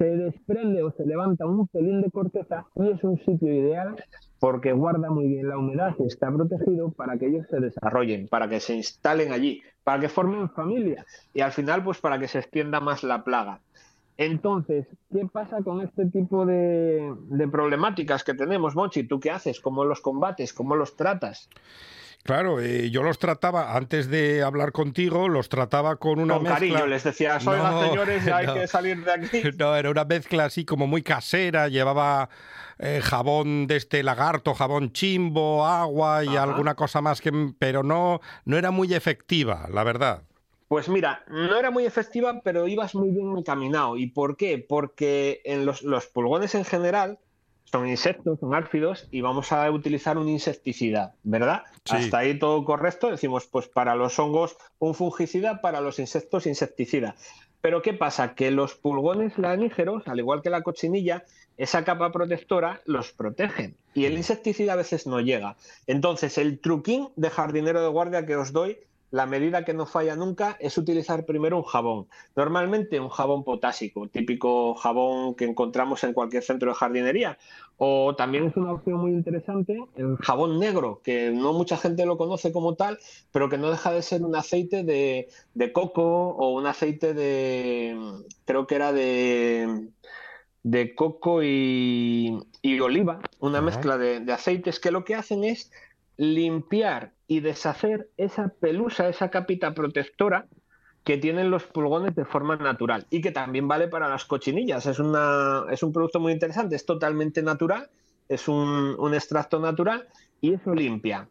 se 0.00 0.16
desprende 0.16 0.82
o 0.82 0.90
se 0.92 1.04
levanta 1.04 1.44
un 1.44 1.68
pelín 1.68 2.00
de 2.00 2.10
corteza 2.10 2.64
y 2.74 2.88
es 2.88 3.04
un 3.04 3.18
sitio 3.18 3.52
ideal 3.52 4.02
porque 4.38 4.72
guarda 4.72 5.10
muy 5.10 5.28
bien 5.28 5.46
la 5.50 5.58
humedad 5.58 5.94
y 5.98 6.06
está 6.06 6.32
protegido 6.32 6.90
para 6.92 7.18
que 7.18 7.26
ellos 7.26 7.46
se 7.50 7.60
desarrollen, 7.60 8.26
para 8.26 8.48
que 8.48 8.60
se 8.60 8.74
instalen 8.74 9.30
allí, 9.30 9.60
para 9.84 10.00
que 10.00 10.08
formen 10.08 10.48
familia 10.48 11.04
y 11.34 11.42
al 11.42 11.52
final 11.52 11.84
pues 11.84 11.98
para 11.98 12.18
que 12.18 12.28
se 12.28 12.38
extienda 12.38 12.80
más 12.80 13.04
la 13.04 13.24
plaga. 13.24 13.60
Entonces, 14.16 14.86
¿qué 15.12 15.26
pasa 15.30 15.58
con 15.62 15.82
este 15.82 16.06
tipo 16.06 16.46
de, 16.46 17.14
de 17.28 17.48
problemáticas 17.48 18.24
que 18.24 18.32
tenemos, 18.32 18.74
Mochi? 18.74 19.04
¿Tú 19.04 19.20
qué 19.20 19.30
haces? 19.30 19.60
¿Cómo 19.60 19.84
los 19.84 20.00
combates? 20.00 20.54
¿Cómo 20.54 20.76
los 20.76 20.96
tratas? 20.96 21.50
Claro, 22.22 22.60
eh, 22.60 22.90
yo 22.90 23.02
los 23.02 23.18
trataba, 23.18 23.76
antes 23.76 24.08
de 24.08 24.42
hablar 24.42 24.72
contigo, 24.72 25.28
los 25.28 25.48
trataba 25.48 25.96
con 25.96 26.20
una 26.20 26.34
con 26.34 26.42
mezcla... 26.42 26.58
cariño, 26.58 26.86
les 26.86 27.02
decía, 27.02 27.38
oigan 27.44 27.88
señores, 27.88 28.24
ya 28.24 28.36
hay 28.36 28.46
no. 28.46 28.54
que 28.54 28.66
salir 28.66 29.02
de 29.04 29.12
aquí. 29.12 29.42
No, 29.58 29.74
era 29.74 29.90
una 29.90 30.04
mezcla 30.04 30.44
así 30.44 30.64
como 30.64 30.86
muy 30.86 31.02
casera, 31.02 31.68
llevaba 31.68 32.28
eh, 32.78 33.00
jabón 33.02 33.66
de 33.66 33.76
este 33.76 34.02
lagarto, 34.02 34.54
jabón 34.54 34.92
chimbo, 34.92 35.66
agua 35.66 36.22
y 36.24 36.28
Ajá. 36.28 36.42
alguna 36.42 36.74
cosa 36.74 37.00
más, 37.00 37.20
que, 37.22 37.32
pero 37.58 37.82
no, 37.82 38.20
no 38.44 38.58
era 38.58 38.70
muy 38.70 38.92
efectiva, 38.92 39.66
la 39.72 39.82
verdad. 39.82 40.22
Pues 40.68 40.88
mira, 40.88 41.24
no 41.26 41.56
era 41.56 41.70
muy 41.70 41.84
efectiva, 41.84 42.42
pero 42.44 42.68
ibas 42.68 42.94
muy 42.94 43.10
bien 43.10 43.36
encaminado. 43.36 43.96
¿Y 43.96 44.06
por 44.06 44.36
qué? 44.36 44.64
Porque 44.66 45.40
en 45.44 45.66
los, 45.66 45.82
los 45.82 46.06
pulgones 46.06 46.54
en 46.54 46.64
general 46.64 47.18
son 47.70 47.88
insectos, 47.88 48.40
son 48.40 48.54
árfidos 48.54 49.06
y 49.10 49.20
vamos 49.20 49.52
a 49.52 49.70
utilizar 49.70 50.18
un 50.18 50.28
insecticida, 50.28 51.14
¿verdad? 51.22 51.64
Sí. 51.84 51.96
Hasta 51.96 52.18
ahí 52.18 52.38
todo 52.38 52.64
correcto. 52.64 53.10
Decimos, 53.10 53.46
pues 53.46 53.68
para 53.68 53.94
los 53.94 54.18
hongos 54.18 54.56
un 54.78 54.94
fungicida, 54.94 55.60
para 55.60 55.80
los 55.80 55.98
insectos 55.98 56.46
insecticida. 56.46 57.14
Pero 57.60 57.82
¿qué 57.82 57.92
pasa? 57.92 58.34
Que 58.34 58.50
los 58.50 58.74
pulgones 58.74 59.38
lanígeros, 59.38 60.08
al 60.08 60.18
igual 60.18 60.42
que 60.42 60.50
la 60.50 60.62
cochinilla, 60.62 61.24
esa 61.58 61.84
capa 61.84 62.10
protectora 62.10 62.80
los 62.86 63.12
protegen 63.12 63.76
y 63.92 64.06
el 64.06 64.14
insecticida 64.14 64.72
a 64.72 64.76
veces 64.76 65.06
no 65.06 65.20
llega. 65.20 65.56
Entonces, 65.86 66.38
el 66.38 66.58
truquín 66.58 67.10
de 67.16 67.28
jardinero 67.28 67.82
de 67.82 67.88
guardia 67.88 68.24
que 68.24 68.36
os 68.36 68.52
doy 68.52 68.78
la 69.10 69.26
medida 69.26 69.64
que 69.64 69.74
no 69.74 69.86
falla 69.86 70.14
nunca 70.14 70.56
es 70.60 70.78
utilizar 70.78 71.26
primero 71.26 71.56
un 71.56 71.64
jabón. 71.64 72.06
Normalmente 72.36 73.00
un 73.00 73.08
jabón 73.08 73.42
potásico, 73.42 74.08
típico 74.08 74.74
jabón 74.74 75.34
que 75.34 75.44
encontramos 75.44 76.04
en 76.04 76.12
cualquier 76.12 76.42
centro 76.42 76.70
de 76.70 76.76
jardinería. 76.76 77.38
O 77.76 78.14
también 78.14 78.46
es 78.46 78.56
una 78.56 78.72
opción 78.72 78.98
muy 78.98 79.12
interesante 79.12 79.78
el 79.96 80.16
jabón 80.18 80.58
negro, 80.60 81.00
que 81.02 81.30
no 81.30 81.52
mucha 81.52 81.76
gente 81.76 82.06
lo 82.06 82.18
conoce 82.18 82.52
como 82.52 82.74
tal, 82.74 82.98
pero 83.32 83.48
que 83.48 83.58
no 83.58 83.70
deja 83.70 83.90
de 83.90 84.02
ser 84.02 84.22
un 84.22 84.36
aceite 84.36 84.84
de, 84.84 85.28
de 85.54 85.72
coco 85.72 86.02
o 86.02 86.54
un 86.54 86.66
aceite 86.66 87.14
de, 87.14 87.96
creo 88.44 88.66
que 88.66 88.74
era 88.74 88.92
de, 88.92 89.88
de 90.62 90.94
coco 90.94 91.42
y, 91.42 92.38
y 92.62 92.80
oliva, 92.80 93.20
una 93.40 93.58
Ajá. 93.58 93.66
mezcla 93.66 93.98
de, 93.98 94.20
de 94.20 94.32
aceites 94.32 94.78
que 94.78 94.90
lo 94.90 95.04
que 95.04 95.14
hacen 95.14 95.42
es 95.42 95.72
limpiar 96.16 97.12
y 97.30 97.38
deshacer 97.38 98.10
esa 98.16 98.48
pelusa, 98.48 99.08
esa 99.08 99.30
capita 99.30 99.72
protectora 99.72 100.48
que 101.04 101.16
tienen 101.16 101.48
los 101.48 101.62
pulgones 101.62 102.16
de 102.16 102.24
forma 102.24 102.56
natural 102.56 103.06
y 103.08 103.20
que 103.20 103.30
también 103.30 103.68
vale 103.68 103.86
para 103.86 104.08
las 104.08 104.24
cochinillas. 104.24 104.84
Es, 104.86 104.98
una, 104.98 105.62
es 105.70 105.84
un 105.84 105.92
producto 105.92 106.18
muy 106.18 106.32
interesante, 106.32 106.74
es 106.74 106.84
totalmente 106.84 107.40
natural, 107.40 107.88
es 108.28 108.48
un, 108.48 108.96
un 108.98 109.14
extracto 109.14 109.60
natural 109.60 110.08
y 110.40 110.54
eso 110.54 110.74
limpia. 110.74 111.28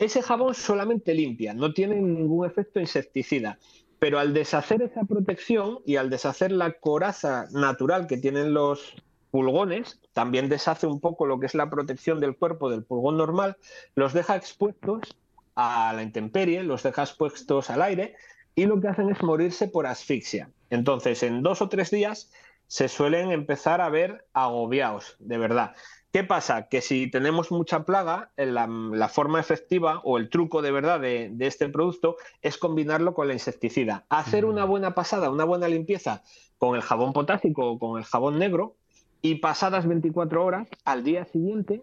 Ese 0.00 0.20
jabón 0.20 0.52
solamente 0.52 1.14
limpia, 1.14 1.54
no 1.54 1.72
tiene 1.72 2.00
ningún 2.00 2.44
efecto 2.44 2.80
insecticida, 2.80 3.56
pero 4.00 4.18
al 4.18 4.34
deshacer 4.34 4.82
esa 4.82 5.04
protección 5.04 5.78
y 5.86 5.94
al 5.94 6.10
deshacer 6.10 6.50
la 6.50 6.72
coraza 6.72 7.46
natural 7.52 8.08
que 8.08 8.16
tienen 8.16 8.52
los 8.52 8.96
pulgones, 9.30 10.00
también 10.12 10.48
deshace 10.48 10.86
un 10.86 11.00
poco 11.00 11.26
lo 11.26 11.38
que 11.40 11.46
es 11.46 11.54
la 11.54 11.70
protección 11.70 12.20
del 12.20 12.36
cuerpo 12.36 12.70
del 12.70 12.84
pulgón 12.84 13.16
normal, 13.16 13.56
los 13.94 14.12
deja 14.12 14.36
expuestos 14.36 15.16
a 15.54 15.92
la 15.94 16.02
intemperie, 16.02 16.62
los 16.62 16.82
deja 16.82 17.02
expuestos 17.02 17.70
al 17.70 17.82
aire 17.82 18.14
y 18.54 18.66
lo 18.66 18.80
que 18.80 18.88
hacen 18.88 19.10
es 19.10 19.22
morirse 19.22 19.68
por 19.68 19.86
asfixia. 19.86 20.50
Entonces, 20.70 21.22
en 21.22 21.42
dos 21.42 21.62
o 21.62 21.68
tres 21.68 21.90
días 21.90 22.30
se 22.66 22.88
suelen 22.88 23.32
empezar 23.32 23.80
a 23.80 23.88
ver 23.88 24.26
agobiados, 24.32 25.16
de 25.18 25.38
verdad. 25.38 25.74
¿Qué 26.12 26.24
pasa? 26.24 26.68
Que 26.68 26.80
si 26.80 27.08
tenemos 27.08 27.52
mucha 27.52 27.84
plaga, 27.84 28.32
la, 28.36 28.66
la 28.66 29.08
forma 29.08 29.38
efectiva 29.38 30.00
o 30.02 30.18
el 30.18 30.28
truco 30.28 30.60
de 30.60 30.72
verdad 30.72 31.00
de, 31.00 31.30
de, 31.32 31.46
este 31.46 31.68
producto 31.68 32.16
es 32.42 32.58
combinarlo 32.58 33.14
con 33.14 33.28
la 33.28 33.32
insecticida. 33.32 34.04
Hacer 34.08 34.44
una 34.44 34.64
buena 34.64 34.94
pasada, 34.94 35.30
una 35.30 35.44
buena 35.44 35.68
limpieza 35.68 36.22
con 36.58 36.74
el 36.74 36.82
jabón 36.82 37.12
potásico 37.12 37.70
o 37.70 37.78
con 37.78 37.98
el 37.98 38.04
jabón 38.04 38.38
negro 38.40 38.76
y 39.22 39.36
pasadas 39.36 39.86
24 39.86 40.44
horas, 40.44 40.68
al 40.84 41.04
día 41.04 41.24
siguiente, 41.26 41.82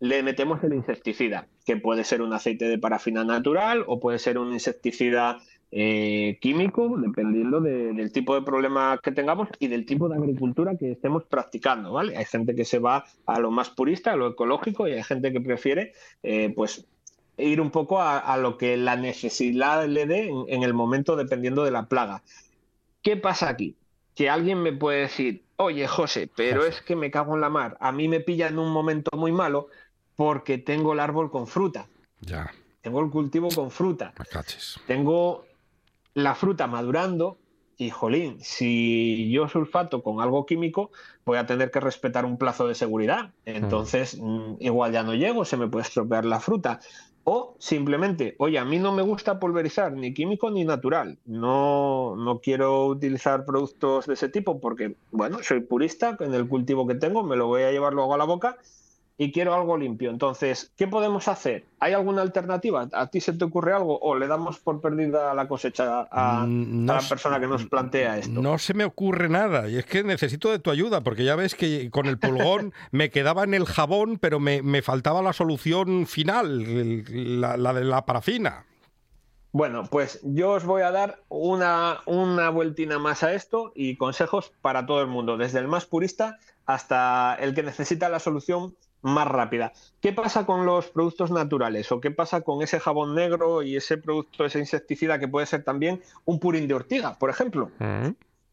le 0.00 0.22
metemos 0.22 0.62
el 0.62 0.74
insecticida, 0.74 1.48
que 1.66 1.76
puede 1.76 2.04
ser 2.04 2.22
un 2.22 2.32
aceite 2.32 2.68
de 2.68 2.78
parafina 2.78 3.24
natural 3.24 3.84
o 3.86 3.98
puede 3.98 4.18
ser 4.18 4.38
un 4.38 4.52
insecticida 4.52 5.38
eh, 5.70 6.38
químico, 6.40 6.96
dependiendo 6.98 7.60
de, 7.60 7.92
del 7.92 8.12
tipo 8.12 8.34
de 8.34 8.42
problema 8.42 8.98
que 9.02 9.12
tengamos 9.12 9.48
y 9.58 9.68
del 9.68 9.84
tipo 9.84 10.08
de 10.08 10.16
agricultura 10.16 10.76
que 10.76 10.92
estemos 10.92 11.24
practicando, 11.24 11.92
¿vale? 11.92 12.16
Hay 12.16 12.24
gente 12.24 12.54
que 12.54 12.64
se 12.64 12.78
va 12.78 13.04
a 13.26 13.38
lo 13.40 13.50
más 13.50 13.70
purista, 13.70 14.12
a 14.12 14.16
lo 14.16 14.28
ecológico, 14.28 14.88
y 14.88 14.92
hay 14.92 15.02
gente 15.02 15.32
que 15.32 15.40
prefiere, 15.40 15.92
eh, 16.22 16.52
pues, 16.54 16.86
ir 17.36 17.60
un 17.60 17.70
poco 17.70 18.00
a, 18.00 18.36
lo 18.36 18.56
que 18.56 18.76
la 18.76 18.96
necesidad 18.96 19.86
le 19.86 20.06
dé 20.06 20.28
en 20.48 20.62
el 20.64 20.74
momento 20.74 21.14
dependiendo 21.14 21.64
de 21.64 21.70
la 21.70 21.86
plaga. 21.86 22.22
¿Qué 23.00 23.16
pasa 23.16 23.48
aquí? 23.48 23.76
Que 24.18 24.28
alguien 24.28 24.60
me 24.60 24.72
puede 24.72 25.02
decir, 25.02 25.44
oye 25.54 25.86
José, 25.86 26.28
pero 26.34 26.64
es 26.64 26.82
que 26.82 26.96
me 26.96 27.08
cago 27.08 27.36
en 27.36 27.40
la 27.40 27.50
mar, 27.50 27.76
a 27.78 27.92
mí 27.92 28.08
me 28.08 28.18
pilla 28.18 28.48
en 28.48 28.58
un 28.58 28.72
momento 28.72 29.16
muy 29.16 29.30
malo 29.30 29.68
porque 30.16 30.58
tengo 30.58 30.92
el 30.92 30.98
árbol 30.98 31.30
con 31.30 31.46
fruta. 31.46 31.86
Ya. 32.22 32.50
Tengo 32.80 33.00
el 33.00 33.10
cultivo 33.10 33.48
con 33.54 33.70
fruta. 33.70 34.12
Tengo 34.88 35.44
la 36.14 36.34
fruta 36.34 36.66
madurando 36.66 37.38
y, 37.76 37.90
jolín, 37.90 38.38
si 38.40 39.30
yo 39.30 39.48
sulfato 39.48 40.02
con 40.02 40.20
algo 40.20 40.46
químico, 40.46 40.90
voy 41.24 41.38
a 41.38 41.46
tener 41.46 41.70
que 41.70 41.78
respetar 41.78 42.24
un 42.24 42.38
plazo 42.38 42.66
de 42.66 42.74
seguridad. 42.74 43.30
Entonces, 43.44 44.18
mm. 44.20 44.54
igual 44.58 44.90
ya 44.90 45.04
no 45.04 45.14
llego, 45.14 45.44
se 45.44 45.56
me 45.56 45.68
puede 45.68 45.84
estropear 45.84 46.24
la 46.24 46.40
fruta. 46.40 46.80
O 47.30 47.54
simplemente, 47.58 48.36
oye, 48.38 48.58
a 48.58 48.64
mí 48.64 48.78
no 48.78 48.90
me 48.90 49.02
gusta 49.02 49.38
pulverizar 49.38 49.92
ni 49.92 50.14
químico 50.14 50.50
ni 50.50 50.64
natural. 50.64 51.18
No, 51.26 52.16
no 52.16 52.40
quiero 52.40 52.86
utilizar 52.86 53.44
productos 53.44 54.06
de 54.06 54.14
ese 54.14 54.30
tipo 54.30 54.60
porque, 54.60 54.96
bueno, 55.10 55.42
soy 55.42 55.60
purista 55.60 56.16
en 56.20 56.32
el 56.32 56.48
cultivo 56.48 56.86
que 56.86 56.94
tengo, 56.94 57.22
me 57.22 57.36
lo 57.36 57.46
voy 57.46 57.64
a 57.64 57.70
llevar 57.70 57.92
luego 57.92 58.14
a 58.14 58.16
la 58.16 58.24
boca 58.24 58.56
y 59.20 59.32
quiero 59.32 59.52
algo 59.52 59.76
limpio. 59.76 60.10
Entonces, 60.10 60.72
¿qué 60.76 60.86
podemos 60.86 61.26
hacer? 61.26 61.64
¿Hay 61.80 61.92
alguna 61.92 62.22
alternativa? 62.22 62.88
¿A 62.92 63.08
ti 63.08 63.20
se 63.20 63.32
te 63.32 63.44
ocurre 63.44 63.72
algo 63.72 63.98
o 63.98 64.16
le 64.16 64.28
damos 64.28 64.60
por 64.60 64.80
perdida 64.80 65.34
la 65.34 65.48
cosecha 65.48 66.06
a, 66.10 66.46
Mm, 66.46 66.88
a 66.88 66.94
la 66.94 67.08
persona 67.08 67.40
que 67.40 67.48
nos 67.48 67.66
plantea 67.66 68.18
esto? 68.18 68.40
No 68.40 68.58
se 68.58 68.74
me 68.74 68.84
ocurre 68.84 69.28
nada 69.28 69.68
y 69.68 69.76
es 69.76 69.84
que 69.84 70.04
necesito 70.04 70.50
de 70.50 70.60
tu 70.60 70.70
ayuda 70.70 71.00
porque 71.00 71.24
ya 71.24 71.34
ves 71.34 71.56
que 71.56 71.90
con 71.90 72.06
el 72.06 72.18
pulgón 72.18 72.72
me 72.92 73.10
quedaba 73.10 73.42
en 73.42 73.54
el 73.54 73.66
jabón 73.66 74.18
pero 74.18 74.38
me, 74.38 74.62
me 74.62 74.82
faltaba 74.82 75.20
la 75.20 75.32
solución 75.32 76.06
final, 76.06 77.04
la, 77.40 77.56
la 77.56 77.72
de 77.74 77.84
la 77.84 78.06
parafina. 78.06 78.66
Bueno, 79.50 79.84
pues 79.90 80.20
yo 80.22 80.52
os 80.52 80.64
voy 80.64 80.82
a 80.82 80.92
dar 80.92 81.22
una, 81.28 82.00
una 82.06 82.50
vueltina 82.50 82.98
más 82.98 83.22
a 83.24 83.32
esto 83.32 83.72
y 83.74 83.96
consejos 83.96 84.52
para 84.60 84.86
todo 84.86 85.00
el 85.00 85.08
mundo, 85.08 85.36
desde 85.36 85.58
el 85.58 85.66
más 85.66 85.86
purista 85.86 86.38
hasta 86.66 87.34
el 87.40 87.54
que 87.54 87.62
necesita 87.62 88.10
la 88.10 88.20
solución 88.20 88.76
más 89.02 89.28
rápida. 89.28 89.72
¿Qué 90.00 90.12
pasa 90.12 90.46
con 90.46 90.66
los 90.66 90.88
productos 90.88 91.30
naturales 91.30 91.90
o 91.92 92.00
qué 92.00 92.10
pasa 92.10 92.40
con 92.40 92.62
ese 92.62 92.80
jabón 92.80 93.14
negro 93.14 93.62
y 93.62 93.76
ese 93.76 93.98
producto, 93.98 94.44
ese 94.44 94.58
insecticida 94.58 95.18
que 95.18 95.28
puede 95.28 95.46
ser 95.46 95.64
también 95.64 96.02
un 96.24 96.38
purín 96.40 96.68
de 96.68 96.74
ortiga, 96.74 97.18
por 97.18 97.30
ejemplo? 97.30 97.70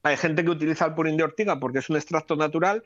Hay 0.03 0.17
gente 0.17 0.43
que 0.43 0.51
utiliza 0.51 0.85
el 0.85 0.93
purín 0.93 1.17
de 1.17 1.23
ortiga 1.23 1.59
porque 1.59 1.79
es 1.79 1.89
un 1.89 1.95
extracto 1.95 2.35
natural, 2.35 2.83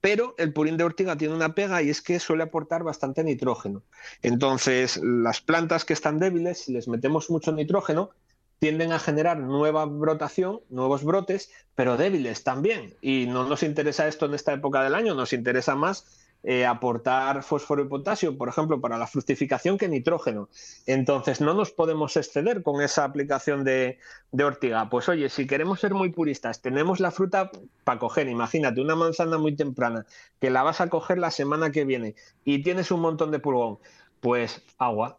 pero 0.00 0.34
el 0.38 0.54
purín 0.54 0.78
de 0.78 0.84
ortiga 0.84 1.16
tiene 1.16 1.34
una 1.34 1.54
pega 1.54 1.82
y 1.82 1.90
es 1.90 2.00
que 2.00 2.18
suele 2.18 2.44
aportar 2.44 2.82
bastante 2.82 3.22
nitrógeno. 3.22 3.82
Entonces, 4.22 4.98
las 5.02 5.42
plantas 5.42 5.84
que 5.84 5.92
están 5.92 6.18
débiles, 6.18 6.60
si 6.60 6.72
les 6.72 6.88
metemos 6.88 7.28
mucho 7.28 7.52
nitrógeno, 7.52 8.10
tienden 8.58 8.92
a 8.92 9.00
generar 9.00 9.38
nueva 9.38 9.84
brotación, 9.84 10.60
nuevos 10.70 11.04
brotes, 11.04 11.50
pero 11.74 11.96
débiles 11.96 12.44
también. 12.44 12.94
Y 13.02 13.26
no 13.26 13.44
nos 13.44 13.64
interesa 13.64 14.06
esto 14.06 14.26
en 14.26 14.34
esta 14.34 14.52
época 14.54 14.82
del 14.82 14.94
año, 14.94 15.14
nos 15.14 15.32
interesa 15.32 15.74
más 15.74 16.21
eh, 16.42 16.66
aportar 16.66 17.42
fósforo 17.42 17.82
y 17.82 17.88
potasio, 17.88 18.36
por 18.36 18.48
ejemplo, 18.48 18.80
para 18.80 18.98
la 18.98 19.06
fructificación 19.06 19.78
que 19.78 19.88
nitrógeno. 19.88 20.48
Entonces, 20.86 21.40
no 21.40 21.54
nos 21.54 21.70
podemos 21.70 22.16
exceder 22.16 22.62
con 22.62 22.82
esa 22.82 23.04
aplicación 23.04 23.64
de, 23.64 23.98
de 24.32 24.44
ortiga. 24.44 24.88
Pues 24.90 25.08
oye, 25.08 25.28
si 25.28 25.46
queremos 25.46 25.80
ser 25.80 25.94
muy 25.94 26.10
puristas, 26.10 26.60
tenemos 26.60 27.00
la 27.00 27.10
fruta 27.10 27.50
para 27.84 27.98
coger. 27.98 28.28
Imagínate 28.28 28.80
una 28.80 28.96
manzana 28.96 29.38
muy 29.38 29.54
temprana 29.54 30.06
que 30.40 30.50
la 30.50 30.62
vas 30.62 30.80
a 30.80 30.88
coger 30.88 31.18
la 31.18 31.30
semana 31.30 31.70
que 31.70 31.84
viene 31.84 32.14
y 32.44 32.62
tienes 32.62 32.90
un 32.90 33.00
montón 33.00 33.30
de 33.30 33.38
pulgón. 33.38 33.78
Pues 34.20 34.62
agua, 34.78 35.18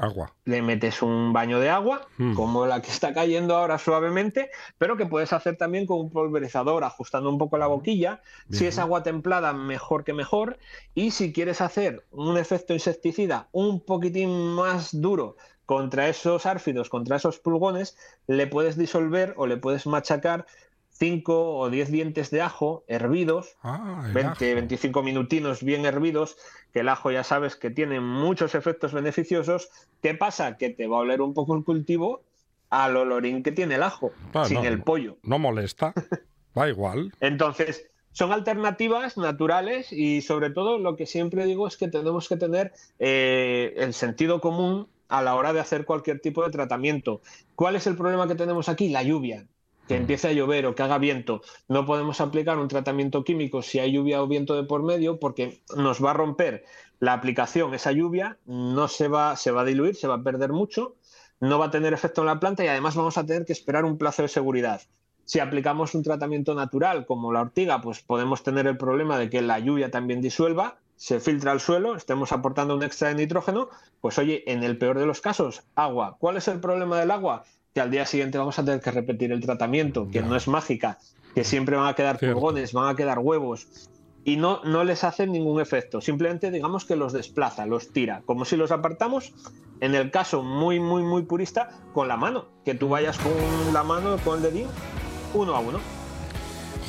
Agua. 0.00 0.32
le 0.44 0.62
metes 0.62 1.02
un 1.02 1.32
baño 1.32 1.60
de 1.60 1.68
agua, 1.70 2.06
Mm. 2.18 2.34
como 2.34 2.66
la 2.66 2.80
que 2.82 2.90
está 2.90 3.12
cayendo 3.14 3.56
ahora 3.56 3.78
suavemente, 3.78 4.50
pero 4.78 4.96
que 4.96 5.06
puedes 5.06 5.32
hacer 5.32 5.56
también 5.56 5.86
con 5.86 5.98
un 6.00 6.10
pulverizador, 6.10 6.84
ajustando 6.84 7.28
un 7.30 7.38
poco 7.38 7.58
la 7.58 7.66
boquilla. 7.66 8.20
Si 8.50 8.66
es 8.66 8.78
agua 8.78 9.02
templada, 9.02 9.52
mejor 9.52 10.04
que 10.04 10.12
mejor. 10.12 10.58
Y 10.94 11.10
si 11.10 11.32
quieres 11.32 11.60
hacer 11.60 12.04
un 12.10 12.36
efecto 12.38 12.72
insecticida 12.74 13.48
un 13.52 13.80
poquitín 13.80 14.30
más 14.54 15.00
duro 15.00 15.36
contra 15.66 16.08
esos 16.08 16.46
árfidos, 16.46 16.88
contra 16.88 17.16
esos 17.16 17.38
pulgones, 17.38 17.96
le 18.26 18.46
puedes 18.48 18.76
disolver 18.76 19.34
o 19.36 19.46
le 19.46 19.56
puedes 19.56 19.86
machacar 19.86 20.44
5 20.92 21.56
o 21.56 21.70
10 21.70 21.90
dientes 21.90 22.30
de 22.30 22.42
ajo 22.42 22.84
hervidos 22.86 23.56
Ah, 23.62 24.02
el 24.06 24.12
20, 24.12 24.50
ajo. 24.50 24.54
25 24.56 25.02
minutinos 25.02 25.62
bien 25.62 25.86
hervidos, 25.86 26.36
que 26.72 26.80
el 26.80 26.88
ajo 26.88 27.10
ya 27.10 27.24
sabes 27.24 27.56
que 27.56 27.70
tiene 27.70 28.00
muchos 28.00 28.54
efectos 28.54 28.92
beneficiosos. 28.92 29.70
¿Qué 30.02 30.14
pasa? 30.14 30.56
Que 30.56 30.70
te 30.70 30.86
va 30.86 30.98
a 30.98 31.00
oler 31.00 31.20
un 31.20 31.34
poco 31.34 31.56
el 31.56 31.64
cultivo 31.64 32.22
al 32.70 32.96
olorín 32.96 33.42
que 33.42 33.52
tiene 33.52 33.74
el 33.74 33.82
ajo, 33.82 34.12
Ah, 34.32 34.44
sin 34.44 34.58
no, 34.58 34.64
el 34.64 34.82
pollo. 34.82 35.16
No 35.22 35.38
molesta. 35.38 35.92
Va 36.58 36.68
igual. 36.68 37.12
Entonces, 37.20 37.90
son 38.12 38.32
alternativas 38.32 39.16
naturales 39.16 39.92
y 39.92 40.20
sobre 40.22 40.50
todo 40.50 40.78
lo 40.78 40.96
que 40.96 41.06
siempre 41.06 41.44
digo 41.46 41.66
es 41.66 41.76
que 41.76 41.88
tenemos 41.88 42.28
que 42.28 42.36
tener 42.36 42.72
eh, 42.98 43.74
el 43.76 43.94
sentido 43.94 44.40
común 44.40 44.88
a 45.08 45.22
la 45.22 45.34
hora 45.34 45.52
de 45.52 45.60
hacer 45.60 45.84
cualquier 45.84 46.20
tipo 46.20 46.44
de 46.44 46.50
tratamiento. 46.50 47.20
¿Cuál 47.56 47.76
es 47.76 47.86
el 47.86 47.96
problema 47.96 48.28
que 48.28 48.34
tenemos 48.36 48.68
aquí? 48.68 48.88
La 48.88 49.02
lluvia. 49.02 49.46
Que 49.90 49.96
empiece 49.96 50.28
a 50.28 50.32
llover 50.32 50.66
o 50.66 50.76
que 50.76 50.84
haga 50.84 50.98
viento. 50.98 51.42
No 51.66 51.84
podemos 51.84 52.20
aplicar 52.20 52.56
un 52.58 52.68
tratamiento 52.68 53.24
químico 53.24 53.60
si 53.60 53.80
hay 53.80 53.90
lluvia 53.90 54.22
o 54.22 54.28
viento 54.28 54.54
de 54.54 54.62
por 54.62 54.84
medio 54.84 55.18
porque 55.18 55.64
nos 55.76 56.00
va 56.00 56.12
a 56.12 56.14
romper 56.14 56.64
la 57.00 57.12
aplicación, 57.12 57.74
esa 57.74 57.90
lluvia, 57.90 58.38
no 58.46 58.86
se 58.86 59.08
va, 59.08 59.34
se 59.34 59.50
va 59.50 59.62
a 59.62 59.64
diluir, 59.64 59.96
se 59.96 60.06
va 60.06 60.14
a 60.14 60.22
perder 60.22 60.52
mucho, 60.52 60.94
no 61.40 61.58
va 61.58 61.64
a 61.64 61.70
tener 61.72 61.92
efecto 61.92 62.20
en 62.20 62.28
la 62.28 62.38
planta 62.38 62.64
y 62.64 62.68
además 62.68 62.94
vamos 62.94 63.18
a 63.18 63.26
tener 63.26 63.44
que 63.44 63.52
esperar 63.52 63.84
un 63.84 63.98
plazo 63.98 64.22
de 64.22 64.28
seguridad. 64.28 64.80
Si 65.24 65.40
aplicamos 65.40 65.92
un 65.96 66.04
tratamiento 66.04 66.54
natural 66.54 67.04
como 67.04 67.32
la 67.32 67.40
ortiga, 67.40 67.80
pues 67.80 68.00
podemos 68.00 68.44
tener 68.44 68.68
el 68.68 68.76
problema 68.76 69.18
de 69.18 69.28
que 69.28 69.42
la 69.42 69.58
lluvia 69.58 69.90
también 69.90 70.20
disuelva, 70.20 70.78
se 70.94 71.18
filtra 71.18 71.50
al 71.50 71.58
suelo, 71.58 71.96
estemos 71.96 72.30
aportando 72.30 72.76
un 72.76 72.84
extra 72.84 73.08
de 73.08 73.16
nitrógeno, 73.16 73.70
pues 74.00 74.18
oye, 74.18 74.44
en 74.46 74.62
el 74.62 74.78
peor 74.78 75.00
de 75.00 75.06
los 75.06 75.20
casos, 75.20 75.64
agua. 75.74 76.16
¿Cuál 76.20 76.36
es 76.36 76.46
el 76.46 76.60
problema 76.60 77.00
del 77.00 77.10
agua? 77.10 77.42
Que 77.74 77.80
al 77.80 77.90
día 77.90 78.04
siguiente 78.06 78.38
vamos 78.38 78.58
a 78.58 78.64
tener 78.64 78.80
que 78.80 78.90
repetir 78.90 79.32
el 79.32 79.40
tratamiento, 79.40 80.08
que 80.10 80.22
no 80.22 80.34
es 80.36 80.48
mágica, 80.48 80.98
que 81.34 81.44
siempre 81.44 81.76
van 81.76 81.88
a 81.88 81.94
quedar 81.94 82.18
pulgones, 82.18 82.72
van 82.72 82.88
a 82.88 82.96
quedar 82.96 83.18
huevos 83.20 83.88
y 84.24 84.36
no, 84.36 84.62
no 84.64 84.84
les 84.84 85.04
hace 85.04 85.26
ningún 85.26 85.60
efecto. 85.60 86.00
Simplemente 86.00 86.50
digamos 86.50 86.84
que 86.84 86.96
los 86.96 87.12
desplaza, 87.12 87.66
los 87.66 87.92
tira, 87.92 88.22
como 88.26 88.44
si 88.44 88.56
los 88.56 88.70
apartamos, 88.70 89.32
en 89.80 89.94
el 89.94 90.10
caso 90.10 90.42
muy, 90.42 90.78
muy, 90.78 91.02
muy 91.02 91.22
purista, 91.22 91.70
con 91.94 92.08
la 92.08 92.16
mano. 92.16 92.46
Que 92.64 92.74
tú 92.74 92.88
vayas 92.88 93.18
con 93.18 93.72
la 93.72 93.82
mano, 93.82 94.16
con 94.24 94.36
el 94.36 94.42
dedín, 94.42 94.66
uno 95.34 95.54
a 95.54 95.60
uno. 95.60 95.80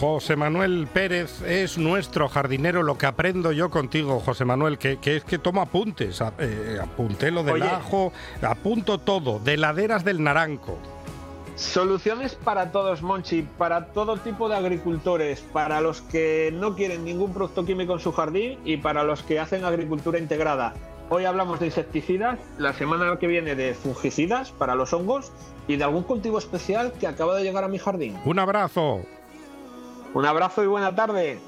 José 0.02 0.36
Manuel 0.36 0.88
Pérez 0.92 1.44
es 1.44 1.78
nuestro 1.78 2.28
jardinero. 2.28 2.82
Lo 2.82 2.98
que 2.98 3.06
aprendo 3.06 3.52
yo 3.52 3.70
contigo, 3.70 4.20
José 4.20 4.46
Manuel, 4.46 4.80
que, 4.80 4.98
que 4.98 5.18
es 5.18 5.24
que 5.24 5.38
tomo 5.38 5.62
apuntes. 5.62 6.24
A- 6.24 6.34
eh, 6.40 6.80
apunté 6.82 7.30
lo 7.30 7.44
del 7.44 7.62
Oye. 7.62 7.68
ajo, 7.70 8.12
apunto 8.42 8.98
todo. 8.98 9.38
De 9.38 9.58
laderas 9.58 10.04
del 10.04 10.24
naranco. 10.24 10.76
Soluciones 11.56 12.34
para 12.34 12.72
todos, 12.72 13.04
Monchi, 13.04 13.44
para 13.44 13.88
todo 13.94 14.18
tipo 14.18 14.50
de 14.50 14.56
agricultores, 14.56 15.42
para 15.54 15.82
los 15.82 16.02
que 16.02 16.52
no 16.52 16.76
quieren 16.76 17.06
ningún 17.06 17.32
producto 17.32 17.64
químico 17.64 17.94
en 17.94 18.00
su 18.00 18.12
jardín 18.12 18.58
y 18.66 18.78
para 18.78 19.04
los 19.04 19.22
que 19.22 19.40
hacen 19.40 19.64
agricultura 19.66 20.18
integrada. 20.18 20.74
Hoy 21.10 21.26
hablamos 21.26 21.60
de 21.60 21.68
insecticidas, 21.68 22.40
la 22.58 22.74
semana 22.74 23.16
que 23.20 23.28
viene 23.28 23.54
de 23.54 23.76
fungicidas 23.76 24.50
para 24.52 24.74
los 24.74 24.94
hongos 24.94 25.32
y 25.68 25.76
de 25.76 25.84
algún 25.84 26.02
cultivo 26.02 26.40
especial 26.40 26.92
que 27.00 27.06
acaba 27.06 27.36
de 27.36 27.44
llegar 27.44 27.64
a 27.64 27.68
mi 27.68 27.78
jardín. 27.78 28.18
Un 28.26 28.40
abrazo. 28.40 29.02
Un 30.14 30.26
abrazo 30.26 30.64
y 30.64 30.68
buena 30.68 30.94
tarde. 30.94 31.40